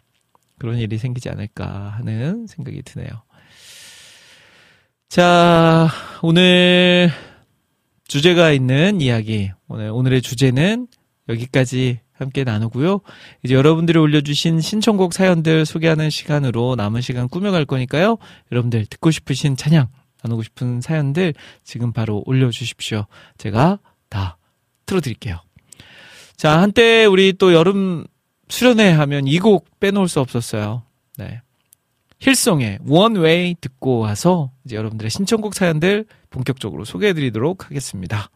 그런 0.57 0.77
일이 0.77 0.97
생기지 0.97 1.27
않을까 1.27 1.95
하는 1.97 2.47
생각이 2.47 2.81
드네요. 2.83 3.09
자, 5.09 5.89
오늘 6.21 7.11
주제가 8.07 8.53
있는 8.53 9.01
이야기. 9.01 9.51
오늘, 9.67 9.89
오늘의 9.89 10.21
주제는 10.21 10.87
여기까지 11.29 11.99
함께 12.11 12.43
나누고요. 12.43 13.01
이제 13.43 13.53
여러분들이 13.55 13.97
올려주신 13.97 14.61
신청곡 14.61 15.13
사연들 15.13 15.65
소개하는 15.65 16.09
시간으로 16.09 16.75
남은 16.75 17.01
시간 17.01 17.27
꾸며갈 17.27 17.65
거니까요. 17.65 18.17
여러분들 18.51 18.85
듣고 18.85 19.11
싶으신 19.11 19.55
찬양, 19.55 19.87
나누고 20.23 20.43
싶은 20.43 20.81
사연들 20.81 21.33
지금 21.63 21.91
바로 21.91 22.23
올려주십시오. 22.25 23.05
제가 23.37 23.79
다 24.09 24.37
틀어드릴게요. 24.85 25.39
자, 26.35 26.61
한때 26.61 27.05
우리 27.05 27.33
또 27.33 27.53
여름 27.53 28.05
수련회 28.49 28.91
하면 28.91 29.27
이 29.27 29.39
곡 29.39 29.79
빼놓을 29.79 30.07
수 30.07 30.19
없었어요. 30.19 30.83
네. 31.17 31.41
힐송의 32.19 32.79
Way 32.89 33.55
듣고 33.59 33.99
와서 33.99 34.51
이제 34.65 34.75
여러분들의 34.75 35.09
신청곡 35.09 35.55
사연들 35.55 36.05
본격적으로 36.29 36.85
소개해드리도록 36.85 37.65
하겠습니다. 37.65 38.29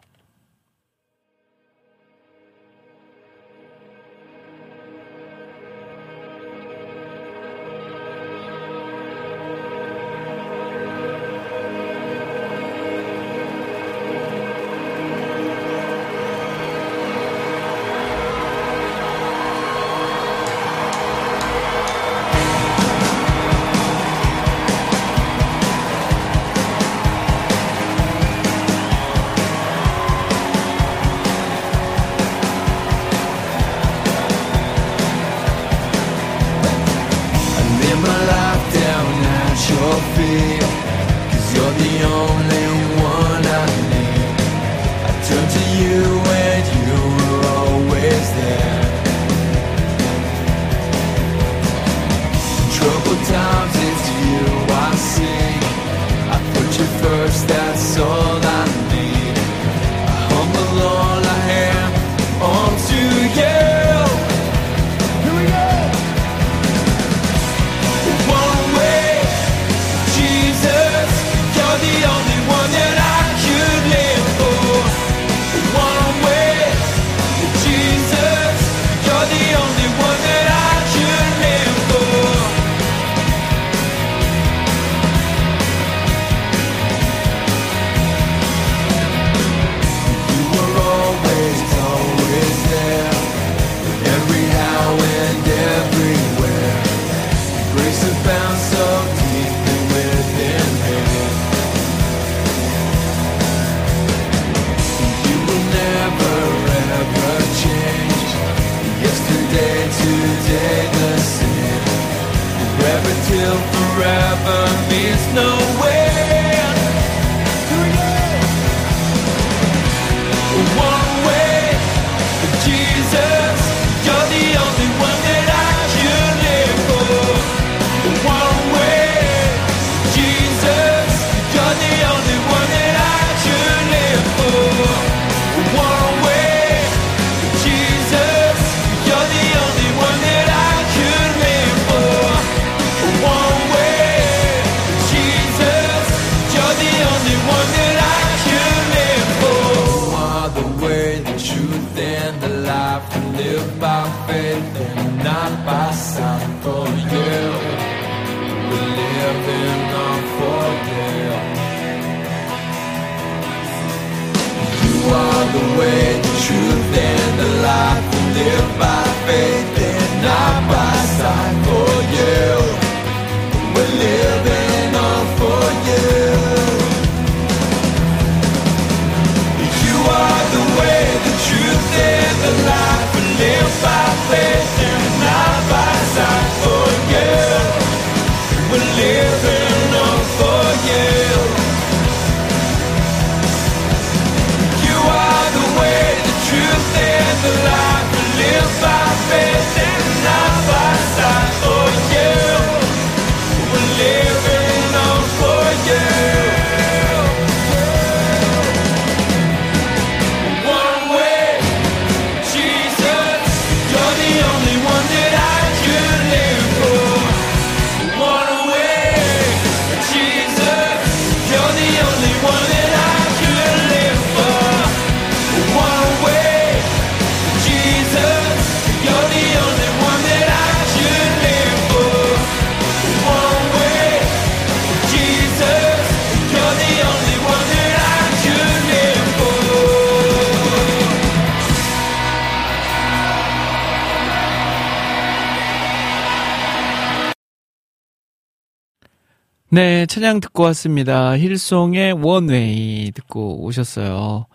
네, 249.70 250.06
찬양 250.06 250.40
듣고 250.40 250.64
왔습니다. 250.64 251.38
힐송의 251.38 252.14
원웨이 252.14 253.12
듣고 253.12 253.66
오셨어요. 253.66 254.46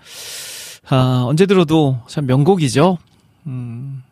아, 0.89 1.25
언제 1.27 1.45
들어도 1.45 2.01
참 2.09 2.25
명곡이죠. 2.25 2.97
음, 3.47 4.03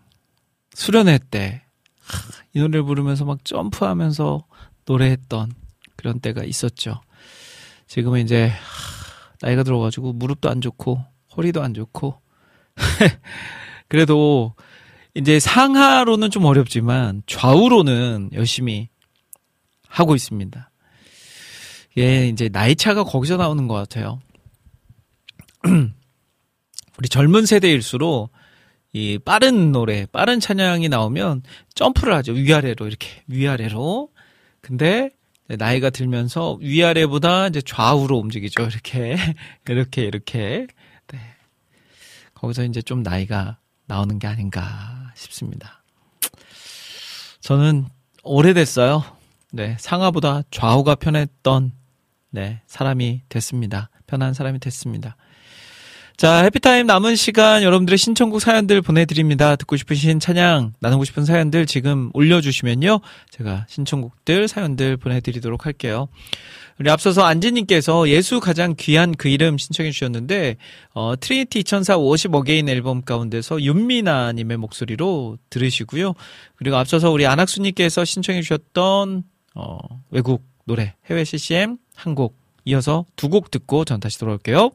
수련회 0.74 1.18
때, 1.30 1.62
하, 2.02 2.18
이 2.52 2.58
노래를 2.58 2.82
부르면서 2.82 3.24
막 3.24 3.42
점프하면서 3.46 4.44
노래했던 4.84 5.52
그런 5.96 6.20
때가 6.20 6.44
있었죠. 6.44 7.00
지금은 7.86 8.20
이제, 8.20 8.48
하, 8.48 8.54
나이가 9.40 9.62
들어가지고 9.62 10.12
무릎도 10.12 10.50
안 10.50 10.60
좋고, 10.60 11.02
허리도 11.34 11.62
안 11.62 11.72
좋고, 11.72 12.20
그래도 13.88 14.54
이제 15.14 15.40
상하로는 15.40 16.30
좀 16.30 16.44
어렵지만 16.44 17.22
좌우로는 17.26 18.30
열심히 18.34 18.90
하고 19.88 20.14
있습니다. 20.14 20.69
예, 21.98 22.28
이제 22.28 22.48
나이 22.48 22.76
차가 22.76 23.04
거기서 23.04 23.36
나오는 23.36 23.66
것 23.68 23.74
같아요. 23.74 24.20
우리 26.98 27.08
젊은 27.08 27.46
세대일수록 27.46 28.30
이 28.92 29.18
빠른 29.18 29.72
노래, 29.72 30.06
빠른 30.06 30.40
찬양이 30.40 30.88
나오면 30.88 31.42
점프를 31.74 32.14
하죠. 32.14 32.32
위아래로 32.32 32.86
이렇게 32.86 33.22
위아래로. 33.26 34.10
근데 34.60 35.10
나이가 35.46 35.90
들면서 35.90 36.58
위아래보다 36.60 37.48
이제 37.48 37.60
좌우로 37.60 38.18
움직이죠. 38.18 38.62
이렇게 38.62 39.16
이렇게 39.68 40.02
이렇게. 40.02 40.66
네. 41.08 41.18
거기서 42.34 42.64
이제 42.64 42.82
좀 42.82 43.02
나이가 43.02 43.58
나오는 43.86 44.18
게 44.18 44.26
아닌가 44.26 45.12
싶습니다. 45.14 45.82
저는 47.40 47.86
오래됐어요. 48.22 49.02
네, 49.52 49.76
상하보다 49.80 50.42
좌우가 50.50 50.96
편했던 50.96 51.72
네, 52.30 52.60
사람이 52.66 53.22
됐습니다. 53.28 53.90
편한 54.06 54.34
사람이 54.34 54.58
됐습니다. 54.60 55.16
자, 56.20 56.42
해피타임 56.42 56.86
남은 56.86 57.16
시간 57.16 57.62
여러분들의 57.62 57.96
신청곡 57.96 58.42
사연들 58.42 58.82
보내드립니다. 58.82 59.56
듣고 59.56 59.76
싶으신 59.76 60.20
찬양, 60.20 60.74
나누고 60.78 61.04
싶은 61.04 61.24
사연들 61.24 61.64
지금 61.64 62.10
올려주시면요. 62.12 63.00
제가 63.30 63.64
신청곡들, 63.70 64.46
사연들 64.46 64.98
보내드리도록 64.98 65.64
할게요. 65.64 66.08
우리 66.78 66.90
앞서서 66.90 67.22
안지님께서 67.22 68.10
예수 68.10 68.38
가장 68.38 68.74
귀한 68.78 69.14
그 69.14 69.28
이름 69.28 69.56
신청해 69.56 69.92
주셨는데, 69.92 70.56
어, 70.92 71.14
트리니티 71.18 71.60
2004 71.60 71.96
50 71.96 72.34
again 72.34 72.68
앨범 72.68 73.00
가운데서 73.00 73.62
윤미나님의 73.62 74.58
목소리로 74.58 75.38
들으시고요. 75.48 76.12
그리고 76.56 76.76
앞서서 76.76 77.10
우리 77.10 77.26
안학수님께서 77.26 78.04
신청해 78.04 78.42
주셨던, 78.42 79.24
어, 79.54 79.78
외국 80.10 80.44
노래, 80.66 80.94
해외 81.08 81.24
CCM 81.24 81.78
한 82.00 82.14
곡, 82.14 82.36
이어서 82.64 83.04
두 83.16 83.28
곡 83.28 83.50
듣고 83.50 83.84
전 83.84 84.00
다시 84.00 84.18
돌아올게요. 84.18 84.70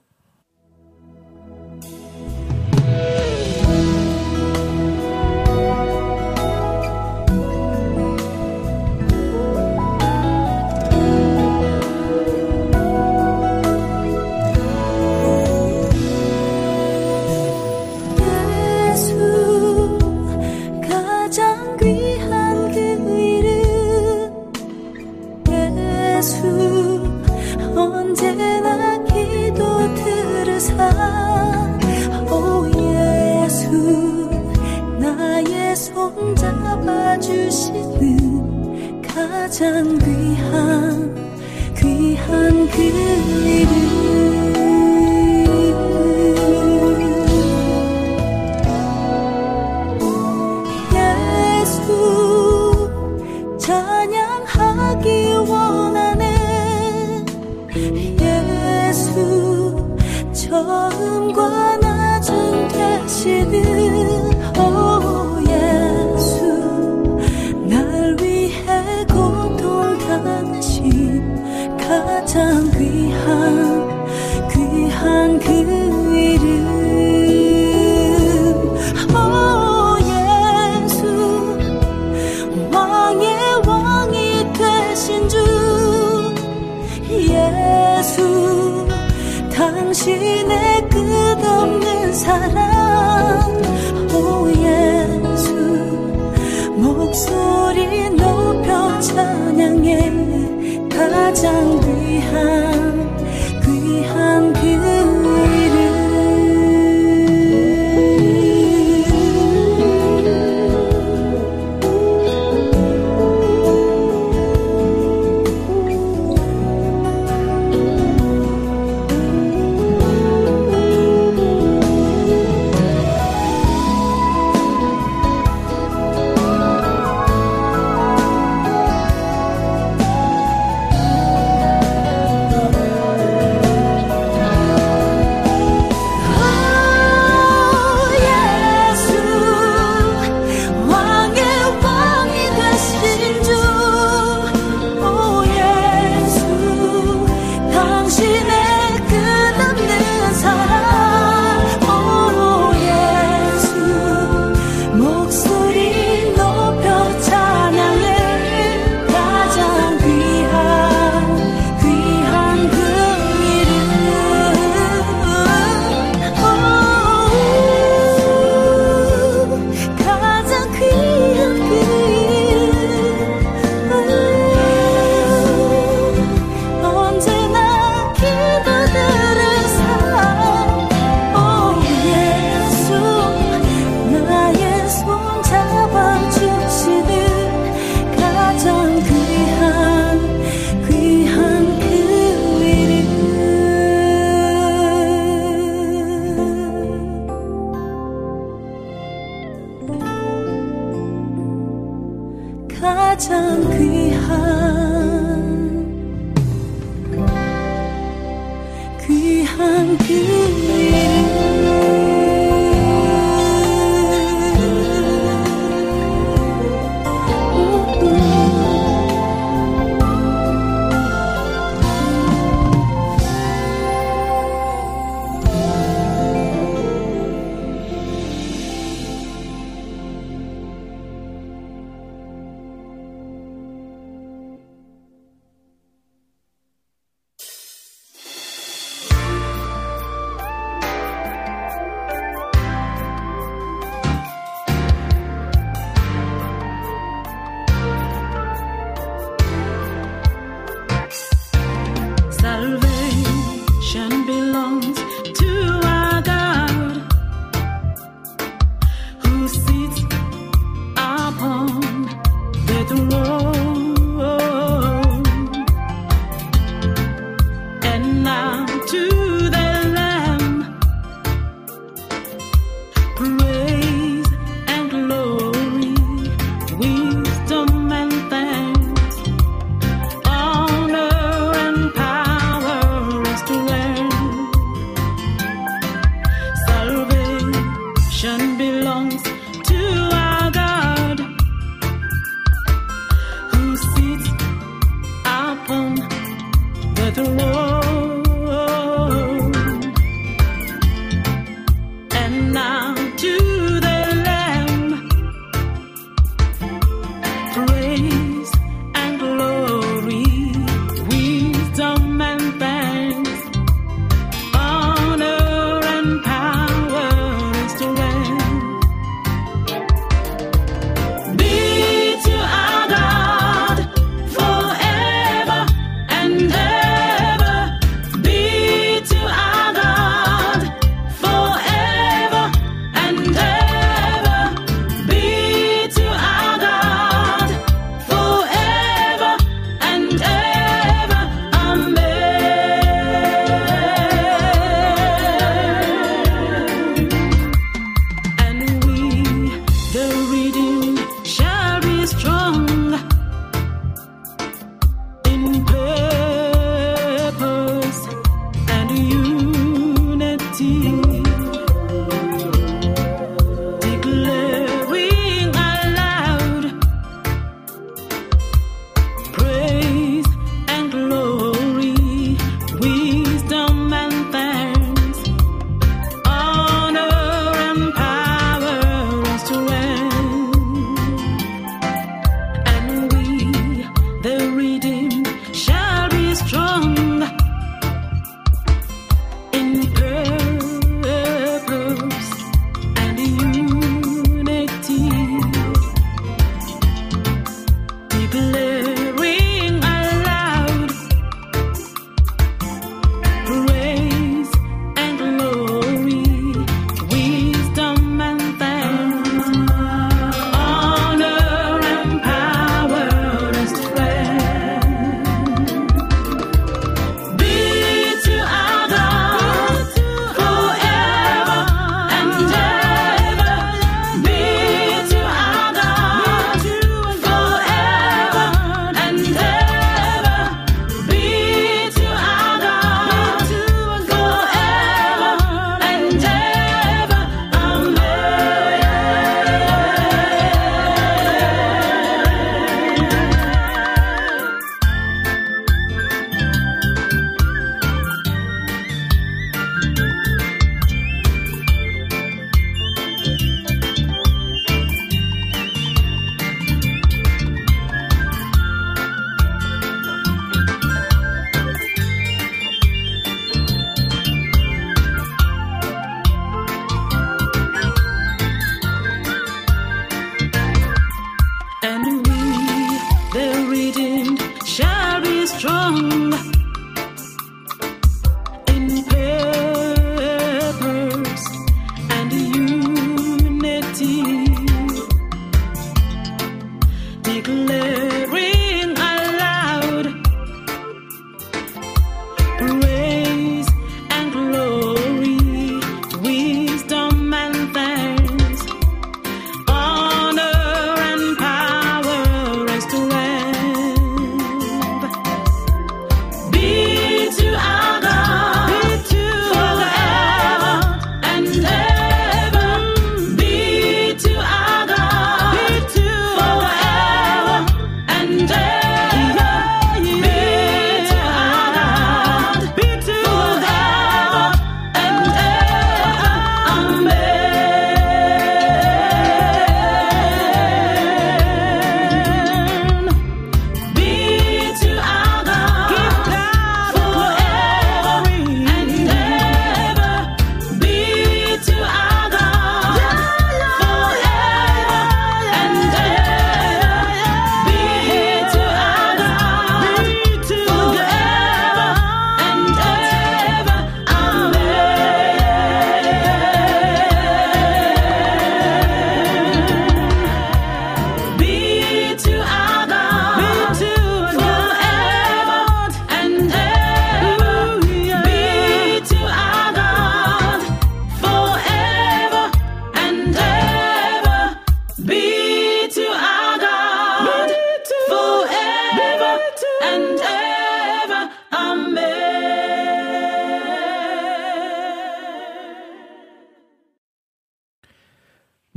잡아주시는 37.75 39.01
가장 39.01 39.97
귀한 39.99 41.15
귀한 41.75 42.69
그 42.69 42.81
이름 42.81 43.94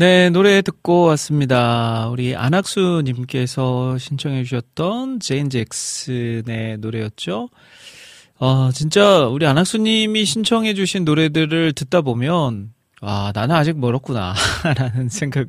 네, 0.00 0.30
노래 0.30 0.62
듣고 0.62 1.02
왔습니다. 1.06 2.08
우리 2.10 2.36
안학수님께서 2.36 3.98
신청해 3.98 4.44
주셨던 4.44 5.18
제인 5.18 5.50
잭슨의 5.50 6.78
노래였죠. 6.78 7.48
어, 8.38 8.70
진짜 8.70 9.26
우리 9.26 9.44
안학수님이 9.44 10.24
신청해 10.24 10.74
주신 10.74 11.04
노래들을 11.04 11.72
듣다 11.72 12.02
보면 12.02 12.72
아, 13.00 13.32
나는 13.34 13.56
아직 13.56 13.76
멀었구나. 13.76 14.34
라는 14.78 15.08
생각을 15.08 15.48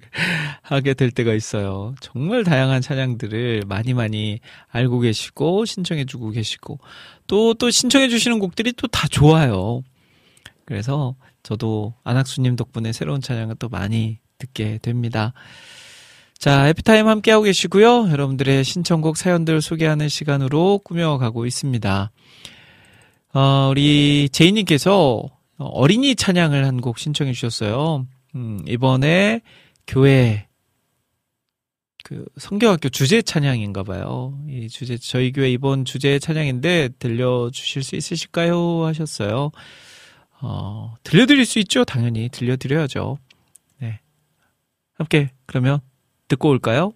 하게 0.63 0.95
될 0.95 1.11
때가 1.11 1.35
있어요. 1.35 1.93
정말 2.01 2.43
다양한 2.43 2.81
찬양들을 2.81 3.63
많이 3.67 3.93
많이 3.93 4.39
알고 4.69 4.99
계시고, 5.01 5.65
신청해 5.65 6.05
주고 6.05 6.29
계시고, 6.31 6.79
또, 7.27 7.53
또 7.55 7.69
신청해 7.69 8.09
주시는 8.09 8.39
곡들이 8.39 8.73
또 8.73 8.87
다 8.87 9.07
좋아요. 9.07 9.83
그래서 10.65 11.15
저도 11.43 11.93
안학수님 12.03 12.55
덕분에 12.55 12.93
새로운 12.93 13.21
찬양을 13.21 13.55
또 13.59 13.69
많이 13.69 14.19
듣게 14.39 14.79
됩니다. 14.81 15.33
자, 16.37 16.67
에피타임 16.69 17.07
함께하고 17.07 17.43
계시고요. 17.43 18.09
여러분들의 18.09 18.63
신청곡 18.63 19.17
사연들 19.17 19.61
소개하는 19.61 20.07
시간으로 20.09 20.79
꾸며가고 20.83 21.45
있습니다. 21.45 22.11
어, 23.33 23.67
우리 23.69 24.29
제이님께서 24.31 25.29
어린이 25.57 26.15
찬양을 26.15 26.65
한 26.65 26.79
곡 26.79 26.97
신청해 26.97 27.33
주셨어요. 27.33 28.07
음, 28.35 28.63
이번에 28.65 29.41
교회 29.85 30.47
그 32.05 32.25
성경학교 32.37 32.87
주제 32.89 33.21
찬양인가 33.21 33.83
봐요. 33.83 34.39
이 34.47 34.69
주제 34.69 34.97
저희 34.97 35.31
교회 35.33 35.51
이번 35.51 35.83
주제 35.83 36.17
찬양인데 36.17 36.89
들려 36.97 37.49
주실 37.51 37.83
수 37.83 37.97
있으실까요? 37.97 38.85
하셨어요. 38.85 39.51
어, 40.41 40.95
들려 41.03 41.25
드릴 41.25 41.45
수 41.45 41.59
있죠. 41.59 41.83
당연히 41.83 42.29
들려 42.29 42.55
드려야죠. 42.55 43.17
네. 44.99 45.03
함께 45.03 45.31
그러면 45.45 45.79
듣고 46.27 46.49
올까요? 46.49 46.93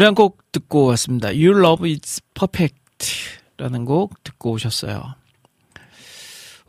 노래 0.00 0.06
한 0.06 0.14
곡 0.14 0.50
듣고 0.50 0.86
왔습니다. 0.86 1.28
You 1.28 1.50
Love 1.58 1.92
Is 1.92 2.22
Perfect 2.32 2.78
라는 3.58 3.84
곡 3.84 4.24
듣고 4.24 4.52
오셨어요. 4.52 5.02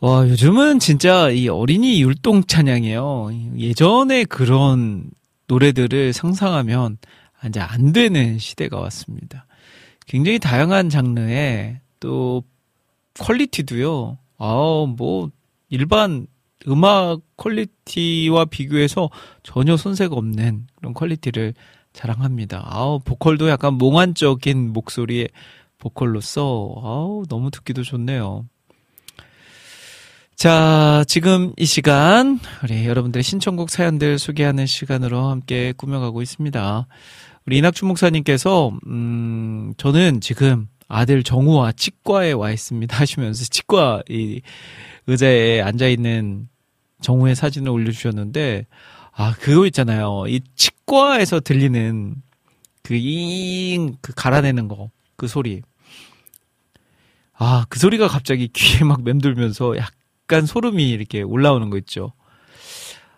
와, 0.02 0.28
요즘은 0.28 0.80
진짜 0.80 1.30
이 1.30 1.48
어린이 1.48 2.02
율동 2.02 2.44
찬양이에요. 2.44 3.30
예전에 3.58 4.26
그런 4.26 5.10
노래들을 5.48 6.12
상상하면 6.12 6.98
이제 7.48 7.62
안 7.62 7.94
되는 7.94 8.38
시대가 8.38 8.82
왔습니다. 8.82 9.46
굉장히 10.08 10.38
다양한 10.38 10.90
장르에 10.90 11.80
또 12.02 12.44
퀄리티도요. 13.18 14.18
아, 14.40 14.86
뭐 14.98 15.30
일반 15.70 16.28
음악 16.68 17.22
퀄리티와 17.38 18.44
비교해서 18.44 19.10
전혀 19.42 19.78
손색 19.78 20.12
없는 20.12 20.68
그런 20.76 20.94
퀄리티를 20.94 21.54
자랑합니다. 21.94 22.64
아우, 22.66 23.00
보컬도 23.00 23.50
약간 23.50 23.74
몽환적인 23.76 24.74
목소리의 24.74 25.30
보컬로서, 25.78 26.74
아우, 26.84 27.24
너무 27.28 27.52
듣기도 27.52 27.84
좋네요. 27.84 28.46
자, 30.36 31.04
지금 31.08 31.54
이 31.58 31.66
시간, 31.66 32.40
우리 32.64 32.88
여러분들의 32.88 33.24
신청곡 33.24 33.70
사연들 33.70 34.18
소개하는 34.18 34.66
시간으로 34.66 35.28
함께 35.28 35.72
꾸며가고 35.78 36.22
있습니다. 36.22 36.88
우리 37.46 37.58
이낙준 37.58 37.88
목사님께서, 37.88 38.72
음, 38.88 39.74
저는 39.78 40.22
지금 40.22 40.68
아들 40.88 41.24
정우와 41.24 41.74
치과에 41.74 42.32
와 42.32 42.52
있습니다 42.52 42.98
하시면서 42.98 43.46
치과 43.46 44.02
이 44.10 44.42
의자에 45.08 45.62
앉아있는 45.62 46.50
정우의 47.02 47.36
사진을 47.36 47.70
올려주셨는데, 47.70 48.66
아, 49.14 49.34
그거 49.40 49.66
있잖아요. 49.68 50.26
이 50.28 50.42
치과 50.56 50.81
에서 51.20 51.40
들리는 51.40 52.16
그 52.84 52.96
잉, 52.96 53.96
그 54.02 54.14
갈아내는 54.16 54.68
거, 54.68 54.90
그 55.16 55.28
소리. 55.28 55.62
아, 57.34 57.66
그 57.70 57.80
소리가 57.80 58.08
갑자기 58.08 58.48
귀에 58.54 58.84
막 58.84 59.04
맴돌면서 59.04 59.78
약간 59.78 60.46
소름이 60.46 60.90
이렇게 60.90 61.22
올라오는 61.22 61.70
거 61.70 61.78
있죠. 61.78 62.14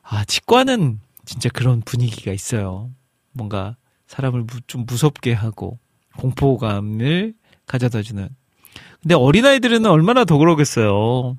아, 0.02 0.24
치과는 0.26 1.00
진짜 1.26 1.50
그런 1.50 1.82
분위기가 1.82 2.32
있어요. 2.32 2.92
뭔가 3.32 3.76
사람을 4.08 4.46
좀 4.68 4.86
무섭게 4.86 5.34
하고 5.34 5.80
공포감을 6.18 7.34
가져다 7.66 8.02
주는. 8.02 8.30
근데 9.02 9.16
어린아이들은 9.16 9.86
얼마나 9.86 10.24
더 10.26 10.38
그러겠어요. 10.38 11.36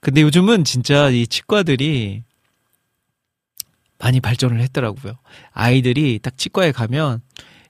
근데 0.00 0.20
요즘은 0.20 0.64
진짜 0.64 1.08
이 1.08 1.26
치과들이 1.26 2.22
많이 4.04 4.20
발전을 4.20 4.60
했더라고요. 4.60 5.14
아이들이 5.52 6.18
딱 6.22 6.36
치과에 6.36 6.72
가면 6.72 7.22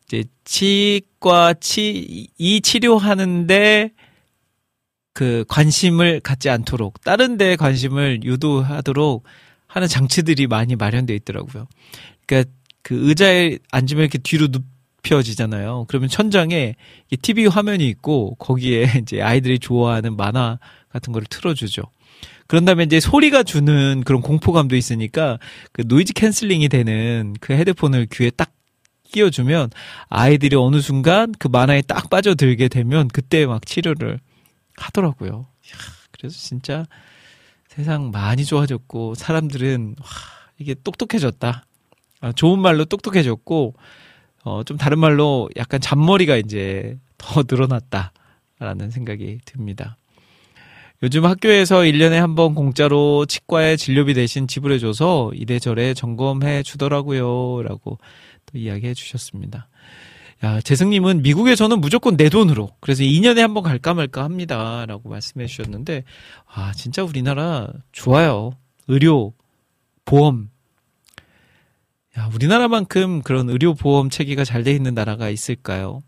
이제 0.05 0.25
치과 0.43 1.55
치, 1.55 2.29
이 2.37 2.61
치료하는데 2.61 3.91
그 5.13 5.45
관심을 5.47 6.19
갖지 6.19 6.51
않도록 6.51 7.01
다른 7.05 7.37
데 7.37 7.55
관심을 7.55 8.25
유도하도록 8.25 9.23
하는 9.69 9.89
장치들이 9.89 10.49
많이 10.49 10.75
마련되어 10.75 11.15
있더라고요. 11.15 11.69
그러니까 12.27 12.51
그 12.83 13.09
의자에 13.09 13.59
앉으면 13.71 14.03
이렇게 14.03 14.19
뒤로 14.19 14.49
눕혀지잖아요. 14.49 15.85
그러면 15.87 16.09
천장에 16.09 16.75
TV 17.23 17.47
화면이 17.47 17.87
있고 17.91 18.35
거기에 18.41 18.91
이제 19.03 19.23
아이들이 19.23 19.61
좋아하는 19.61 20.17
만화 20.17 20.59
같은 20.89 21.13
거를 21.13 21.29
틀어주죠. 21.31 21.83
그런 22.47 22.65
다음에 22.65 22.85
이제 22.85 23.01
소리가 23.01 23.43
주는 23.43 24.03
그런 24.05 24.21
공포감도 24.21 24.77
있으니까 24.77 25.39
그 25.73 25.83
noise 25.87 26.13
canceling이 26.13 26.69
되는 26.69 27.35
그 27.41 27.53
헤드폰을 27.53 28.07
귀에 28.13 28.31
딱 28.31 28.53
끼워주면 29.13 29.71
아이들이 30.09 30.57
어느 30.57 30.81
순간 30.81 31.33
그 31.39 31.49
만화에 31.49 31.83
딱 31.83 32.11
빠져들게 32.11 32.69
되면 32.69 33.09
그때 33.09 33.47
막 33.47 33.65
치료를 33.65 34.19
하더라고요. 34.77 35.47
그래서 36.11 36.37
진짜 36.37 36.87
세상 37.69 38.11
많이 38.11 38.45
좋아졌고 38.45 39.15
사람들은 39.15 39.97
와, 40.01 40.07
이게 40.59 40.75
똑똑해졌다. 40.75 41.67
아, 42.21 42.33
좋은 42.33 42.59
말로 42.59 42.85
똑똑해졌고 42.85 43.75
어, 44.45 44.63
좀 44.65 44.77
다른 44.77 44.99
말로 44.99 45.49
약간 45.57 45.81
잔머리가 45.81 46.37
이제 46.37 46.99
더 47.19 47.43
늘어났다라는 47.49 48.91
생각이 48.91 49.39
듭니다. 49.45 49.97
요즘 51.05 51.27
학교에서 51.27 51.81
1년에 51.81 52.15
한 52.15 52.35
번 52.35 52.55
공짜로 52.55 53.27
치과에 53.27 53.77
진료비 53.77 54.15
대신 54.15 54.49
지불해줘서 54.49 55.33
이래저래 55.35 55.93
점검해 55.93 56.63
주더라고요. 56.63 57.63
라고 57.63 57.99
또 58.47 58.59
이야기해 58.59 58.95
주셨습니다. 58.95 59.69
야, 60.43 60.61
재승님은 60.63 61.21
미국에서는 61.23 61.79
무조건 61.81 62.17
내 62.17 62.31
돈으로. 62.31 62.71
그래서 62.81 63.03
2년에 63.03 63.41
한 63.41 63.53
번 63.53 63.63
갈까 63.63 63.93
말까 63.93 64.25
합니다. 64.25 64.87
라고 64.87 65.11
말씀해 65.11 65.47
주셨는데, 65.47 66.05
아, 66.47 66.73
진짜 66.73 67.05
우리나라 67.05 67.69
좋아요. 67.93 68.53
의료, 68.89 69.35
보험. 70.07 70.49
야, 72.19 72.31
우리나라만큼 72.35 73.21
그런 73.23 73.51
의료 73.51 73.75
보험 73.75 74.09
체계가 74.09 74.45
잘 74.45 74.65
돼 74.65 74.73
있는 74.73 74.95
나라가 74.95 75.29
있을까요? 75.29 76.03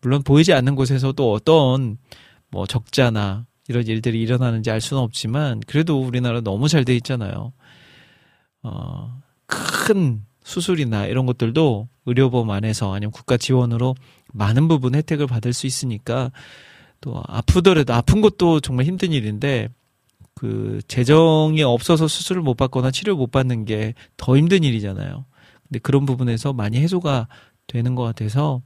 물론 0.00 0.22
보이지 0.22 0.54
않는 0.54 0.76
곳에서도 0.76 1.30
어떤 1.30 1.98
뭐 2.50 2.66
적자나 2.66 3.46
이런 3.70 3.86
일들이 3.86 4.20
일어나는지 4.20 4.68
알 4.70 4.80
수는 4.80 5.00
없지만 5.00 5.60
그래도 5.66 6.02
우리나라 6.02 6.40
너무 6.40 6.68
잘 6.68 6.84
돼 6.84 6.96
있잖아요. 6.96 7.52
어, 8.64 9.22
큰 9.46 10.24
수술이나 10.42 11.06
이런 11.06 11.24
것들도 11.24 11.88
의료보험 12.06 12.50
안에서 12.50 12.92
아니면 12.92 13.12
국가 13.12 13.36
지원으로 13.36 13.94
많은 14.32 14.66
부분 14.66 14.96
혜택을 14.96 15.28
받을 15.28 15.52
수 15.52 15.66
있으니까 15.68 16.32
또 17.00 17.22
아프더라도 17.28 17.94
아픈 17.94 18.20
것도 18.20 18.58
정말 18.58 18.86
힘든 18.86 19.12
일인데 19.12 19.68
그 20.34 20.80
재정이 20.88 21.62
없어서 21.62 22.08
수술을 22.08 22.42
못 22.42 22.56
받거나 22.56 22.90
치료 22.90 23.16
못 23.16 23.30
받는 23.30 23.66
게 23.66 23.94
더 24.16 24.36
힘든 24.36 24.64
일이잖아요. 24.64 25.24
근데 25.68 25.78
그런 25.78 26.06
부분에서 26.06 26.52
많이 26.52 26.78
해소가 26.78 27.28
되는 27.68 27.94
것 27.94 28.02
같아서 28.02 28.62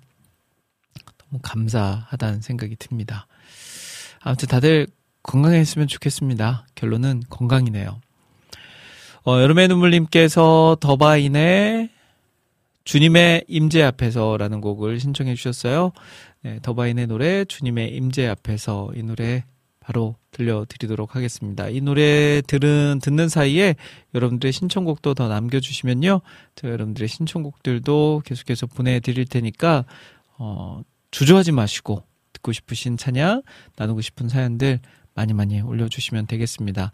너무 1.19 1.41
감사하다는 1.43 2.41
생각이 2.41 2.77
듭니다. 2.77 3.27
아무튼 4.25 4.49
다들 4.49 4.87
건강했으면 5.23 5.87
좋겠습니다. 5.87 6.67
결론은 6.75 7.23
건강이네요. 7.29 8.01
어, 9.27 9.41
여름의 9.41 9.69
눈물님께서 9.69 10.79
더바인의 10.81 11.91
주님의 12.85 13.45
임재 13.49 13.83
앞에서라는 13.83 14.63
곡을 14.63 14.99
신청해 14.99 15.35
주셨어요. 15.35 15.93
네, 16.43 16.59
더바인의 16.63 17.07
노래 17.07 17.45
주님의 17.45 17.95
임재 17.97 18.27
앞에서 18.27 18.93
이 18.97 19.03
노래 19.03 19.45
바로 19.79 20.17
들려드리도록 20.31 21.17
하겠습니다. 21.17 21.69
이 21.69 21.83
노래 21.83 22.41
들은 22.41 23.01
듣는 23.03 23.29
사이에 23.29 23.77
여러분들의 24.15 24.53
신청곡도 24.53 25.13
더 25.13 25.29
남겨주시면요, 25.29 26.23
저 26.55 26.69
여러분들의 26.69 27.09
신청곡들도 27.09 28.23
계속해서 28.25 28.67
보내드릴 28.69 29.27
테니까 29.27 29.85
어, 30.39 30.81
주저하지 31.11 31.53
마시고 31.53 32.03
듣고 32.45 32.53
싶으신 32.53 32.99
찬양, 32.99 33.43
나누고 33.77 34.03
싶은 34.03 34.29
사연들 34.29 34.81
많이 35.15 35.33
많이 35.33 35.61
올려주시면 35.61 36.27
되겠습니다. 36.27 36.93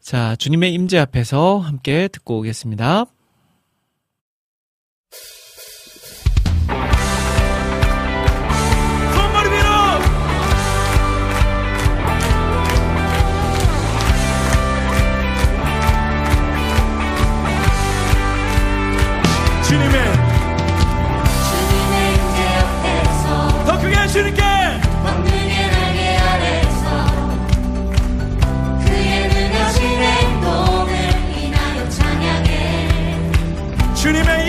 자, 0.00 0.36
주님의 0.36 0.74
임재 0.74 0.98
앞에서 0.98 1.58
함께 1.58 2.08
듣고 2.08 2.38
오겠습니다. 2.38 3.06
주님의 19.66 20.01
주님의 34.02 34.41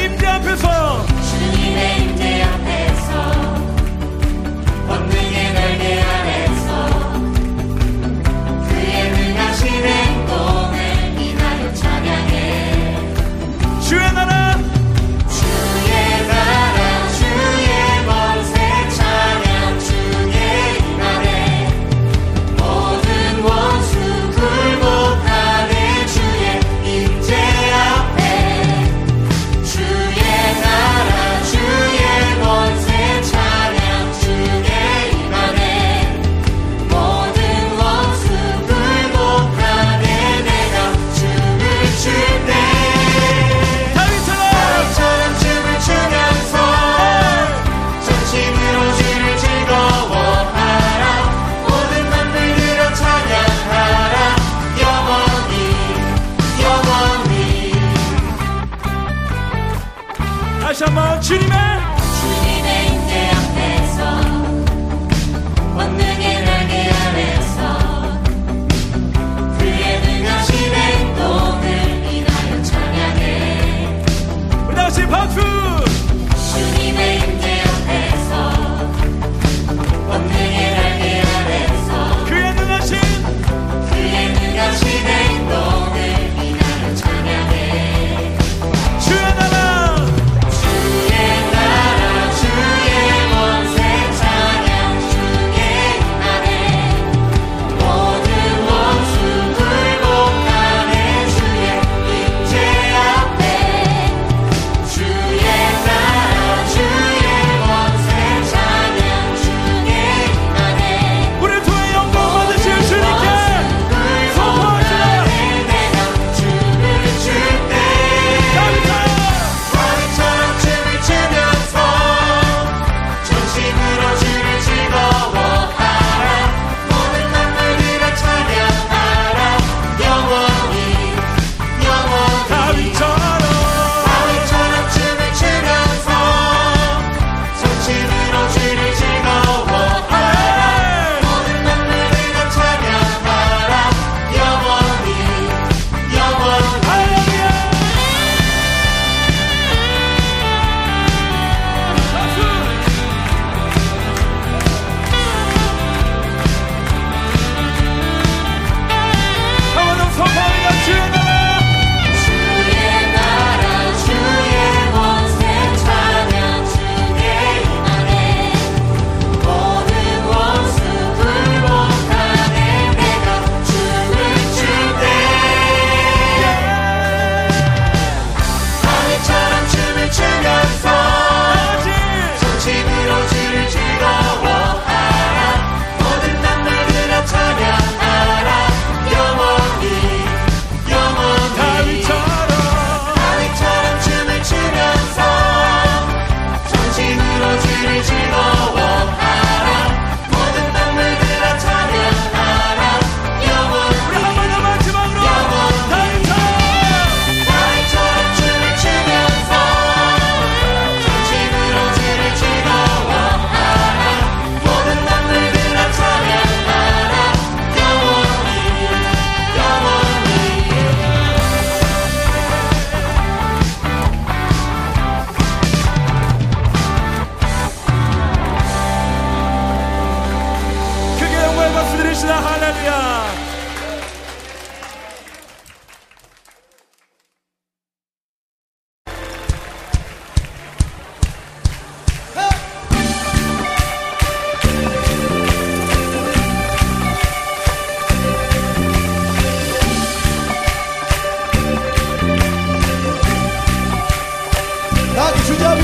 난 255.16 255.34
주잡이 255.46 255.82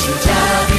주 0.00 0.71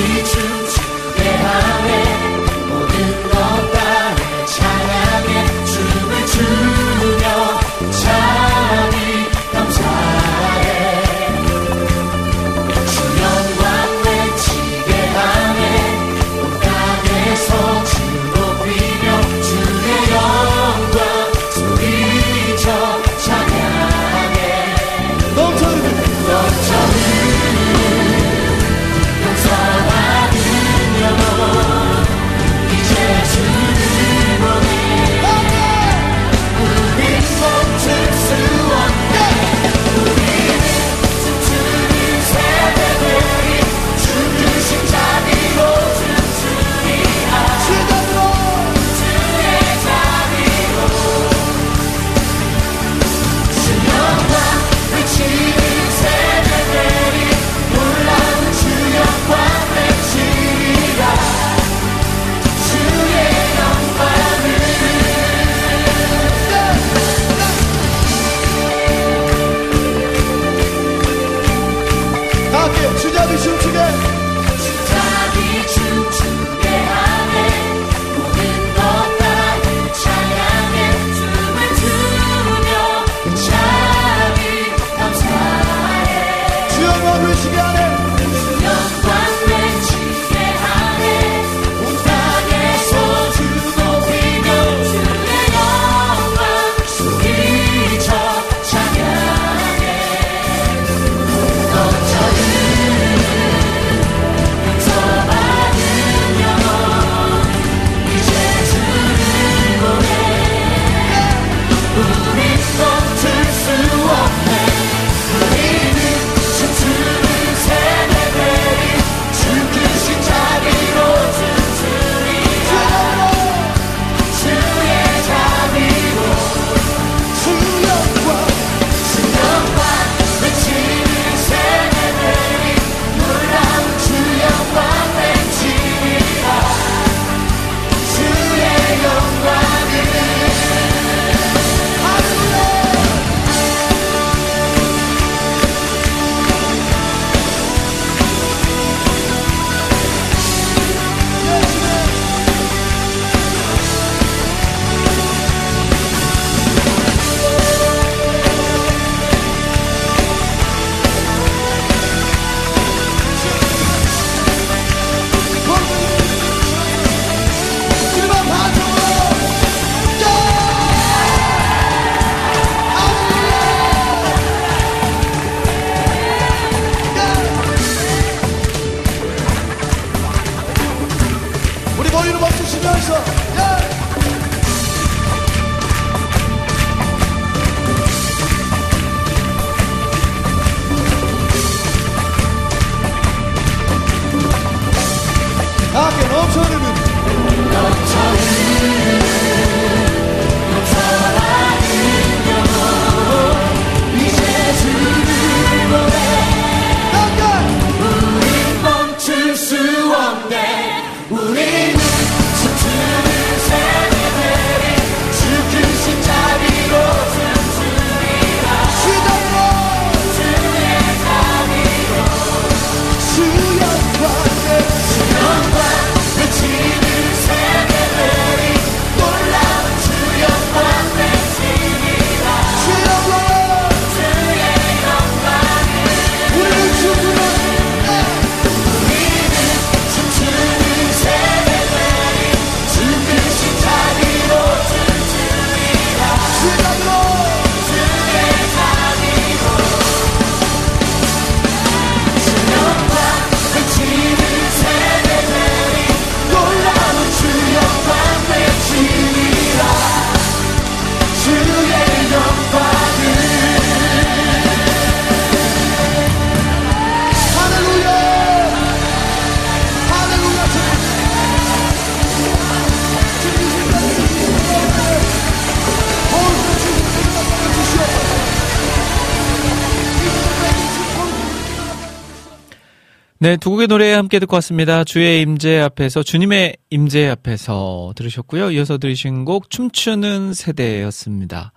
네, 283.44 283.58
두 283.58 283.72
곡의 283.72 283.88
노래 283.90 284.14
함께 284.14 284.40
듣고 284.40 284.56
왔습니다. 284.56 285.04
주의 285.04 285.42
임재 285.42 285.78
앞에서, 285.82 286.24
주님의 286.24 286.78
임재 286.90 287.28
앞에서 287.28 288.14
들으셨고요. 288.16 288.72
이어서 288.72 288.98
들으신 288.98 289.44
곡, 289.44 289.70
춤추는 289.70 290.54
세대였습니다. 290.54 291.74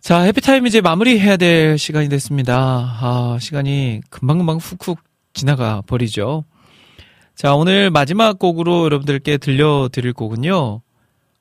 자, 0.00 0.22
해피타임 0.22 0.66
이제 0.66 0.80
마무리해야 0.80 1.36
될 1.36 1.78
시간이 1.78 2.08
됐습니다. 2.08 2.56
아, 2.56 3.38
시간이 3.40 4.00
금방금방 4.10 4.56
훅훅 4.56 4.98
지나가 5.32 5.80
버리죠. 5.86 6.44
자, 7.36 7.54
오늘 7.54 7.90
마지막 7.90 8.40
곡으로 8.40 8.86
여러분들께 8.86 9.38
들려드릴 9.38 10.12
곡은요. 10.12 10.80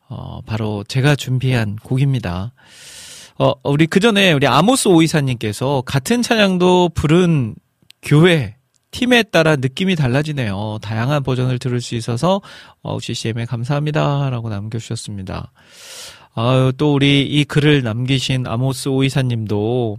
어, 0.10 0.42
바로 0.46 0.84
제가 0.88 1.16
준비한 1.16 1.76
곡입니다. 1.78 2.54
어, 3.40 3.54
우리 3.64 3.88
그 3.88 4.00
전에 4.00 4.32
우리 4.32 4.46
아모스 4.46 4.90
오이사님께서 4.90 5.82
같은 5.88 6.22
찬양도 6.22 6.90
부른 6.94 7.56
교회, 8.04 8.55
팀에 8.96 9.24
따라 9.24 9.58
느낌이 9.58 9.98
달라지네요. 9.98 10.80
다양한 10.82 11.22
버전을 11.24 11.60
들을 11.60 11.82
수 11.82 11.96
있어서, 11.96 12.42
어, 12.82 12.98
CCM에 12.98 13.44
감사합니다. 13.44 14.30
라고 14.30 14.48
남겨주셨습니다. 14.48 15.52
아유, 16.34 16.72
또 16.78 16.94
우리 16.94 17.24
이 17.28 17.44
글을 17.44 17.84
남기신 17.84 18.48
아모스 18.48 18.88
오이사님도 18.88 19.98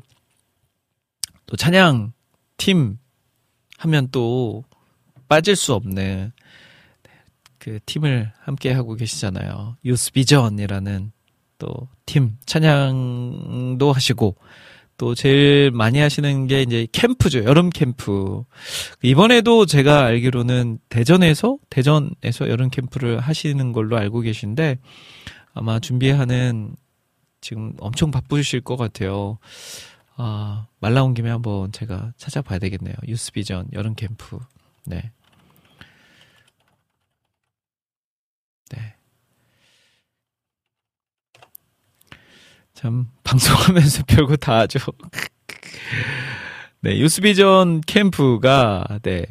또 1.45 1.57
찬양 1.57 2.15
팀 2.57 2.99
하면 3.79 4.09
또 4.11 4.65
빠질 5.29 5.57
수 5.57 5.75
없는 5.75 6.33
그 7.59 7.79
팀을 7.85 8.33
함께 8.41 8.73
하고 8.73 8.95
계시잖아요. 8.95 9.77
유스 9.85 10.13
비전이라는 10.13 11.13
또 11.59 11.89
팀 12.07 12.39
찬양도 12.47 13.93
하시고 13.93 14.37
또 14.97 15.15
제일 15.15 15.71
많이 15.71 15.99
하시는 15.99 16.47
게 16.47 16.63
이제 16.63 16.87
캠프죠. 16.93 17.45
여름 17.45 17.71
캠프. 17.71 18.45
이번에도 19.03 19.67
제가 19.67 20.05
알기로는 20.05 20.79
대전에서 20.89 21.59
대전에서 21.71 22.49
여름 22.49 22.71
캠프를 22.71 23.21
하시는 23.21 23.73
걸로 23.73 23.99
알고 23.99 24.21
계신데 24.21 24.79
아마 25.53 25.79
준비하는 25.81 26.77
지금 27.41 27.75
엄청 27.79 28.11
바쁘실 28.11 28.63
것 28.63 28.77
같아요. 28.77 29.39
아, 30.17 30.67
말 30.81 30.95
나온 30.95 31.13
김에 31.15 31.31
한번 31.31 31.71
제가 31.73 32.13
찾아봐야 32.17 32.59
되겠네요. 32.59 32.95
유스비전 33.07 33.69
여름 33.75 33.95
캠프. 33.95 34.39
네. 34.87 35.13
네. 38.71 38.96
참 42.77 43.11
방송하면서 43.25 44.05
별거 44.07 44.37
다 44.37 44.61
하죠. 44.61 44.79
네, 46.81 46.99
유스비전 46.99 47.81
캠프가 47.81 48.87
네 49.03 49.27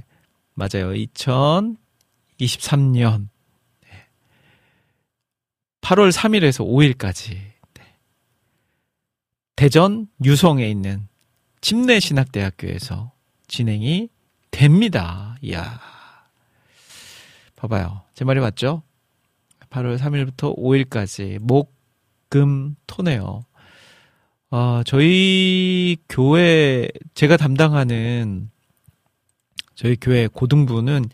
맞아요. 0.56 0.92
2023년 0.94 3.30
8월 5.82 6.12
3일에서 6.12 6.66
5일까지 6.66 7.38
네. 7.76 7.84
대전 9.56 10.08
유성에 10.24 10.68
있는 10.68 11.08
침례신학대학교에서 11.62 13.12
진행이 13.48 14.10
됩니다. 14.50 15.38
이야. 15.44 15.80
봐봐요. 17.56 18.02
제 18.16 18.26
말이 18.26 18.40
맞죠? 18.40 18.82
8월 19.70 20.00
3일부터 20.00 20.58
5일까지 20.58 21.38
목, 21.40 21.74
금, 22.30 22.76
토네요. 22.88 23.45
아, 24.49 24.84
저희 24.85 25.97
교회, 26.07 26.88
제가 27.14 27.38
담당하는 27.38 28.49
저희 29.76 29.97
교회 29.99 30.27
고등부는 30.27 31.06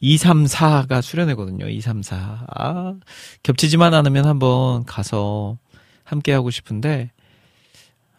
2, 0.00 0.16
3, 0.16 0.44
4가 0.44 1.02
수련회거든요. 1.02 1.68
2, 1.68 1.80
3, 1.80 2.02
4. 2.02 2.46
아, 2.48 2.94
겹치지만 3.42 3.94
않으면 3.94 4.26
한번 4.26 4.84
가서 4.84 5.58
함께 6.04 6.32
하고 6.32 6.50
싶은데 6.50 7.10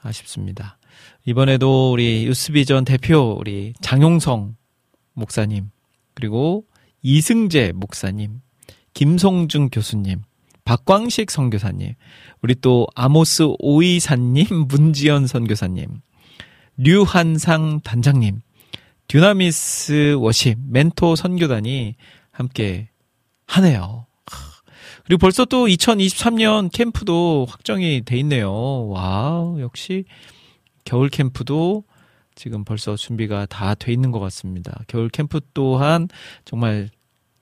아쉽습니다. 0.02 0.78
이번에도 1.26 1.92
우리 1.92 2.26
유스비전 2.26 2.86
대표 2.86 3.36
우리 3.40 3.74
장용성 3.82 4.56
목사님 5.14 5.72
그리고 6.14 6.66
이승재 7.02 7.74
목사님, 7.76 8.42
김성중 8.94 9.70
교수님, 9.72 10.24
박광식 10.68 11.32
선교사님, 11.32 11.94
우리 12.42 12.54
또 12.56 12.88
아모스 12.94 13.54
오이사님, 13.60 14.46
문지연 14.68 15.26
선교사님, 15.26 16.02
류한상 16.76 17.80
단장님, 17.86 18.42
듀나미스 19.08 20.18
worship 20.20 20.60
멘토 20.68 21.16
선교단이 21.16 21.96
함께 22.32 22.90
하네요. 23.46 24.08
그리고 25.06 25.20
벌써 25.20 25.46
또 25.46 25.68
2023년 25.68 26.70
캠프도 26.74 27.46
확정이 27.50 28.02
돼 28.04 28.18
있네요. 28.18 28.52
wow, 28.90 29.62
역시 29.62 30.04
겨울 30.84 31.08
캠프도 31.08 31.86
지금 32.36 32.66
벌써 32.66 32.98
준비가 32.98 33.46
다 33.46 33.74
돼 33.74 33.94
있는 33.94 34.12
것 34.12 34.20
같습니다. 34.20 34.82
겨울 34.88 35.08
캠프 35.08 35.40
또한 35.54 36.10
정말 36.44 36.90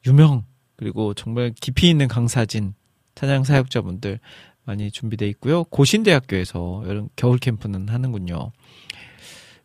유명 0.06 0.46
그리고 0.76 1.16
정말 1.16 1.52
깊이 1.60 1.90
있는 1.90 2.08
강사진 2.08 2.76
찬양 3.16 3.44
사역자분들 3.44 4.20
많이 4.66 4.92
준비돼 4.92 5.28
있고요. 5.30 5.64
고신대학교에서 5.66 6.84
여름 6.88 7.10
겨울 7.16 7.38
캠프는 7.38 7.90
하는군요. 7.90 8.52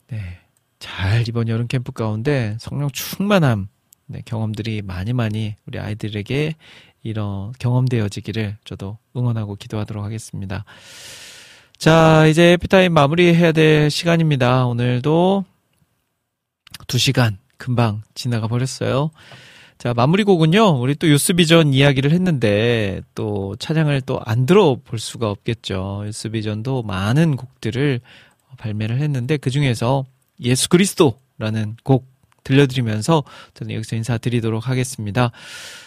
네. 0.08 0.38
잘 0.78 1.28
이번 1.28 1.48
여름 1.48 1.66
캠프 1.66 1.92
가운데 1.92 2.56
성령 2.58 2.90
충만함 2.90 3.68
네, 4.06 4.22
경험들이 4.24 4.82
많이 4.82 5.12
많이 5.12 5.54
우리 5.66 5.78
아이들에게 5.78 6.56
이런 7.02 7.52
경험되어지기를 7.58 8.56
저도 8.64 8.98
응원하고 9.16 9.54
기도하도록 9.54 10.04
하겠습니다. 10.04 10.64
자, 11.78 12.26
이제 12.26 12.52
에피타임 12.52 12.92
마무리해야 12.92 13.52
될 13.52 13.90
시간입니다. 13.90 14.66
오늘도 14.66 15.44
두 16.88 16.98
시간 16.98 17.38
금방 17.56 18.02
지나가 18.14 18.48
버렸어요. 18.48 19.10
자, 19.80 19.94
마무리 19.94 20.24
곡은요, 20.24 20.78
우리 20.78 20.94
또 20.94 21.08
유스비전 21.08 21.72
이야기를 21.72 22.12
했는데, 22.12 23.00
또 23.14 23.56
차량을 23.58 24.02
또 24.02 24.20
안 24.26 24.44
들어볼 24.44 24.98
수가 24.98 25.30
없겠죠. 25.30 26.02
유스비전도 26.04 26.82
많은 26.82 27.36
곡들을 27.36 28.00
발매를 28.58 28.98
했는데, 29.00 29.38
그 29.38 29.48
중에서 29.48 30.04
예수 30.42 30.68
그리스도라는 30.68 31.76
곡 31.82 32.06
들려드리면서 32.44 33.24
저는 33.54 33.74
여기서 33.74 33.96
인사드리도록 33.96 34.68
하겠습니다. 34.68 35.30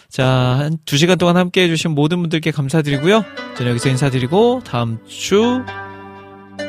자, 0.08 0.26
한 0.26 0.76
두 0.84 0.96
시간 0.96 1.16
동안 1.16 1.36
함께 1.36 1.62
해주신 1.62 1.92
모든 1.92 2.20
분들께 2.20 2.50
감사드리고요. 2.50 3.24
저는 3.56 3.70
여기서 3.70 3.90
인사드리고, 3.90 4.62
다음 4.64 4.98
주 5.06 5.62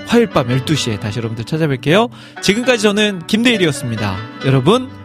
화요일 0.06 0.30
밤 0.30 0.48
12시에 0.48 1.00
다시 1.00 1.18
여러분들 1.18 1.46
찾아뵐게요. 1.46 2.12
지금까지 2.44 2.84
저는 2.84 3.26
김대일이었습니다. 3.26 4.46
여러분, 4.46 5.05